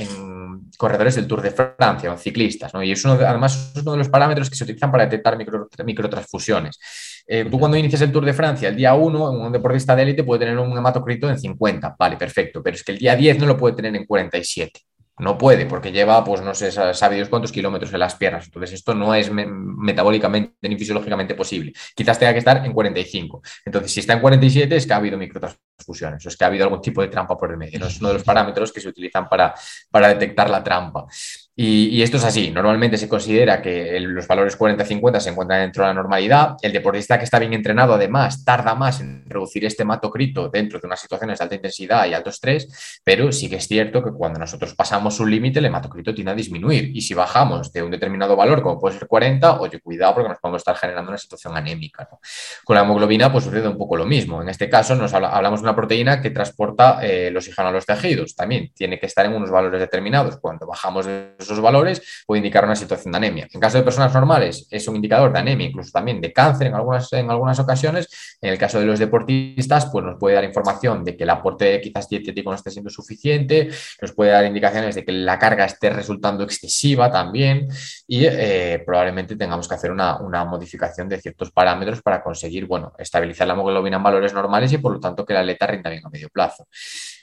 corredores 0.78 1.16
del 1.16 1.28
Tour 1.28 1.42
de 1.42 1.52
Francia 1.52 2.10
o 2.10 2.14
en 2.14 2.20
ciclistas. 2.20 2.74
¿no? 2.74 2.84
Y 2.84 2.92
es 2.92 3.06
uno 3.06 3.14
además 3.14 3.72
es 3.76 3.82
uno 3.82 3.94
de 3.94 4.00
los 4.00 4.10
parámetros 4.10 4.50
que 4.50 4.56
se 4.56 4.64
utilizan 4.64 4.92
para 4.92 5.06
detectar 5.06 5.38
micro, 5.38 5.70
microtransfusiones. 5.86 6.80
Eh, 7.26 7.46
tú 7.50 7.58
cuando 7.58 7.78
inicias 7.78 8.02
el 8.02 8.12
Tour 8.12 8.26
de 8.26 8.34
Francia, 8.34 8.70
el 8.70 8.76
día 8.76 8.94
1, 8.94 9.32
un 9.32 9.52
deportista 9.52 9.96
de 9.96 10.04
élite 10.04 10.24
puede 10.24 10.40
tener 10.40 10.58
un 10.58 10.78
hematocrito 10.78 11.30
en 11.30 11.40
50, 11.40 11.96
vale, 11.98 12.18
perfecto, 12.18 12.62
pero 12.62 12.76
es 12.76 12.84
que 12.84 12.92
el 12.92 12.98
día 12.98 13.16
10 13.16 13.40
no 13.40 13.46
lo 13.46 13.58
puede 13.58 13.76
tener 13.76 13.96
en 13.96 14.06
47. 14.06 14.82
No 15.20 15.38
puede, 15.38 15.68
porque 15.68 15.92
lleva, 15.92 16.24
pues 16.24 16.42
no 16.42 16.56
sé, 16.56 16.72
sabe 16.72 17.16
Dios 17.16 17.30
cuántos 17.30 17.52
kilómetros 17.52 17.94
en 17.94 18.00
las 18.00 18.16
piernas. 18.16 18.46
Entonces, 18.46 18.74
esto 18.74 18.96
no 18.96 19.14
es 19.14 19.30
metabólicamente 19.32 20.56
ni 20.68 20.76
fisiológicamente 20.76 21.36
posible. 21.36 21.72
Quizás 21.96 22.18
tenga 22.18 22.34
que 22.34 22.40
estar 22.40 22.66
en 22.66 22.74
45. 22.74 23.42
Entonces, 23.64 23.92
si 23.92 24.00
está 24.00 24.14
en 24.14 24.22
47, 24.22 24.76
es 24.76 24.88
que 24.88 24.94
ha 24.94 24.96
habido 24.96 25.18
microtransfusiones, 25.18 26.26
o 26.26 26.30
es 26.30 26.36
que 26.36 26.44
ha 26.44 26.48
habido 26.48 26.64
algún 26.64 26.82
tipo 26.82 27.02
de 27.02 27.10
trampa 27.10 27.38
por 27.38 27.52
el 27.52 27.58
medio. 27.58 27.86
Es 27.86 28.00
uno 28.00 28.08
de 28.08 28.16
los 28.16 28.24
parámetros 28.24 28.74
que 28.74 28.82
se 28.82 28.90
utilizan 28.90 29.30
para, 29.30 29.54
para 29.92 30.08
detectar 30.08 30.50
la 30.50 30.64
trampa. 30.64 31.06
Y, 31.56 32.02
esto 32.02 32.18
es 32.18 32.24
así. 32.24 32.50
Normalmente 32.50 32.98
se 32.98 33.08
considera 33.08 33.62
que 33.62 34.00
los 34.00 34.28
valores 34.28 34.58
40-50 34.58 35.20
se 35.20 35.30
encuentran 35.30 35.62
dentro 35.62 35.84
de 35.84 35.90
la 35.90 35.94
normalidad. 35.94 36.56
El 36.64 36.74
deportista 36.74 37.20
que 37.20 37.26
está 37.26 37.38
bien 37.38 37.54
entrenado, 37.54 37.94
además, 37.94 38.44
tarda 38.44 38.74
más 38.74 39.02
en 39.02 39.24
reducir 39.28 39.64
este 39.66 39.84
hematocrito 39.84 40.50
dentro 40.50 40.80
de 40.80 40.88
unas 40.88 41.00
situaciones 41.00 41.38
de 41.38 41.44
alta 41.44 41.56
intensidad 41.56 42.08
y 42.08 42.16
alto 42.16 42.32
estrés, 42.32 43.02
pero 43.04 43.32
sí 43.32 43.52
que 43.52 43.58
es 43.58 43.68
cierto 43.68 44.04
que 44.04 44.12
cuando 44.12 44.40
nosotros 44.40 44.74
pasamos 44.74 45.20
un 45.20 45.30
límite, 45.30 45.60
el 45.60 45.66
hematocrito 45.66 46.16
tiende 46.16 46.32
a 46.32 46.36
disminuir. 46.36 46.90
Y 46.96 47.02
si 47.02 47.14
bajamos 47.14 47.72
de 47.72 47.84
un 47.84 47.92
determinado 47.92 48.36
valor, 48.36 48.64
como 48.64 48.80
puede 48.80 48.98
ser 48.98 49.08
40, 49.08 49.60
oye, 49.60 49.80
cuidado 49.80 50.16
porque 50.16 50.30
nos 50.30 50.40
podemos 50.40 50.62
estar 50.62 50.76
generando 50.76 51.10
una 51.10 51.20
situación 51.20 51.56
anémica. 51.56 52.10
Con 52.64 52.76
la 52.76 52.82
hemoglobina, 52.82 53.32
pues 53.32 53.44
sucede 53.44 53.68
un 53.68 53.78
poco 53.78 53.96
lo 53.96 54.06
mismo. 54.06 54.42
En 54.42 54.50
este 54.50 54.70
caso, 54.70 54.96
nos 54.96 55.14
hablamos 55.14 55.60
de 55.60 55.66
una 55.66 55.76
proteína 55.76 56.20
que 56.20 56.32
transporta 56.32 57.06
eh, 57.06 57.28
el 57.28 57.38
oxígeno 57.38 57.68
a 57.68 57.72
los 57.72 57.86
tejidos. 57.86 58.36
También 58.36 58.72
tiene 58.74 59.00
que 59.00 59.06
estar 59.06 59.24
en 59.28 59.34
unos 59.34 59.52
valores 59.52 59.80
determinados. 59.80 60.38
Cuando 60.38 60.66
bajamos 60.66 61.06
de 61.06 61.43
esos 61.44 61.62
valores 61.62 62.02
puede 62.26 62.40
indicar 62.40 62.66
una 62.66 62.76
situación 62.76 63.12
de 63.12 63.18
anemia. 63.18 63.48
En 63.52 63.60
caso 63.60 63.78
de 63.78 63.84
personas 63.84 64.14
normales 64.14 64.68
es 64.70 64.88
un 64.88 64.96
indicador 64.96 65.32
de 65.32 65.40
anemia, 65.40 65.68
incluso 65.68 65.92
también 65.92 66.20
de 66.22 66.34
cáncer 66.34 66.68
en 66.68 66.76
algunas, 66.76 67.12
en 67.14 67.30
algunas 67.30 67.60
ocasiones. 67.60 68.08
En 68.42 68.52
el 68.52 68.58
caso 68.58 68.80
de 68.80 68.86
los 68.86 69.00
deportistas, 69.00 69.88
pues 69.92 70.06
nos 70.06 70.18
puede 70.20 70.36
dar 70.36 70.44
información 70.44 71.04
de 71.04 71.16
que 71.16 71.24
el 71.24 71.30
aporte 71.30 71.80
quizás 71.82 72.10
dietético 72.10 72.50
no 72.50 72.56
esté 72.56 72.72
siendo 72.72 72.90
suficiente, 72.90 73.70
nos 74.02 74.12
puede 74.14 74.32
dar 74.32 74.46
indicaciones 74.46 74.96
de 74.96 75.06
que 75.06 75.12
la 75.12 75.40
carga 75.40 75.66
esté 75.66 75.90
resultando 75.90 76.44
excesiva 76.44 77.12
también 77.12 77.68
y 78.08 78.26
eh, 78.26 78.82
probablemente 78.86 79.36
tengamos 79.36 79.68
que 79.68 79.76
hacer 79.76 79.92
una, 79.92 80.18
una 80.18 80.46
modificación 80.46 81.08
de 81.10 81.20
ciertos 81.22 81.52
parámetros 81.52 82.02
para 82.02 82.22
conseguir, 82.22 82.66
bueno, 82.66 82.94
estabilizar 82.98 83.48
la 83.48 83.54
hemoglobina 83.54 83.98
en 83.98 84.04
valores 84.04 84.34
normales 84.34 84.72
y 84.74 84.78
por 84.78 84.94
lo 84.94 85.00
tanto 85.00 85.26
que 85.26 85.34
la 85.34 85.42
atleta 85.42 85.68
rinda 85.68 85.90
bien 85.90 86.06
a 86.06 86.10
medio 86.10 86.30
plazo. 86.30 86.68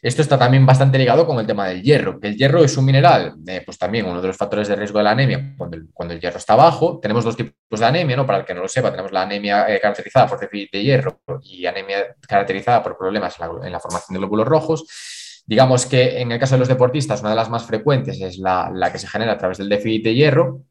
Esto 0.03 0.22
está 0.22 0.38
también 0.38 0.64
bastante 0.64 0.96
ligado 0.96 1.26
con 1.26 1.38
el 1.38 1.46
tema 1.46 1.68
del 1.68 1.82
hierro, 1.82 2.18
que 2.18 2.28
el 2.28 2.36
hierro 2.36 2.64
es 2.64 2.74
un 2.78 2.86
mineral, 2.86 3.34
eh, 3.46 3.62
pues 3.64 3.76
también 3.76 4.07
uno 4.07 4.22
de 4.22 4.28
los 4.28 4.36
factores 4.36 4.66
de 4.66 4.74
riesgo 4.74 4.96
de 4.96 5.05
la 5.05 5.11
anemia 5.11 5.55
cuando 5.59 5.76
el, 5.76 6.20
hierro 6.20 6.38
está 6.38 6.57
bajo. 6.57 6.98
Tenemos 7.01 7.22
dos 7.22 7.36
tipos 7.36 7.80
de 7.80 7.84
anemia, 7.84 8.16
¿no? 8.16 8.24
Para 8.24 8.38
el 8.38 8.44
que 8.46 8.55
no 8.55 8.62
lo 8.62 8.68
sepa, 8.68 8.90
tenemos 8.90 9.12
la 9.12 9.22
anemia 9.22 9.66
eh, 9.68 9.78
caracterizada 9.78 10.26
por 10.26 10.40
déficit 10.40 10.72
de 10.72 10.82
hierro 10.82 11.20
y 11.42 11.66
anemia 11.66 12.16
caracterizada 12.26 12.82
por 12.82 12.96
problemas 12.96 13.36
en 13.38 13.72
la, 13.72 13.80
formación 13.80 14.14
de 14.14 14.18
glóbulos 14.18 14.48
rojos. 14.48 15.42
Digamos 15.46 15.84
que 15.84 16.20
en 16.20 16.32
el 16.32 16.38
caso 16.38 16.55
de 16.55 16.61
los 16.61 16.68
deportistas, 16.68 17.20
una 17.20 17.30
de 17.30 17.36
las 17.36 17.51
más 17.51 17.64
frecuentes 17.64 18.20
es 18.22 18.38
la 18.38 18.90
que 18.90 18.98
se 18.98 19.07
genera 19.07 19.32
a 19.32 19.38
través 19.38 19.59
del 19.59 19.68
déficit 19.68 20.05
de 20.05 20.14
hierro, 20.14 20.62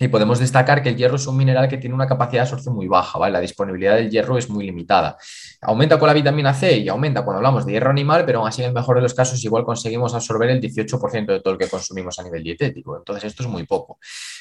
y 0.00 0.08
podemos 0.08 0.38
destacar 0.38 0.82
que 0.82 0.88
el 0.88 0.96
hierro 0.96 1.16
es 1.16 1.26
un 1.26 1.36
mineral 1.36 1.68
que 1.68 1.76
tiene 1.76 1.94
una 1.94 2.06
capacidad 2.06 2.40
de 2.40 2.48
absorción 2.48 2.74
muy 2.74 2.88
baja, 2.88 3.18
¿vale? 3.18 3.34
La 3.34 3.40
disponibilidad 3.40 3.96
del 3.96 4.10
hierro 4.10 4.38
es 4.38 4.48
muy 4.48 4.64
limitada. 4.64 5.18
Aumenta 5.60 5.98
con 5.98 6.08
la 6.08 6.14
vitamina 6.14 6.54
C 6.54 6.78
y 6.78 6.88
aumenta 6.88 7.22
cuando 7.22 7.36
hablamos 7.36 7.66
de 7.66 7.72
hierro 7.72 7.90
animal, 7.90 8.24
pero 8.24 8.38
aún 8.38 8.48
así 8.48 8.62
en 8.62 8.68
el 8.68 8.74
mejor 8.74 8.96
de 8.96 9.02
los 9.02 9.12
casos 9.12 9.44
igual 9.44 9.62
conseguimos 9.62 10.14
absorber 10.14 10.48
el 10.48 10.60
18% 10.60 11.26
de 11.26 11.40
todo 11.40 11.52
el 11.52 11.58
que 11.58 11.68
consumimos 11.68 12.18
a 12.18 12.22
nivel 12.22 12.42
dietético. 12.42 12.96
Entonces 12.96 13.24
esto 13.24 13.42
es 13.42 13.48
muy 13.50 13.64
poco. 13.66 13.98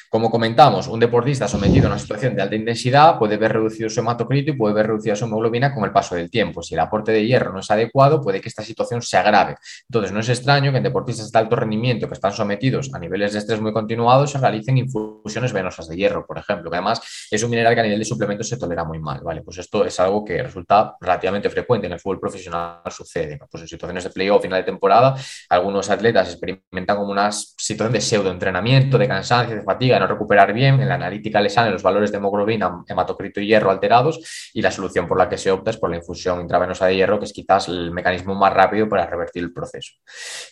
Como 0.09 0.31
comentamos, 0.31 0.87
un 0.87 0.99
deportista 0.99 1.47
sometido 1.47 1.87
a 1.87 1.91
una 1.91 1.99
situación 1.99 2.35
de 2.35 2.41
alta 2.41 2.55
intensidad 2.55 3.19
puede 3.19 3.37
ver 3.37 3.53
reducido 3.53 3.89
su 3.89 3.99
hematocrito 3.99 4.51
y 4.51 4.53
puede 4.55 4.73
ver 4.73 4.87
reducida 4.87 5.15
su 5.15 5.25
hemoglobina 5.25 5.71
con 5.75 5.83
el 5.83 5.91
paso 5.91 6.15
del 6.15 6.31
tiempo. 6.31 6.63
Si 6.63 6.73
el 6.73 6.79
aporte 6.79 7.11
de 7.11 7.27
hierro 7.27 7.51
no 7.53 7.59
es 7.59 7.69
adecuado, 7.69 8.21
puede 8.21 8.41
que 8.41 8.47
esta 8.47 8.63
situación 8.63 9.01
se 9.01 9.17
agrave. 9.17 9.57
Entonces, 9.87 10.11
no 10.11 10.21
es 10.21 10.29
extraño 10.29 10.71
que 10.71 10.77
en 10.77 10.83
deportistas 10.83 11.31
de 11.31 11.37
alto 11.37 11.57
rendimiento 11.57 12.07
que 12.07 12.15
están 12.15 12.31
sometidos 12.31 12.91
a 12.93 12.97
niveles 12.97 13.33
de 13.33 13.39
estrés 13.39 13.61
muy 13.61 13.73
continuados 13.73 14.31
se 14.31 14.39
realicen 14.39 14.77
infusiones 14.77 15.48
venosas 15.53 15.87
de 15.87 15.95
hierro, 15.95 16.25
por 16.25 16.37
ejemplo, 16.37 16.69
que 16.69 16.77
además 16.77 17.27
es 17.29 17.43
un 17.43 17.49
mineral 17.49 17.73
que 17.73 17.81
a 17.81 17.83
nivel 17.83 17.99
de 17.99 18.05
suplementos 18.05 18.47
se 18.47 18.57
tolera 18.57 18.83
muy 18.83 18.99
mal. 18.99 19.21
Vale, 19.21 19.41
pues 19.41 19.57
esto 19.57 19.85
es 19.85 19.99
algo 19.99 20.23
que 20.23 20.41
resulta 20.41 20.95
relativamente 20.99 21.49
frecuente 21.49 21.87
en 21.87 21.93
el 21.93 21.99
fútbol 21.99 22.19
profesional 22.19 22.81
sucede. 22.89 23.39
Pues 23.49 23.61
en 23.63 23.67
situaciones 23.67 24.03
de 24.03 24.09
playoff, 24.09 24.41
final 24.41 24.59
de 24.59 24.65
temporada, 24.65 25.15
algunos 25.49 25.89
atletas 25.89 26.29
experimentan 26.29 26.97
como 26.97 27.11
una 27.11 27.31
situación 27.31 27.93
de 27.93 28.01
pseudoentrenamiento, 28.01 28.97
de 28.97 29.07
cansancio, 29.07 29.55
de 29.55 29.63
fatiga 29.63 29.99
no 29.99 30.07
recuperar 30.07 30.53
bien, 30.53 30.79
en 30.79 30.87
la 30.87 30.95
analítica 30.95 31.41
le 31.41 31.49
salen 31.49 31.73
los 31.73 31.83
valores 31.83 32.11
de 32.11 32.17
hemoglobina, 32.17 32.83
hematocrito 32.87 33.41
y 33.41 33.47
hierro 33.47 33.71
alterados 33.71 34.51
y 34.53 34.61
la 34.61 34.71
solución 34.71 35.07
por 35.07 35.17
la 35.17 35.29
que 35.29 35.37
se 35.37 35.51
opta 35.51 35.71
es 35.71 35.77
por 35.77 35.89
la 35.89 35.97
infusión 35.97 36.41
intravenosa 36.41 36.85
de 36.87 36.95
hierro, 36.95 37.19
que 37.19 37.25
es 37.25 37.33
quizás 37.33 37.67
el 37.67 37.91
mecanismo 37.91 38.35
más 38.35 38.53
rápido 38.53 38.87
para 38.87 39.05
revertir 39.05 39.43
el 39.43 39.53
proceso. 39.53 39.93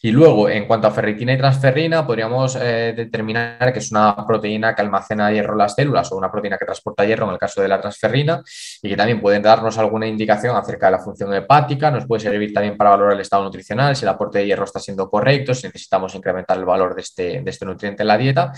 Y 0.01 0.11
luego, 0.11 0.49
en 0.49 0.67
cuanto 0.67 0.87
a 0.87 0.91
ferritina 0.91 1.33
y 1.33 1.37
transferrina, 1.37 2.05
podríamos 2.05 2.55
eh, 2.55 2.93
determinar 2.95 3.71
que 3.73 3.79
es 3.79 3.91
una 3.91 4.15
proteína 4.25 4.75
que 4.75 4.81
almacena 4.87 5.31
hierro 5.31 5.53
en 5.53 5.59
las 5.59 5.75
células 5.75 6.11
o 6.11 6.17
una 6.17 6.31
proteína 6.31 6.57
que 6.57 6.65
transporta 6.65 7.05
hierro 7.05 7.25
en 7.27 7.33
el 7.33 7.37
caso 7.37 7.61
de 7.61 7.67
la 7.67 7.79
transferrina 7.79 8.41
y 8.81 8.89
que 8.89 8.97
también 8.97 9.21
pueden 9.21 9.41
darnos 9.41 9.77
alguna 9.77 10.07
indicación 10.07 10.55
acerca 10.55 10.87
de 10.87 10.93
la 10.93 10.99
función 10.99 11.33
hepática, 11.33 11.91
nos 11.91 12.05
puede 12.05 12.21
servir 12.21 12.53
también 12.53 12.77
para 12.77 12.91
valorar 12.91 13.13
el 13.13 13.21
estado 13.21 13.43
nutricional, 13.43 13.95
si 13.95 14.05
el 14.05 14.09
aporte 14.09 14.39
de 14.39 14.47
hierro 14.47 14.65
está 14.65 14.79
siendo 14.79 15.09
correcto, 15.09 15.53
si 15.53 15.67
necesitamos 15.67 16.15
incrementar 16.15 16.57
el 16.57 16.65
valor 16.65 16.95
de 16.95 17.01
este, 17.01 17.41
de 17.41 17.49
este 17.49 17.65
nutriente 17.65 18.03
en 18.03 18.07
la 18.07 18.17
dieta 18.17 18.51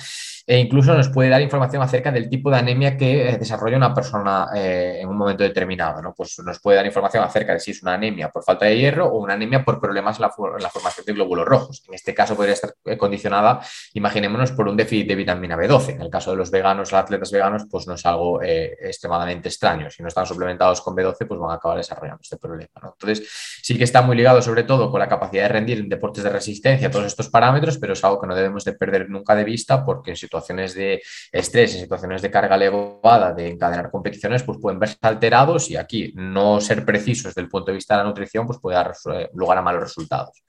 e 0.50 0.58
incluso 0.58 0.96
nos 0.96 1.10
puede 1.10 1.30
dar 1.30 1.44
información 1.44 1.84
acerca 1.84 2.12
del 2.12 2.28
tipo 2.28 2.50
de 2.50 2.58
anemia 2.58 2.98
que 2.98 3.30
eh, 3.30 3.38
desarrolla 3.38 3.78
una 3.78 3.94
persona 3.94 4.48
eh, 4.56 4.98
en 5.00 5.08
un 5.08 5.16
momento 5.16 5.44
determinado. 5.44 6.02
¿no? 6.02 6.16
Pues 6.16 6.40
nos 6.40 6.60
puede 6.60 6.78
dar 6.78 6.88
información 6.88 7.24
acerca 7.24 7.54
de 7.54 7.60
si 7.60 7.70
es 7.70 7.84
una 7.84 7.94
anemia 7.94 8.32
por 8.32 8.44
falta 8.44 8.66
de 8.66 8.76
hierro 8.76 9.06
o 9.06 9.20
una 9.20 9.36
anemia 9.36 9.64
por 9.64 9.80
problemas 9.80 10.18
en 10.18 10.24
la, 10.24 10.32
formación 10.72 11.06
de 11.06 11.14
glóbulos 11.14 11.46
rojos. 11.46 11.84
En 11.88 11.94
este 11.94 12.16
caso 12.16 12.36
podría 12.36 12.56
estar 12.56 12.74
eh, 12.84 12.98
condicionada, 12.98 13.62
imaginémonos, 13.94 14.52
por 14.54 14.68
un 14.68 14.76
déficit 14.76 15.08
de 15.10 15.16
vitamina 15.18 15.56
B12. 15.56 15.90
En 15.90 16.02
el 16.02 16.10
caso 16.10 16.32
de 16.32 16.38
los 16.38 16.50
veganos, 16.50 16.92
los 16.92 17.00
atletas 17.00 17.32
veganos, 17.32 17.68
pues 17.70 17.86
no 17.86 17.94
es 17.94 18.04
algo 18.08 18.42
extremadamente 18.42 19.50
extraño. 19.50 19.92
Si 19.92 20.02
no 20.02 20.08
están 20.08 20.26
suplementados 20.26 20.82
con 20.82 20.96
B12, 20.96 21.28
pues 21.28 21.40
van 21.40 21.52
a 21.52 21.54
acabar 21.56 21.78
desarrollando 21.78 22.22
este 22.24 22.38
problema. 22.38 22.72
Entonces, 22.82 23.30
sí 23.62 23.78
que 23.78 23.84
está 23.84 24.02
muy 24.02 24.16
ligado 24.16 24.42
sobre 24.42 24.64
todo 24.64 24.90
con 24.90 25.00
la 25.00 25.08
capacidad 25.08 25.44
de 25.44 25.50
rendir 25.50 25.78
en 25.78 25.90
deportes 25.90 26.24
de 26.24 26.32
resistencia, 26.32 26.90
todos 26.90 27.06
estos 27.06 27.30
parámetros, 27.30 27.78
pero 27.78 27.94
es 27.94 28.04
algo 28.04 28.20
que 28.20 28.26
no 28.26 28.34
debemos 28.34 28.66
de 28.66 28.74
perder 28.74 29.12
nunca 29.12 29.36
de 29.36 29.44
vista 29.44 29.86
porque 29.86 30.10
en 30.10 30.18
situaciones 30.18 30.39
situaciones 30.40 30.74
de 30.74 31.02
estrés, 31.32 31.76
en 31.76 31.82
situaciones 31.82 32.22
de 32.22 32.32
carga 32.32 32.56
elevada, 32.56 33.34
de 33.34 33.50
encadenar 33.50 33.92
competiciones, 33.92 34.44
pues 34.44 34.58
pueden 34.62 34.80
verse 34.80 34.98
alterados 35.02 35.70
y 35.70 35.76
aquí 35.76 36.14
no 36.16 36.62
ser 36.62 36.86
precisos 36.86 37.26
desde 37.26 37.42
el 37.42 37.50
punto 37.50 37.72
de 37.72 37.76
vista 37.76 37.96
de 37.96 38.04
la 38.04 38.10
nutrición, 38.10 38.48
pues 38.48 38.60
puede 38.60 38.78
dar 38.78 38.94
eh, 39.14 39.30
lugar 39.34 39.58
a 39.58 39.62
malos 39.62 39.84
resultados. 39.84 40.44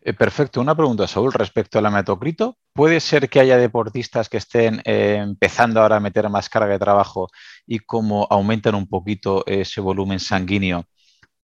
Eh, 0.00 0.12
perfecto. 0.12 0.60
Una 0.60 0.74
pregunta, 0.74 1.06
Saúl, 1.06 1.32
respecto 1.32 1.78
al 1.78 1.86
hematocrito. 1.86 2.58
¿Puede 2.74 3.00
ser 3.00 3.30
que 3.30 3.40
haya 3.40 3.56
deportistas 3.56 4.28
que 4.28 4.36
estén 4.36 4.82
eh, 4.84 5.16
empezando 5.18 5.80
ahora 5.80 5.96
a 5.96 6.00
meter 6.00 6.28
más 6.28 6.50
carga 6.50 6.72
de 6.72 6.78
trabajo 6.78 7.28
y 7.66 7.78
como 7.78 8.26
aumentan 8.30 8.74
un 8.74 8.86
poquito 8.86 9.44
ese 9.46 9.80
volumen 9.80 10.20
sanguíneo, 10.20 10.84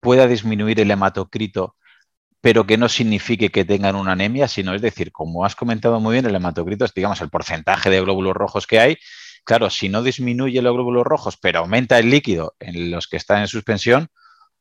pueda 0.01 0.29
disminuir 0.29 0.79
el 0.81 0.91
hematocrito 0.91 1.77
pero 2.45 2.67
que 2.67 2.77
no 2.77 2.91
signifique 2.91 3.49
que 3.49 3.65
tengan 3.65 3.97
una 3.97 4.13
anemia, 4.13 4.49
sino 4.49 4.75
es 4.75 4.83
decir, 4.83 5.13
como 5.13 5.47
has 5.47 5.57
comentado 5.57 5.99
muy 5.99 6.13
bien, 6.13 6.27
el 6.27 6.35
hematocrito 6.35 6.85
es, 6.85 6.93
digamos, 6.93 7.23
el 7.23 7.31
porcentaje 7.31 7.89
de 7.89 8.03
glóbulos 8.03 8.35
rojos 8.35 8.67
que 8.67 8.79
hay. 8.79 8.99
Claro, 9.45 9.71
si 9.71 9.89
no 9.89 10.03
disminuye 10.03 10.61
los 10.61 10.75
glóbulos 10.75 11.05
rojos, 11.05 11.39
pero 11.41 11.61
aumenta 11.61 11.99
el 11.99 12.11
líquido 12.11 12.55
en 12.61 12.91
los 12.91 13.09
que 13.09 13.17
están 13.17 13.41
en 13.41 13.49
suspensión, 13.49 14.09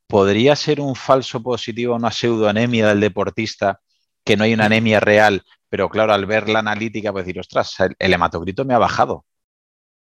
¿podría 0.08 0.56
ser 0.56 0.80
un 0.80 0.96
falso 0.96 1.44
positivo, 1.44 1.98
una 1.98 2.10
pseudoanemia 2.10 2.88
del 2.88 3.02
deportista, 3.02 3.82
que 4.24 4.38
no 4.38 4.46
hay 4.46 4.54
una 4.54 4.68
anemia 4.68 5.02
real, 5.02 5.44
pero 5.68 5.90
claro, 5.90 6.14
al 6.14 6.26
ver 6.26 6.48
la 6.48 6.60
analítica, 6.60 7.12
puede 7.12 7.26
decir, 7.26 7.42
ostras, 7.42 7.76
el, 8.00 8.14
hematocrito 8.14 8.64
me 8.64 8.76
ha 8.76 8.80
bajado. 8.80 9.26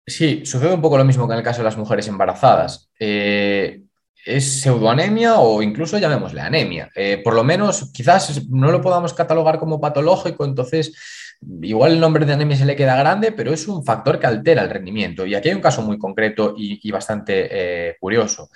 Sí, 0.06 0.46
sucede 0.46 0.72
un 0.72 0.80
poco 0.80 0.96
lo 0.96 1.04
mismo 1.04 1.28
que 1.28 1.34
en 1.34 1.40
el 1.40 1.44
caso 1.44 1.58
de 1.58 1.64
las 1.64 1.76
mujeres 1.76 2.08
embarazadas. 2.08 2.88
Eh, 2.98 3.82
es 4.26 4.60
pseudoanemia 4.60 5.38
o 5.38 5.62
incluso 5.62 5.98
llamémosle 5.98 6.40
anemia. 6.40 6.90
Eh, 6.94 7.20
por 7.22 7.34
lo 7.34 7.44
menos, 7.44 7.90
quizás 7.92 8.46
no 8.48 8.72
lo 8.72 8.82
podamos 8.82 9.14
catalogar 9.14 9.58
como 9.58 9.80
patológico, 9.80 10.44
entonces 10.44 10.92
igual 11.62 11.92
el 11.92 12.00
nombre 12.00 12.26
de 12.26 12.32
anemia 12.32 12.56
se 12.56 12.66
le 12.66 12.74
queda 12.74 12.96
grande, 12.96 13.30
pero 13.30 13.52
es 13.52 13.68
un 13.68 13.84
factor 13.84 14.18
que 14.18 14.26
altera 14.26 14.62
el 14.62 14.70
rendimiento. 14.70 15.24
Y 15.24 15.36
aquí 15.36 15.48
hay 15.48 15.54
un 15.54 15.60
caso 15.60 15.80
muy 15.82 15.96
concreto 15.96 16.54
y, 16.56 16.90
bastante 16.90 17.48
eh, 17.50 17.96
curioso. 18.00 18.50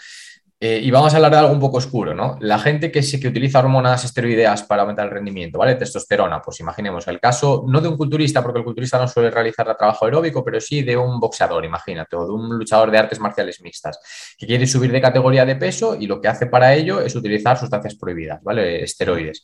Eh, 0.62 0.78
y 0.82 0.90
vamos 0.90 1.10
a 1.14 1.16
hablar 1.16 1.32
de 1.32 1.38
algo 1.38 1.54
un 1.54 1.58
poco 1.58 1.78
oscuro, 1.78 2.12
¿no? 2.12 2.36
La 2.40 2.58
gente 2.58 2.92
que 2.92 3.02
sí 3.02 3.18
que 3.18 3.28
utiliza 3.28 3.60
hormonas 3.60 4.04
esteroideas 4.04 4.62
para 4.64 4.82
aumentar 4.82 5.06
el 5.06 5.10
rendimiento, 5.10 5.58
¿vale? 5.58 5.74
Testosterona, 5.76 6.42
pues 6.42 6.60
imaginemos 6.60 7.08
el 7.08 7.18
caso, 7.18 7.64
no 7.66 7.80
de 7.80 7.88
un 7.88 7.96
culturista, 7.96 8.42
porque 8.42 8.58
el 8.58 8.64
culturista 8.66 8.98
no 8.98 9.08
suele 9.08 9.30
realizar 9.30 9.74
trabajo 9.74 10.04
aeróbico, 10.04 10.44
pero 10.44 10.60
sí 10.60 10.82
de 10.82 10.98
un 10.98 11.18
boxeador, 11.18 11.64
imagínate, 11.64 12.14
o 12.14 12.26
de 12.26 12.32
un 12.32 12.58
luchador 12.58 12.90
de 12.90 12.98
artes 12.98 13.18
marciales 13.20 13.62
mixtas, 13.62 14.36
que 14.36 14.46
quiere 14.46 14.66
subir 14.66 14.92
de 14.92 15.00
categoría 15.00 15.46
de 15.46 15.56
peso 15.56 15.96
y 15.98 16.06
lo 16.06 16.20
que 16.20 16.28
hace 16.28 16.44
para 16.44 16.74
ello 16.74 17.00
es 17.00 17.16
utilizar 17.16 17.56
sustancias 17.58 17.94
prohibidas, 17.94 18.42
¿vale? 18.42 18.84
Esteroides 18.84 19.42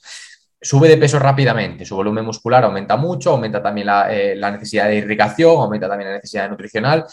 sube 0.61 0.89
de 0.89 0.99
peso 0.99 1.19
rápidamente, 1.19 1.85
su 1.85 1.95
volumen 1.95 2.25
muscular 2.25 2.65
aumenta 2.65 2.97
mucho, 2.97 3.31
aumenta 3.31 3.63
también 3.63 3.87
la, 3.87 4.13
eh, 4.13 4.35
la, 4.35 4.51
necesidad 4.51 4.89
de 4.89 4.97
irrigación, 4.97 5.57
aumenta 5.59 5.89
también 5.89 6.11
la 6.11 6.17
necesidad 6.17 6.49
nutricional 6.51 7.07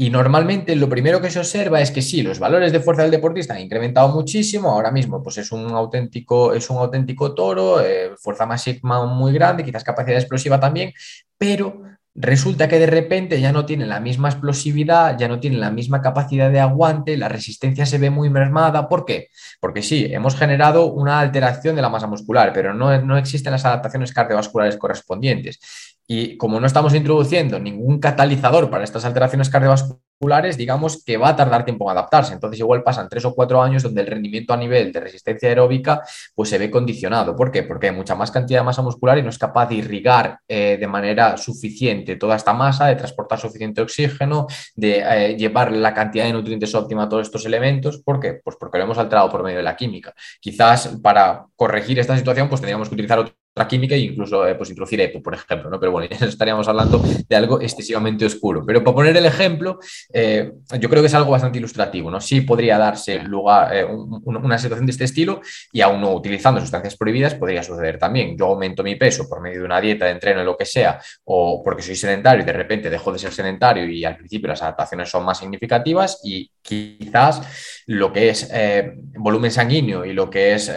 y 0.00 0.08
normalmente 0.08 0.74
lo 0.76 0.88
primero 0.88 1.20
que 1.20 1.30
se 1.30 1.38
observa 1.40 1.78
es 1.82 1.90
que 1.90 2.00
sí, 2.00 2.22
los 2.22 2.38
valores 2.38 2.72
de 2.72 2.80
fuerza 2.80 3.02
del 3.02 3.10
deportista 3.10 3.52
han 3.52 3.60
incrementado 3.60 4.08
muchísimo. 4.08 4.70
Ahora 4.70 4.90
mismo, 4.90 5.22
pues 5.22 5.36
es 5.36 5.52
un 5.52 5.70
auténtico, 5.72 6.54
es 6.54 6.70
un 6.70 6.78
auténtico 6.78 7.34
toro, 7.34 7.82
eh, 7.82 8.12
fuerza 8.16 8.46
máxima 8.46 9.04
muy 9.04 9.34
grande, 9.34 9.62
quizás 9.62 9.84
capacidad 9.84 10.16
explosiva 10.16 10.58
también, 10.58 10.94
pero 11.36 11.82
resulta 12.14 12.68
que 12.68 12.78
de 12.78 12.86
repente 12.86 13.40
ya 13.40 13.52
no 13.52 13.64
tiene 13.64 13.86
la 13.86 14.00
misma 14.00 14.28
explosividad, 14.28 15.16
ya 15.18 15.28
no 15.28 15.40
tiene 15.40 15.58
la 15.58 15.70
misma 15.70 16.00
capacidad 16.02 16.50
de 16.50 16.60
aguante, 16.60 17.16
la 17.16 17.28
resistencia 17.28 17.86
se 17.86 17.98
ve 17.98 18.10
muy 18.10 18.30
mermada. 18.30 18.88
¿Por 18.88 19.04
qué? 19.04 19.28
Porque 19.60 19.82
sí, 19.82 20.06
hemos 20.10 20.36
generado 20.36 20.92
una 20.92 21.20
alteración 21.20 21.76
de 21.76 21.82
la 21.82 21.88
masa 21.88 22.06
muscular, 22.06 22.52
pero 22.52 22.74
no, 22.74 23.00
no 23.02 23.16
existen 23.16 23.52
las 23.52 23.64
adaptaciones 23.64 24.12
cardiovasculares 24.12 24.76
correspondientes. 24.76 25.60
Y 26.06 26.36
como 26.36 26.58
no 26.58 26.66
estamos 26.66 26.94
introduciendo 26.94 27.60
ningún 27.60 28.00
catalizador 28.00 28.70
para 28.70 28.84
estas 28.84 29.04
alteraciones 29.04 29.48
cardiovasculares, 29.48 30.09
digamos 30.56 31.02
que 31.02 31.16
va 31.16 31.30
a 31.30 31.36
tardar 31.36 31.64
tiempo 31.64 31.86
en 31.86 31.96
adaptarse. 31.96 32.34
Entonces 32.34 32.60
igual 32.60 32.82
pasan 32.82 33.08
tres 33.08 33.24
o 33.24 33.34
cuatro 33.34 33.62
años 33.62 33.82
donde 33.82 34.02
el 34.02 34.06
rendimiento 34.06 34.52
a 34.52 34.56
nivel 34.56 34.92
de 34.92 35.00
resistencia 35.00 35.48
aeróbica 35.48 36.02
pues 36.34 36.50
se 36.50 36.58
ve 36.58 36.70
condicionado. 36.70 37.34
¿Por 37.34 37.50
qué? 37.50 37.62
Porque 37.62 37.88
hay 37.88 37.96
mucha 37.96 38.14
más 38.14 38.30
cantidad 38.30 38.60
de 38.60 38.64
masa 38.64 38.82
muscular 38.82 39.16
y 39.16 39.22
no 39.22 39.30
es 39.30 39.38
capaz 39.38 39.66
de 39.68 39.76
irrigar 39.76 40.38
eh, 40.46 40.76
de 40.78 40.86
manera 40.86 41.36
suficiente 41.38 42.16
toda 42.16 42.36
esta 42.36 42.52
masa, 42.52 42.86
de 42.86 42.96
transportar 42.96 43.38
suficiente 43.38 43.80
oxígeno, 43.80 44.46
de 44.74 45.02
eh, 45.06 45.36
llevar 45.36 45.72
la 45.72 45.94
cantidad 45.94 46.24
de 46.24 46.32
nutrientes 46.34 46.74
óptima 46.74 47.04
a 47.04 47.08
todos 47.08 47.26
estos 47.26 47.46
elementos. 47.46 48.02
¿Por 48.02 48.20
qué? 48.20 48.40
Pues 48.44 48.56
porque 48.60 48.76
lo 48.76 48.84
hemos 48.84 48.98
alterado 48.98 49.30
por 49.30 49.42
medio 49.42 49.58
de 49.58 49.64
la 49.64 49.76
química. 49.76 50.12
Quizás 50.38 50.98
para 51.02 51.46
corregir 51.56 51.98
esta 51.98 52.16
situación 52.16 52.48
pues 52.48 52.60
tendríamos 52.60 52.88
que 52.88 52.94
utilizar 52.94 53.18
otro 53.18 53.39
química 53.68 53.94
e 53.94 53.98
incluso 53.98 54.46
eh, 54.46 54.54
pues 54.54 54.70
introducir 54.70 55.00
EPO, 55.00 55.22
por 55.22 55.34
ejemplo, 55.34 55.70
¿no? 55.70 55.78
Pero 55.78 55.92
bueno, 55.92 56.08
ya 56.18 56.26
estaríamos 56.26 56.68
hablando 56.68 57.02
de 57.28 57.36
algo 57.36 57.60
excesivamente 57.60 58.24
oscuro. 58.24 58.64
Pero 58.66 58.82
para 58.82 58.94
poner 58.94 59.16
el 59.16 59.26
ejemplo, 59.26 59.78
eh, 60.12 60.52
yo 60.78 60.88
creo 60.88 61.02
que 61.02 61.06
es 61.06 61.14
algo 61.14 61.30
bastante 61.30 61.58
ilustrativo, 61.58 62.10
¿no? 62.10 62.20
Sí 62.20 62.42
podría 62.42 62.78
darse 62.78 63.20
lugar 63.22 63.74
eh, 63.74 63.84
una 63.84 64.58
situación 64.58 64.86
de 64.86 64.92
este 64.92 65.04
estilo 65.04 65.40
y 65.72 65.80
aún 65.80 66.00
no 66.00 66.12
utilizando 66.12 66.60
sustancias 66.60 66.96
prohibidas 66.96 67.34
podría 67.34 67.62
suceder 67.62 67.98
también. 67.98 68.36
Yo 68.36 68.46
aumento 68.46 68.82
mi 68.82 68.96
peso 68.96 69.28
por 69.28 69.40
medio 69.40 69.60
de 69.60 69.64
una 69.64 69.80
dieta, 69.80 70.06
de 70.06 70.12
entreno, 70.12 70.44
lo 70.44 70.56
que 70.56 70.64
sea, 70.64 71.00
o 71.24 71.62
porque 71.62 71.82
soy 71.82 71.96
sedentario 71.96 72.42
y 72.42 72.46
de 72.46 72.52
repente 72.52 72.90
dejo 72.90 73.12
de 73.12 73.18
ser 73.18 73.32
sedentario 73.32 73.88
y 73.88 74.04
al 74.04 74.16
principio 74.16 74.48
las 74.48 74.62
adaptaciones 74.62 75.08
son 75.08 75.24
más 75.24 75.38
significativas 75.38 76.20
y 76.24 76.50
quizás 76.62 77.82
lo 77.86 78.12
que 78.12 78.30
es 78.30 78.50
volumen 79.18 79.50
sanguíneo 79.50 80.04
y 80.04 80.12
lo 80.12 80.30
que 80.30 80.54
es 80.54 80.70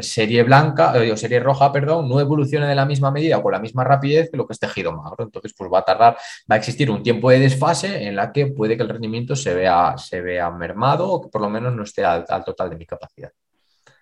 serie 0.00 0.42
blanca 0.42 0.94
o 1.12 1.16
serie 1.16 1.40
roja, 1.40 1.72
perdón, 1.72 1.93
no 2.02 2.20
evolucione 2.20 2.66
de 2.66 2.74
la 2.74 2.84
misma 2.84 3.10
medida 3.10 3.38
o 3.38 3.42
con 3.42 3.52
la 3.52 3.58
misma 3.58 3.84
rapidez 3.84 4.30
que 4.30 4.36
lo 4.36 4.46
que 4.46 4.52
es 4.52 4.58
tejido 4.58 4.92
magro. 4.92 5.24
Entonces, 5.24 5.54
pues 5.56 5.70
va 5.72 5.80
a 5.80 5.84
tardar, 5.84 6.16
va 6.50 6.54
a 6.54 6.58
existir 6.58 6.90
un 6.90 7.02
tiempo 7.02 7.30
de 7.30 7.38
desfase 7.38 8.06
en 8.06 8.16
la 8.16 8.32
que 8.32 8.46
puede 8.46 8.76
que 8.76 8.82
el 8.82 8.88
rendimiento 8.88 9.36
se 9.36 9.54
vea, 9.54 9.96
se 9.98 10.20
vea 10.20 10.50
mermado 10.50 11.10
o 11.10 11.22
que 11.22 11.28
por 11.28 11.40
lo 11.40 11.50
menos 11.50 11.74
no 11.74 11.82
esté 11.82 12.04
al, 12.04 12.24
total 12.44 12.70
de 12.70 12.76
mi 12.76 12.86
capacidad. 12.86 13.30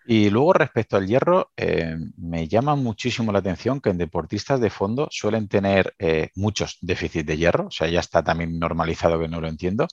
Y 0.04 0.30
luego 0.30 0.52
respecto 0.52 0.96
al 0.96 1.06
hierro, 1.06 1.52
eh, 1.56 1.96
me 2.16 2.48
llama 2.48 2.74
muchísimo 2.74 3.30
la 3.30 3.38
atención 3.38 3.80
que 3.80 3.90
en 3.90 3.98
deportistas 3.98 4.60
de 4.60 4.68
fondo 4.68 5.06
suelen 5.12 5.46
tener 5.46 5.94
eh, 5.98 6.30
muchos 6.34 6.78
déficits 6.80 7.24
de 7.24 7.36
hierro, 7.36 7.66
o 7.66 7.70
sea, 7.70 7.88
ya 7.88 8.00
está 8.00 8.24
también 8.24 8.58
normalizado 8.58 9.20
que 9.20 9.28
no 9.28 9.40
lo 9.40 9.46
entiendo. 9.46 9.86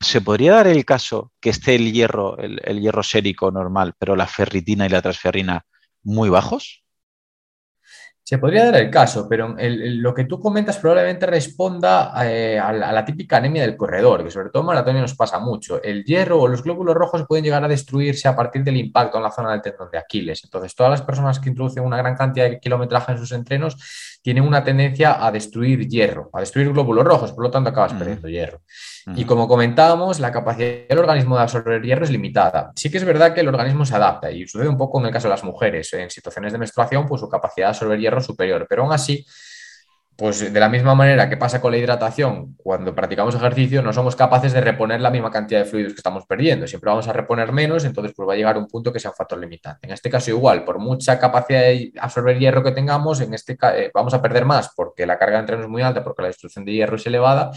¿Se 0.00 0.20
podría 0.20 0.54
dar 0.54 0.66
el 0.66 0.84
caso 0.84 1.32
que 1.40 1.50
esté 1.50 1.76
el 1.76 1.92
hierro, 1.92 2.36
el, 2.38 2.60
el, 2.64 2.80
hierro 2.80 3.02
sérico 3.02 3.50
normal, 3.50 3.94
pero 3.98 4.16
la 4.16 4.26
ferritina 4.26 4.84
y 4.84 4.90
la 4.90 5.00
transferrina 5.00 5.64
muy 6.02 6.28
bajos? 6.28 6.82
Se 8.24 8.38
podría 8.38 8.66
dar 8.66 8.76
el 8.76 8.88
caso, 8.88 9.26
pero 9.28 9.56
lo 9.58 10.14
que 10.14 10.24
tú 10.24 10.38
comentas 10.38 10.78
probablemente 10.78 11.26
responda 11.26 12.12
eh, 12.24 12.56
a, 12.56 12.72
la, 12.72 13.04
típica 13.04 13.38
anemia 13.38 13.62
del 13.62 13.76
corredor, 13.76 14.22
que 14.22 14.30
sobre 14.30 14.50
todo 14.50 14.62
en 14.62 14.66
maratón 14.68 15.00
nos 15.00 15.16
pasa 15.16 15.40
mucho. 15.40 15.82
El 15.82 16.04
hierro 16.04 16.40
o 16.40 16.46
los 16.46 16.62
glóbulos 16.62 16.94
rojos 16.94 17.24
pueden 17.26 17.44
llegar 17.44 17.64
a 17.64 17.68
destruirse 17.68 18.28
a 18.28 18.36
partir 18.36 18.62
del 18.62 18.76
impacto 18.76 19.16
en 19.16 19.24
la 19.24 19.32
zona 19.32 19.50
del 19.50 19.60
tendón 19.60 19.90
de 19.90 19.98
Aquiles. 19.98 20.44
Entonces, 20.44 20.72
todas 20.74 20.90
las 20.90 21.02
personas 21.02 21.40
que 21.40 21.48
introducen 21.48 21.82
una 21.82 21.96
gran 21.96 22.16
cantidad 22.16 22.48
de 22.48 22.60
kilometraje 22.60 23.10
en 23.10 23.18
sus 23.18 23.32
entrenos 23.32 23.76
tienen 24.22 24.44
una 24.44 24.62
tendencia 24.62 25.24
a 25.24 25.32
destruir 25.32 25.88
hierro, 25.88 26.30
a 26.32 26.40
destruir 26.40 26.72
glóbulos 26.72 27.04
rojos, 27.04 27.32
por 27.32 27.42
lo 27.42 27.50
tanto 27.50 27.70
acabas 27.70 27.92
perdiendo 27.92 28.28
hierro. 28.28 28.60
Y 29.16 29.24
como 29.24 29.48
comentábamos, 29.48 30.20
la 30.20 30.30
capacidad 30.30 30.88
del 30.88 30.98
organismo 30.98 31.36
de 31.36 31.42
absorber 31.42 31.82
hierro 31.82 32.04
es 32.04 32.10
limitada. 32.10 32.72
Sí 32.76 32.90
que 32.90 32.98
es 32.98 33.04
verdad 33.04 33.34
que 33.34 33.40
el 33.40 33.48
organismo 33.48 33.84
se 33.84 33.96
adapta 33.96 34.30
y 34.30 34.46
sucede 34.46 34.68
un 34.68 34.76
poco 34.76 35.00
en 35.00 35.06
el 35.06 35.12
caso 35.12 35.28
de 35.28 35.30
las 35.30 35.44
mujeres. 35.44 35.92
En 35.94 36.10
situaciones 36.10 36.52
de 36.52 36.58
menstruación, 36.58 37.06
pues 37.06 37.20
su 37.20 37.28
capacidad 37.28 37.66
de 37.66 37.70
absorber 37.70 37.98
hierro 37.98 38.18
es 38.18 38.26
superior, 38.26 38.66
pero 38.68 38.82
aún 38.82 38.92
así 38.92 39.24
pues 40.16 40.52
de 40.52 40.60
la 40.60 40.68
misma 40.68 40.94
manera 40.94 41.28
que 41.28 41.36
pasa 41.36 41.60
con 41.60 41.72
la 41.72 41.78
hidratación, 41.78 42.54
cuando 42.56 42.94
practicamos 42.94 43.34
ejercicio 43.34 43.82
no 43.82 43.92
somos 43.92 44.14
capaces 44.14 44.52
de 44.52 44.60
reponer 44.60 45.00
la 45.00 45.10
misma 45.10 45.30
cantidad 45.30 45.60
de 45.60 45.64
fluidos 45.64 45.94
que 45.94 45.98
estamos 45.98 46.26
perdiendo. 46.26 46.66
Siempre 46.66 46.90
vamos 46.90 47.08
a 47.08 47.12
reponer 47.12 47.50
menos, 47.50 47.84
entonces 47.84 48.12
pues 48.14 48.28
va 48.28 48.34
a 48.34 48.36
llegar 48.36 48.58
un 48.58 48.68
punto 48.68 48.92
que 48.92 49.00
sea 49.00 49.10
un 49.10 49.16
factor 49.16 49.38
limitante. 49.38 49.86
En 49.86 49.92
este 49.92 50.10
caso 50.10 50.30
igual, 50.30 50.64
por 50.64 50.78
mucha 50.78 51.18
capacidad 51.18 51.62
de 51.62 51.92
absorber 51.98 52.38
hierro 52.38 52.62
que 52.62 52.72
tengamos, 52.72 53.20
en 53.20 53.32
este 53.34 53.56
eh, 53.74 53.90
vamos 53.92 54.12
a 54.12 54.20
perder 54.20 54.44
más 54.44 54.70
porque 54.76 55.06
la 55.06 55.18
carga 55.18 55.38
de 55.38 55.40
entreno 55.40 55.62
es 55.62 55.68
muy 55.68 55.82
alta, 55.82 56.04
porque 56.04 56.22
la 56.22 56.28
destrucción 56.28 56.64
de 56.64 56.72
hierro 56.72 56.96
es 56.96 57.06
elevada 57.06 57.50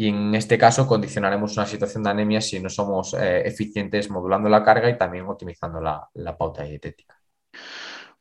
y 0.00 0.08
en 0.08 0.34
este 0.34 0.56
caso 0.56 0.86
condicionaremos 0.86 1.58
una 1.58 1.66
situación 1.66 2.02
de 2.02 2.08
anemia 2.08 2.40
si 2.40 2.58
no 2.58 2.70
somos 2.70 3.12
eh, 3.12 3.42
eficientes 3.44 4.08
modulando 4.08 4.48
la 4.48 4.64
carga 4.64 4.88
y 4.88 4.96
también 4.96 5.26
optimizando 5.26 5.78
la, 5.78 6.08
la 6.14 6.38
pauta 6.38 6.62
dietética. 6.62 7.20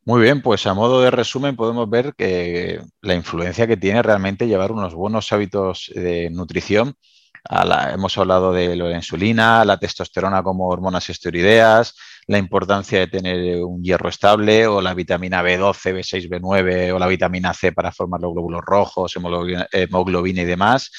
Muy 0.03 0.21
bien, 0.21 0.41
pues 0.41 0.67
a 0.67 0.73
modo 0.73 1.01
de 1.01 1.09
resumen 1.09 1.55
podemos 1.55 1.89
ver 1.89 2.13
que 2.17 2.81
la 3.01 3.15
influencia 3.15 3.65
que 3.65 3.77
tiene 3.77 4.01
realmente 4.01 4.45
llevar 4.45 4.73
unos 4.73 4.93
buenos 4.93 5.31
hábitos 5.31 5.89
de 5.95 6.29
nutrición. 6.29 6.95
hemos 7.93 8.17
hablado 8.17 8.51
de 8.51 8.75
la 8.75 8.97
insulina, 8.97 9.63
la 9.63 9.77
testosterona 9.77 10.43
como 10.43 10.67
hormonas 10.67 11.09
esteroideas, 11.09 11.95
la 12.27 12.39
importancia 12.39 12.99
de 12.99 13.07
tener 13.07 13.63
un 13.63 13.81
hierro 13.81 14.09
estable 14.09 14.67
o 14.67 14.81
la 14.81 14.93
vitamina 14.93 15.41
B12, 15.41 15.93
B6, 15.93 16.29
B9 16.29 16.91
o 16.93 16.99
la 16.99 17.07
vitamina 17.07 17.53
C 17.53 17.71
para 17.71 17.93
formar 17.93 18.19
los 18.19 18.33
glóbulos 18.33 18.63
rojos, 18.65 19.15
hemoglobina, 19.15 20.41
y 20.41 20.45
demás. 20.45 20.91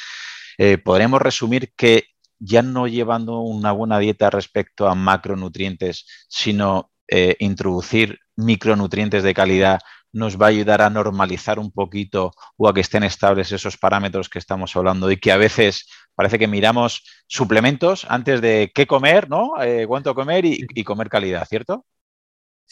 Eh, 0.63 0.77
podremos 0.77 1.23
resumir 1.23 1.73
que 1.75 2.05
ya 2.39 2.61
no 2.61 2.87
llevando 2.87 3.41
una 3.41 3.73
buena 3.73 3.99
dieta 3.99 4.29
respecto 4.29 4.89
a 4.89 4.95
macronutrientes, 4.95 6.05
sino 6.29 6.91
eh, 7.09 7.35
introducir 7.39 8.19
micronutrientes 8.37 9.23
de 9.23 9.33
calidad 9.33 9.81
nos 10.13 10.37
va 10.37 10.47
a 10.47 10.49
ayudar 10.51 10.83
a 10.83 10.91
normalizar 10.91 11.59
un 11.59 11.71
poquito 11.73 12.33
o 12.59 12.69
a 12.69 12.75
que 12.75 12.83
estén 12.83 13.05
estables 13.05 13.53
esos 13.53 13.79
parámetros 13.79 14.29
que 14.29 14.39
estamos 14.39 14.77
hablando 14.77 15.11
y 15.11 15.17
que 15.17 15.33
a 15.33 15.39
veces 15.39 15.89
parece 16.15 16.39
que 16.39 16.47
miramos 16.47 17.05
suplementos 17.27 18.05
antes 18.11 18.43
de 18.43 18.71
qué 18.75 18.87
comer, 18.87 19.31
¿no? 19.31 19.53
Eh, 19.63 19.87
cuánto 19.89 20.15
comer 20.15 20.45
y, 20.45 20.85
comer 20.85 21.09
calidad, 21.09 21.47
¿cierto? 21.49 21.87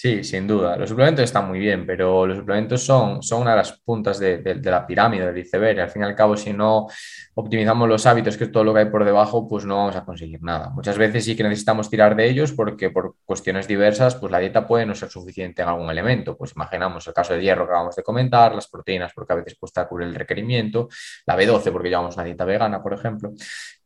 Sí, 0.00 0.22
sin 0.22 0.46
duda. 0.46 0.76
Los 0.76 0.90
suplementos 0.90 1.24
están 1.24 1.48
muy 1.48 1.58
bien, 1.58 1.84
pero 1.84 2.24
los 2.24 2.38
suplementos 2.38 2.84
son, 2.84 3.20
son 3.20 3.42
una 3.42 3.50
de 3.50 3.56
las 3.56 3.72
puntas 3.80 4.20
de, 4.20 4.60
la 4.62 4.86
pirámide 4.86 5.26
del 5.26 5.38
iceberg. 5.38 5.80
Al 5.80 5.90
fin 5.90 6.02
y 6.02 6.04
al 6.04 6.14
cabo, 6.14 6.36
si 6.36 6.52
no 6.52 6.86
optimizamos 7.34 7.88
los 7.88 8.06
hábitos, 8.06 8.36
que 8.36 8.44
es 8.44 8.52
todo 8.52 8.62
lo 8.62 8.72
que 8.72 8.78
hay 8.78 8.90
por 8.90 9.04
debajo, 9.04 9.48
pues 9.48 9.64
no 9.64 9.76
vamos 9.76 9.96
a 9.96 10.04
conseguir 10.04 10.40
nada. 10.40 10.70
Muchas 10.70 10.96
veces 10.96 11.24
sí 11.24 11.34
que 11.34 11.42
necesitamos 11.42 11.90
tirar 11.90 12.14
de 12.14 12.30
ellos 12.30 12.52
porque 12.52 12.90
por 12.90 13.16
cuestiones 13.24 13.66
diversas, 13.66 14.14
pues 14.14 14.30
la 14.30 14.38
dieta 14.38 14.68
puede 14.68 14.86
no 14.86 14.94
ser 14.94 15.10
suficiente 15.10 15.62
en 15.62 15.68
algún 15.68 15.90
elemento. 15.90 16.36
Pues 16.36 16.52
imaginamos 16.54 17.04
el 17.08 17.12
caso 17.12 17.32
del 17.32 17.42
hierro 17.42 17.66
que 17.66 17.72
acabamos 17.72 17.96
de 17.96 18.04
comentar, 18.04 18.54
las 18.54 18.68
proteínas 18.68 19.12
porque 19.12 19.32
a 19.32 19.36
veces 19.36 19.56
cuesta 19.58 19.88
cubrir 19.88 20.06
el 20.06 20.14
requerimiento, 20.14 20.88
la 21.26 21.36
B12 21.36 21.72
porque 21.72 21.88
llevamos 21.88 22.14
una 22.14 22.24
dieta 22.24 22.44
vegana, 22.44 22.80
por 22.80 22.94
ejemplo 22.94 23.32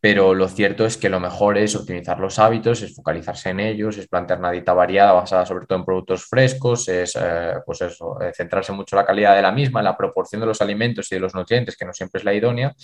pero 0.03 0.35
lo 0.35 0.49
cierto 0.49 0.85
es 0.85 0.97
que 0.97 1.09
lo 1.09 1.21
mejor 1.21 1.57
es 1.57 1.77
optimizar 1.77 2.19
los 2.19 2.41
hábitos, 2.41 2.83
es 2.83 2.93
focalizarse 2.93 3.51
en 3.51 3.61
ellos, 3.61 3.97
es 3.99 4.09
plantear 4.09 4.41
una 4.41 4.51
dieta 4.51 4.75
variada 4.75 5.13
basada 5.13 5.47
sobre 5.47 5.65
todo 5.65 5.79
en 5.79 5.85
productos 5.85 6.25
frescos, 6.25 6.89
es 6.89 7.15
eh, 7.15 7.53
pues 7.65 7.83
eso, 7.83 8.21
eh, 8.21 8.33
centrarse 8.35 8.73
mucho 8.73 8.97
en 8.97 9.03
la 9.03 9.07
calidad 9.07 9.37
de 9.37 9.43
la 9.43 9.53
misma, 9.53 9.79
en 9.79 9.85
la 9.85 9.97
proporción 9.97 10.41
de 10.41 10.49
los 10.49 10.61
alimentos 10.61 11.07
y 11.13 11.15
de 11.15 11.21
los 11.21 11.37
nutrientes, 11.37 11.77
que 11.77 11.85
no 11.85 11.93
siempre 11.93 12.19
es 12.19 12.25
la 12.25 12.35
idónea, 12.35 12.75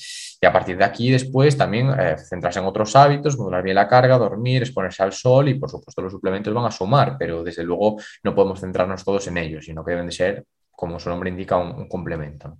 Y 0.40 0.46
a 0.46 0.52
partir 0.52 0.78
de 0.78 0.84
aquí 0.84 1.10
después 1.10 1.56
también 1.56 1.90
eh, 1.98 2.14
centrarse 2.18 2.60
en 2.60 2.66
otros 2.66 2.94
hábitos, 2.94 3.36
modular 3.36 3.64
bien 3.64 3.74
la 3.74 3.88
carga, 3.88 4.16
dormir, 4.16 4.62
exponerse 4.62 5.02
al 5.02 5.12
sol 5.12 5.48
y 5.48 5.54
por 5.54 5.68
supuesto 5.68 6.00
los 6.00 6.12
suplementos 6.12 6.54
van 6.54 6.66
a 6.66 6.70
sumar, 6.70 7.16
pero 7.18 7.42
desde 7.42 7.64
luego 7.64 7.96
no 8.22 8.32
podemos 8.32 8.60
centrarnos 8.60 9.04
todos 9.04 9.26
en 9.26 9.38
ellos, 9.38 9.64
sino 9.64 9.84
que 9.84 9.90
deben 9.90 10.06
de 10.06 10.12
ser, 10.12 10.44
como 10.70 11.00
su 11.00 11.08
nombre 11.08 11.30
indica, 11.30 11.56
un, 11.56 11.88
complemento. 11.88 12.58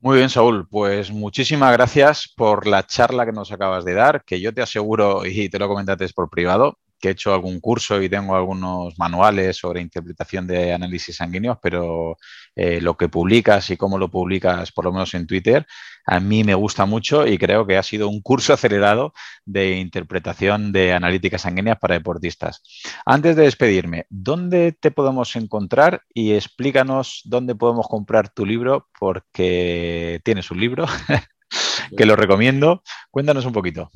Muy 0.00 0.16
bien, 0.18 0.30
Saúl. 0.30 0.68
Pues 0.68 1.10
muchísimas 1.10 1.72
gracias 1.72 2.32
por 2.36 2.68
la 2.68 2.86
charla 2.86 3.26
que 3.26 3.32
nos 3.32 3.50
acabas 3.50 3.84
de 3.84 3.94
dar, 3.94 4.22
que 4.24 4.40
yo 4.40 4.54
te 4.54 4.62
aseguro, 4.62 5.26
y 5.26 5.48
te 5.48 5.58
lo 5.58 5.66
comentaste 5.68 6.08
por 6.14 6.30
privado, 6.30 6.78
que 6.98 7.08
he 7.08 7.12
hecho 7.12 7.32
algún 7.32 7.60
curso 7.60 8.02
y 8.02 8.08
tengo 8.08 8.34
algunos 8.36 8.98
manuales 8.98 9.56
sobre 9.56 9.80
interpretación 9.80 10.46
de 10.46 10.72
análisis 10.72 11.16
sanguíneos, 11.16 11.58
pero 11.62 12.16
eh, 12.56 12.80
lo 12.80 12.96
que 12.96 13.08
publicas 13.08 13.70
y 13.70 13.76
cómo 13.76 13.98
lo 13.98 14.10
publicas, 14.10 14.72
por 14.72 14.84
lo 14.84 14.92
menos 14.92 15.14
en 15.14 15.26
Twitter, 15.26 15.66
a 16.04 16.20
mí 16.20 16.42
me 16.42 16.54
gusta 16.54 16.86
mucho 16.86 17.26
y 17.26 17.38
creo 17.38 17.66
que 17.66 17.76
ha 17.76 17.82
sido 17.82 18.08
un 18.08 18.20
curso 18.20 18.52
acelerado 18.54 19.12
de 19.44 19.76
interpretación 19.76 20.72
de 20.72 20.92
analíticas 20.92 21.42
sanguíneas 21.42 21.78
para 21.78 21.94
deportistas. 21.94 22.62
Antes 23.04 23.36
de 23.36 23.44
despedirme, 23.44 24.06
¿dónde 24.08 24.72
te 24.72 24.90
podemos 24.90 25.36
encontrar? 25.36 26.02
Y 26.12 26.32
explícanos 26.32 27.22
dónde 27.24 27.54
podemos 27.54 27.86
comprar 27.88 28.28
tu 28.28 28.44
libro, 28.44 28.88
porque 28.98 30.20
tienes 30.24 30.50
un 30.50 30.60
libro 30.60 30.86
que 31.96 32.06
lo 32.06 32.16
recomiendo. 32.16 32.82
Cuéntanos 33.10 33.44
un 33.46 33.52
poquito. 33.52 33.90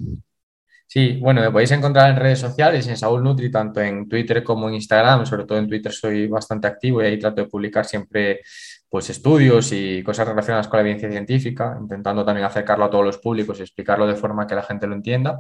Sí, 0.93 1.19
bueno, 1.23 1.41
me 1.41 1.51
podéis 1.51 1.71
encontrar 1.71 2.11
en 2.11 2.17
redes 2.17 2.41
sociales, 2.41 2.87
en 2.87 2.99
Saúl 2.99 3.25
Nutri, 3.25 3.51
tanto 3.51 3.81
en 3.81 4.07
Twitter 4.07 4.45
como 4.45 4.69
en 4.69 4.75
Instagram. 4.75 5.25
Sobre 5.25 5.47
todo 5.47 5.57
en 5.57 5.67
Twitter 5.67 5.91
soy 5.91 6.27
bastante 6.27 6.67
activo 6.67 7.03
y 7.03 7.07
ahí 7.07 7.19
trato 7.19 7.41
de 7.41 7.49
publicar 7.49 7.87
siempre 7.87 8.43
pues, 8.91 9.09
estudios 9.09 9.73
y 9.73 10.03
cosas 10.03 10.29
relacionadas 10.29 10.69
con 10.69 10.77
la 10.77 10.83
evidencia 10.83 11.11
científica, 11.11 11.79
intentando 11.81 12.27
también 12.27 12.45
acercarlo 12.45 12.85
a 12.85 12.91
todos 12.91 13.07
los 13.07 13.17
públicos 13.17 13.59
y 13.59 13.63
explicarlo 13.63 14.07
de 14.07 14.17
forma 14.17 14.47
que 14.47 14.55
la 14.55 14.65
gente 14.65 14.87
lo 14.87 14.95
entienda. 14.95 15.39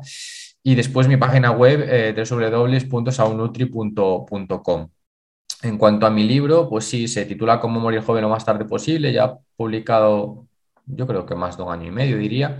Y 0.62 0.74
después 0.74 1.06
mi 1.06 1.18
página 1.18 1.50
web, 1.50 1.84
eh, 1.86 2.14
www.saulnutri.com. 2.16 4.88
En 5.64 5.76
cuanto 5.76 6.06
a 6.06 6.10
mi 6.10 6.24
libro, 6.24 6.66
pues 6.70 6.86
sí, 6.86 7.06
se 7.08 7.26
titula 7.26 7.60
Cómo 7.60 7.78
morir 7.78 8.00
joven 8.00 8.22
lo 8.22 8.30
más 8.30 8.46
tarde 8.46 8.64
posible, 8.64 9.12
ya 9.12 9.34
publicado 9.54 10.46
yo 10.86 11.06
creo 11.06 11.26
que 11.26 11.34
más 11.34 11.56
de 11.56 11.62
un 11.62 11.72
año 11.72 11.88
y 11.88 11.90
medio, 11.90 12.18
diría. 12.18 12.58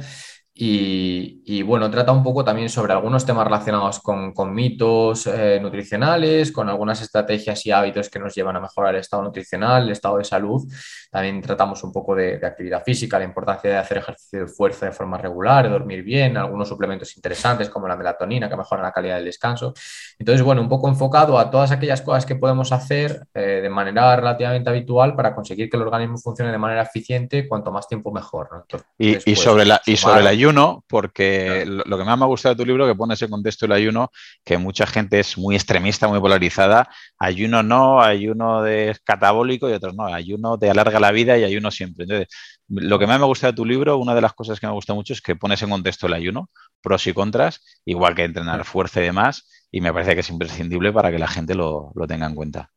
Y, 0.55 1.63
bueno, 1.63 1.91
trata 1.91 2.13
un 2.13 2.23
poco 2.23 2.45
también 2.45 2.69
sobre 2.69 2.93
algunos 2.93 3.25
temas 3.25 3.45
relacionados 3.45 4.01
con, 4.01 4.55
mitos 4.55 5.27
eh, 5.27 5.59
nutricionales, 5.61 6.53
con 6.53 6.69
algunas 6.69 7.01
estrategias 7.01 7.65
y 7.65 7.71
hábitos 7.71 8.11
que 8.11 8.19
nos 8.19 8.35
llevan 8.35 8.57
a 8.57 8.61
mejorar 8.61 8.95
el 8.95 9.01
estado 9.01 9.23
nutricional, 9.23 9.85
el 9.85 9.93
estado 9.93 10.19
de 10.19 10.25
salud. 10.25 10.63
También 11.11 11.41
tratamos 11.41 11.83
un 11.85 11.93
poco 11.93 12.15
de, 12.15 12.39
actividad 12.45 12.83
física, 12.85 13.19
la 13.19 13.25
importancia 13.25 13.71
de 13.71 13.77
hacer 13.77 13.99
ejercicio 13.99 14.41
de 14.41 14.47
fuerza 14.47 14.87
de 14.87 14.93
forma 14.93 15.17
regular, 15.17 15.65
de 15.65 15.71
dormir 15.71 16.03
bien, 16.03 16.37
algunos 16.37 16.69
suplementos 16.69 17.17
interesantes 17.17 17.71
como 17.71 17.89
la 17.89 17.97
melatonina 17.97 18.49
que 18.49 18.57
mejoran 18.57 18.85
la 18.85 18.93
calidad 18.93 19.17
del 19.17 19.25
descanso. 19.25 19.73
Entonces, 20.19 20.43
bueno, 20.43 20.61
un 20.61 20.69
poco 20.69 20.89
enfocado 20.89 21.39
a 21.39 21.51
todas 21.51 21.71
aquellas 21.71 22.03
cosas 22.03 22.27
que 22.27 22.37
podemos 22.37 22.73
hacer 22.73 23.27
eh, 23.33 23.61
de 23.63 23.71
manera 23.71 24.17
relativamente 24.17 24.69
habitual 24.69 25.17
para 25.17 25.35
conseguir 25.35 25.71
que 25.71 25.77
el 25.79 25.83
organismo 25.83 26.19
funcione 26.19 26.53
de 26.53 26.59
manera 26.59 26.83
eficiente, 26.83 27.49
cuanto 27.49 27.73
más 27.73 27.89
tiempo 27.89 28.13
mejor. 28.13 28.67
y, 28.99 29.31
y, 29.31 29.37
sobre 29.37 29.65
la, 29.65 29.81
y 29.87 29.97
sobre 29.97 30.23
la 30.23 30.33
ayuno, 30.43 30.85
porque 30.89 31.65
lo, 31.67 31.99
que 31.99 32.05
más 32.05 32.19
me 32.19 32.25
ha 32.25 32.29
gustado 32.29 32.55
de 32.55 32.59
tu 32.63 32.67
libro, 32.67 32.87
que 32.87 32.95
pone 32.95 33.15
ese 33.15 33.29
contexto 33.29 33.67
del 33.67 33.73
ayuno, 33.73 34.11
que 34.45 34.59
mucha 34.59 34.87
gente 34.87 35.21
es 35.21 35.39
muy 35.39 35.55
extremista, 35.55 36.09
muy 36.09 36.21
polarizada. 36.21 36.89
Ayuno 37.19 37.63
no, 37.63 38.01
ayuno 38.03 38.63
de 38.63 38.97
catabólico 39.05 39.71
y 39.71 39.73
otros 39.73 39.95
no. 39.95 40.07
Ayuno 40.07 40.59
te 40.59 40.71
alarga 40.71 40.99
la 41.01 41.13
vida 41.13 41.39
y 41.39 41.45
ayuno 41.45 41.71
siempre. 41.71 42.05
Entonces, 42.05 42.29
lo 42.69 42.99
que 42.99 43.07
más 43.07 43.21
me 43.21 43.27
gusta 43.27 43.49
de 43.49 43.53
tu 43.53 43.65
libro, 43.65 43.99
una 43.99 44.15
de 44.15 44.21
las 44.21 44.33
cosas 44.33 44.59
que 44.59 44.67
me 44.67 44.73
gusta 44.73 44.95
mucho 44.95 45.13
es 45.13 45.21
que 45.21 45.37
pones 45.37 45.63
en 45.63 45.71
contexto 45.71 46.07
el 46.07 46.15
ayuno, 46.15 46.51
pros 46.81 47.07
y 47.07 47.13
contras, 47.13 47.63
igual 47.85 48.15
que 48.15 48.25
entrenar 48.25 48.65
fuerza 48.65 49.01
y 49.01 49.05
demás, 49.05 49.49
y 49.71 49.81
me 49.81 49.93
parece 49.93 50.15
que 50.15 50.21
es 50.21 50.31
imprescindible 50.31 50.93
para 50.93 51.11
que 51.13 51.19
la 51.19 51.29
gente 51.29 51.55
lo 51.55 51.93
tenga 52.09 52.27
en 52.27 52.35
cuenta. 52.35 52.71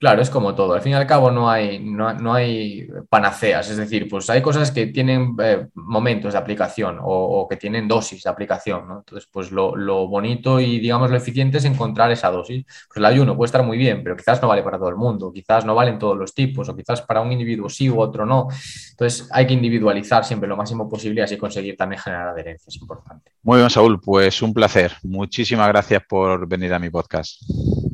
Claro, 0.00 0.22
es 0.22 0.30
como 0.30 0.54
todo. 0.54 0.72
Al 0.72 0.80
fin 0.80 0.92
y 0.92 0.94
al 0.94 1.06
cabo 1.06 1.30
no 1.30 1.50
hay, 1.50 1.78
no, 1.78 2.32
hay 2.32 2.88
panaceas, 3.10 3.68
es 3.68 3.76
decir, 3.76 4.08
pues 4.08 4.30
hay 4.30 4.40
cosas 4.40 4.70
que 4.70 4.86
tienen 4.86 5.36
eh, 5.42 5.66
momentos 5.74 6.32
de 6.32 6.38
aplicación 6.38 6.96
o, 7.02 7.46
que 7.46 7.58
tienen 7.58 7.86
dosis 7.86 8.22
de 8.22 8.30
aplicación, 8.30 8.88
¿no? 8.88 9.00
Entonces, 9.00 9.28
pues 9.30 9.52
lo, 9.52 10.08
bonito 10.08 10.58
y 10.58 10.78
digamos 10.78 11.10
lo 11.10 11.18
eficiente 11.18 11.58
es 11.58 11.66
encontrar 11.66 12.10
esa 12.10 12.30
dosis. 12.30 12.64
Pues 12.64 12.96
el 12.96 13.04
ayuno 13.04 13.36
puede 13.36 13.48
estar 13.48 13.62
muy 13.62 13.76
bien, 13.76 14.02
pero 14.02 14.16
quizás 14.16 14.40
no 14.40 14.48
vale 14.48 14.62
para 14.62 14.78
todo 14.78 14.88
el 14.88 14.96
mundo, 14.96 15.30
quizás 15.30 15.66
no 15.66 15.74
valen 15.74 15.98
todos 15.98 16.16
los 16.16 16.32
tipos 16.32 16.66
o 16.70 16.74
quizás 16.74 17.02
para 17.02 17.20
un 17.20 17.30
individuo 17.30 17.68
sí 17.68 17.90
u 17.90 18.00
otro 18.00 18.24
no. 18.24 18.48
Entonces 18.92 19.28
hay 19.30 19.46
que 19.46 19.52
individualizar 19.52 20.24
siempre 20.24 20.48
lo 20.48 20.56
máximo 20.56 20.88
posible 20.88 21.20
y 21.20 21.24
así 21.24 21.36
conseguir 21.36 21.76
también 21.76 22.00
generar 22.00 22.28
adherencia, 22.28 22.70
es 22.70 22.80
importante. 22.80 23.32
Muy 23.42 23.58
bien, 23.58 23.68
Saúl, 23.68 24.00
pues 24.00 24.40
un 24.40 24.54
placer. 24.54 24.92
Muchísimas 25.02 25.68
gracias 25.68 26.02
por 26.08 26.48
venir 26.48 26.72
a 26.72 26.78
mi 26.78 26.88
podcast. 26.88 27.42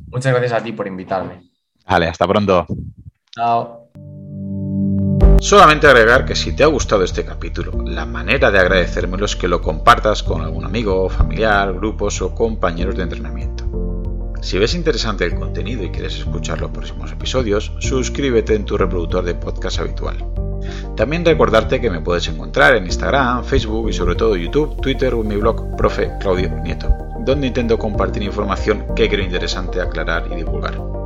Muchas 0.06 0.32
gracias 0.32 0.52
a 0.52 0.62
ti 0.62 0.70
por 0.70 0.86
invitarme. 0.86 1.55
Vale, 1.88 2.08
hasta 2.08 2.26
pronto. 2.26 2.66
Chao. 3.30 3.86
Solamente 5.40 5.86
agregar 5.86 6.24
que 6.24 6.34
si 6.34 6.56
te 6.56 6.64
ha 6.64 6.66
gustado 6.66 7.04
este 7.04 7.24
capítulo, 7.24 7.72
la 7.84 8.06
manera 8.06 8.50
de 8.50 8.58
agradecérmelo 8.58 9.26
es 9.26 9.36
que 9.36 9.48
lo 9.48 9.60
compartas 9.60 10.22
con 10.22 10.40
algún 10.40 10.64
amigo, 10.64 11.08
familiar, 11.10 11.74
grupos 11.74 12.22
o 12.22 12.34
compañeros 12.34 12.96
de 12.96 13.02
entrenamiento. 13.02 13.64
Si 14.40 14.58
ves 14.58 14.74
interesante 14.74 15.24
el 15.24 15.34
contenido 15.34 15.84
y 15.84 15.90
quieres 15.90 16.18
escuchar 16.18 16.60
los 16.60 16.70
próximos 16.70 17.12
episodios, 17.12 17.72
suscríbete 17.80 18.54
en 18.54 18.64
tu 18.64 18.76
reproductor 18.76 19.24
de 19.24 19.34
podcast 19.34 19.80
habitual. 19.80 20.16
También 20.96 21.24
recordarte 21.24 21.80
que 21.80 21.90
me 21.90 22.00
puedes 22.00 22.26
encontrar 22.28 22.74
en 22.74 22.86
Instagram, 22.86 23.44
Facebook 23.44 23.90
y 23.90 23.92
sobre 23.92 24.14
todo 24.14 24.36
YouTube, 24.36 24.80
Twitter 24.80 25.14
o 25.14 25.20
en 25.20 25.28
mi 25.28 25.36
blog 25.36 25.76
Profe 25.76 26.12
Claudio 26.20 26.48
Nieto, 26.62 26.88
donde 27.20 27.46
intento 27.46 27.78
compartir 27.78 28.22
información 28.22 28.86
que 28.96 29.08
creo 29.08 29.24
interesante 29.24 29.80
aclarar 29.80 30.28
y 30.32 30.36
divulgar. 30.36 31.05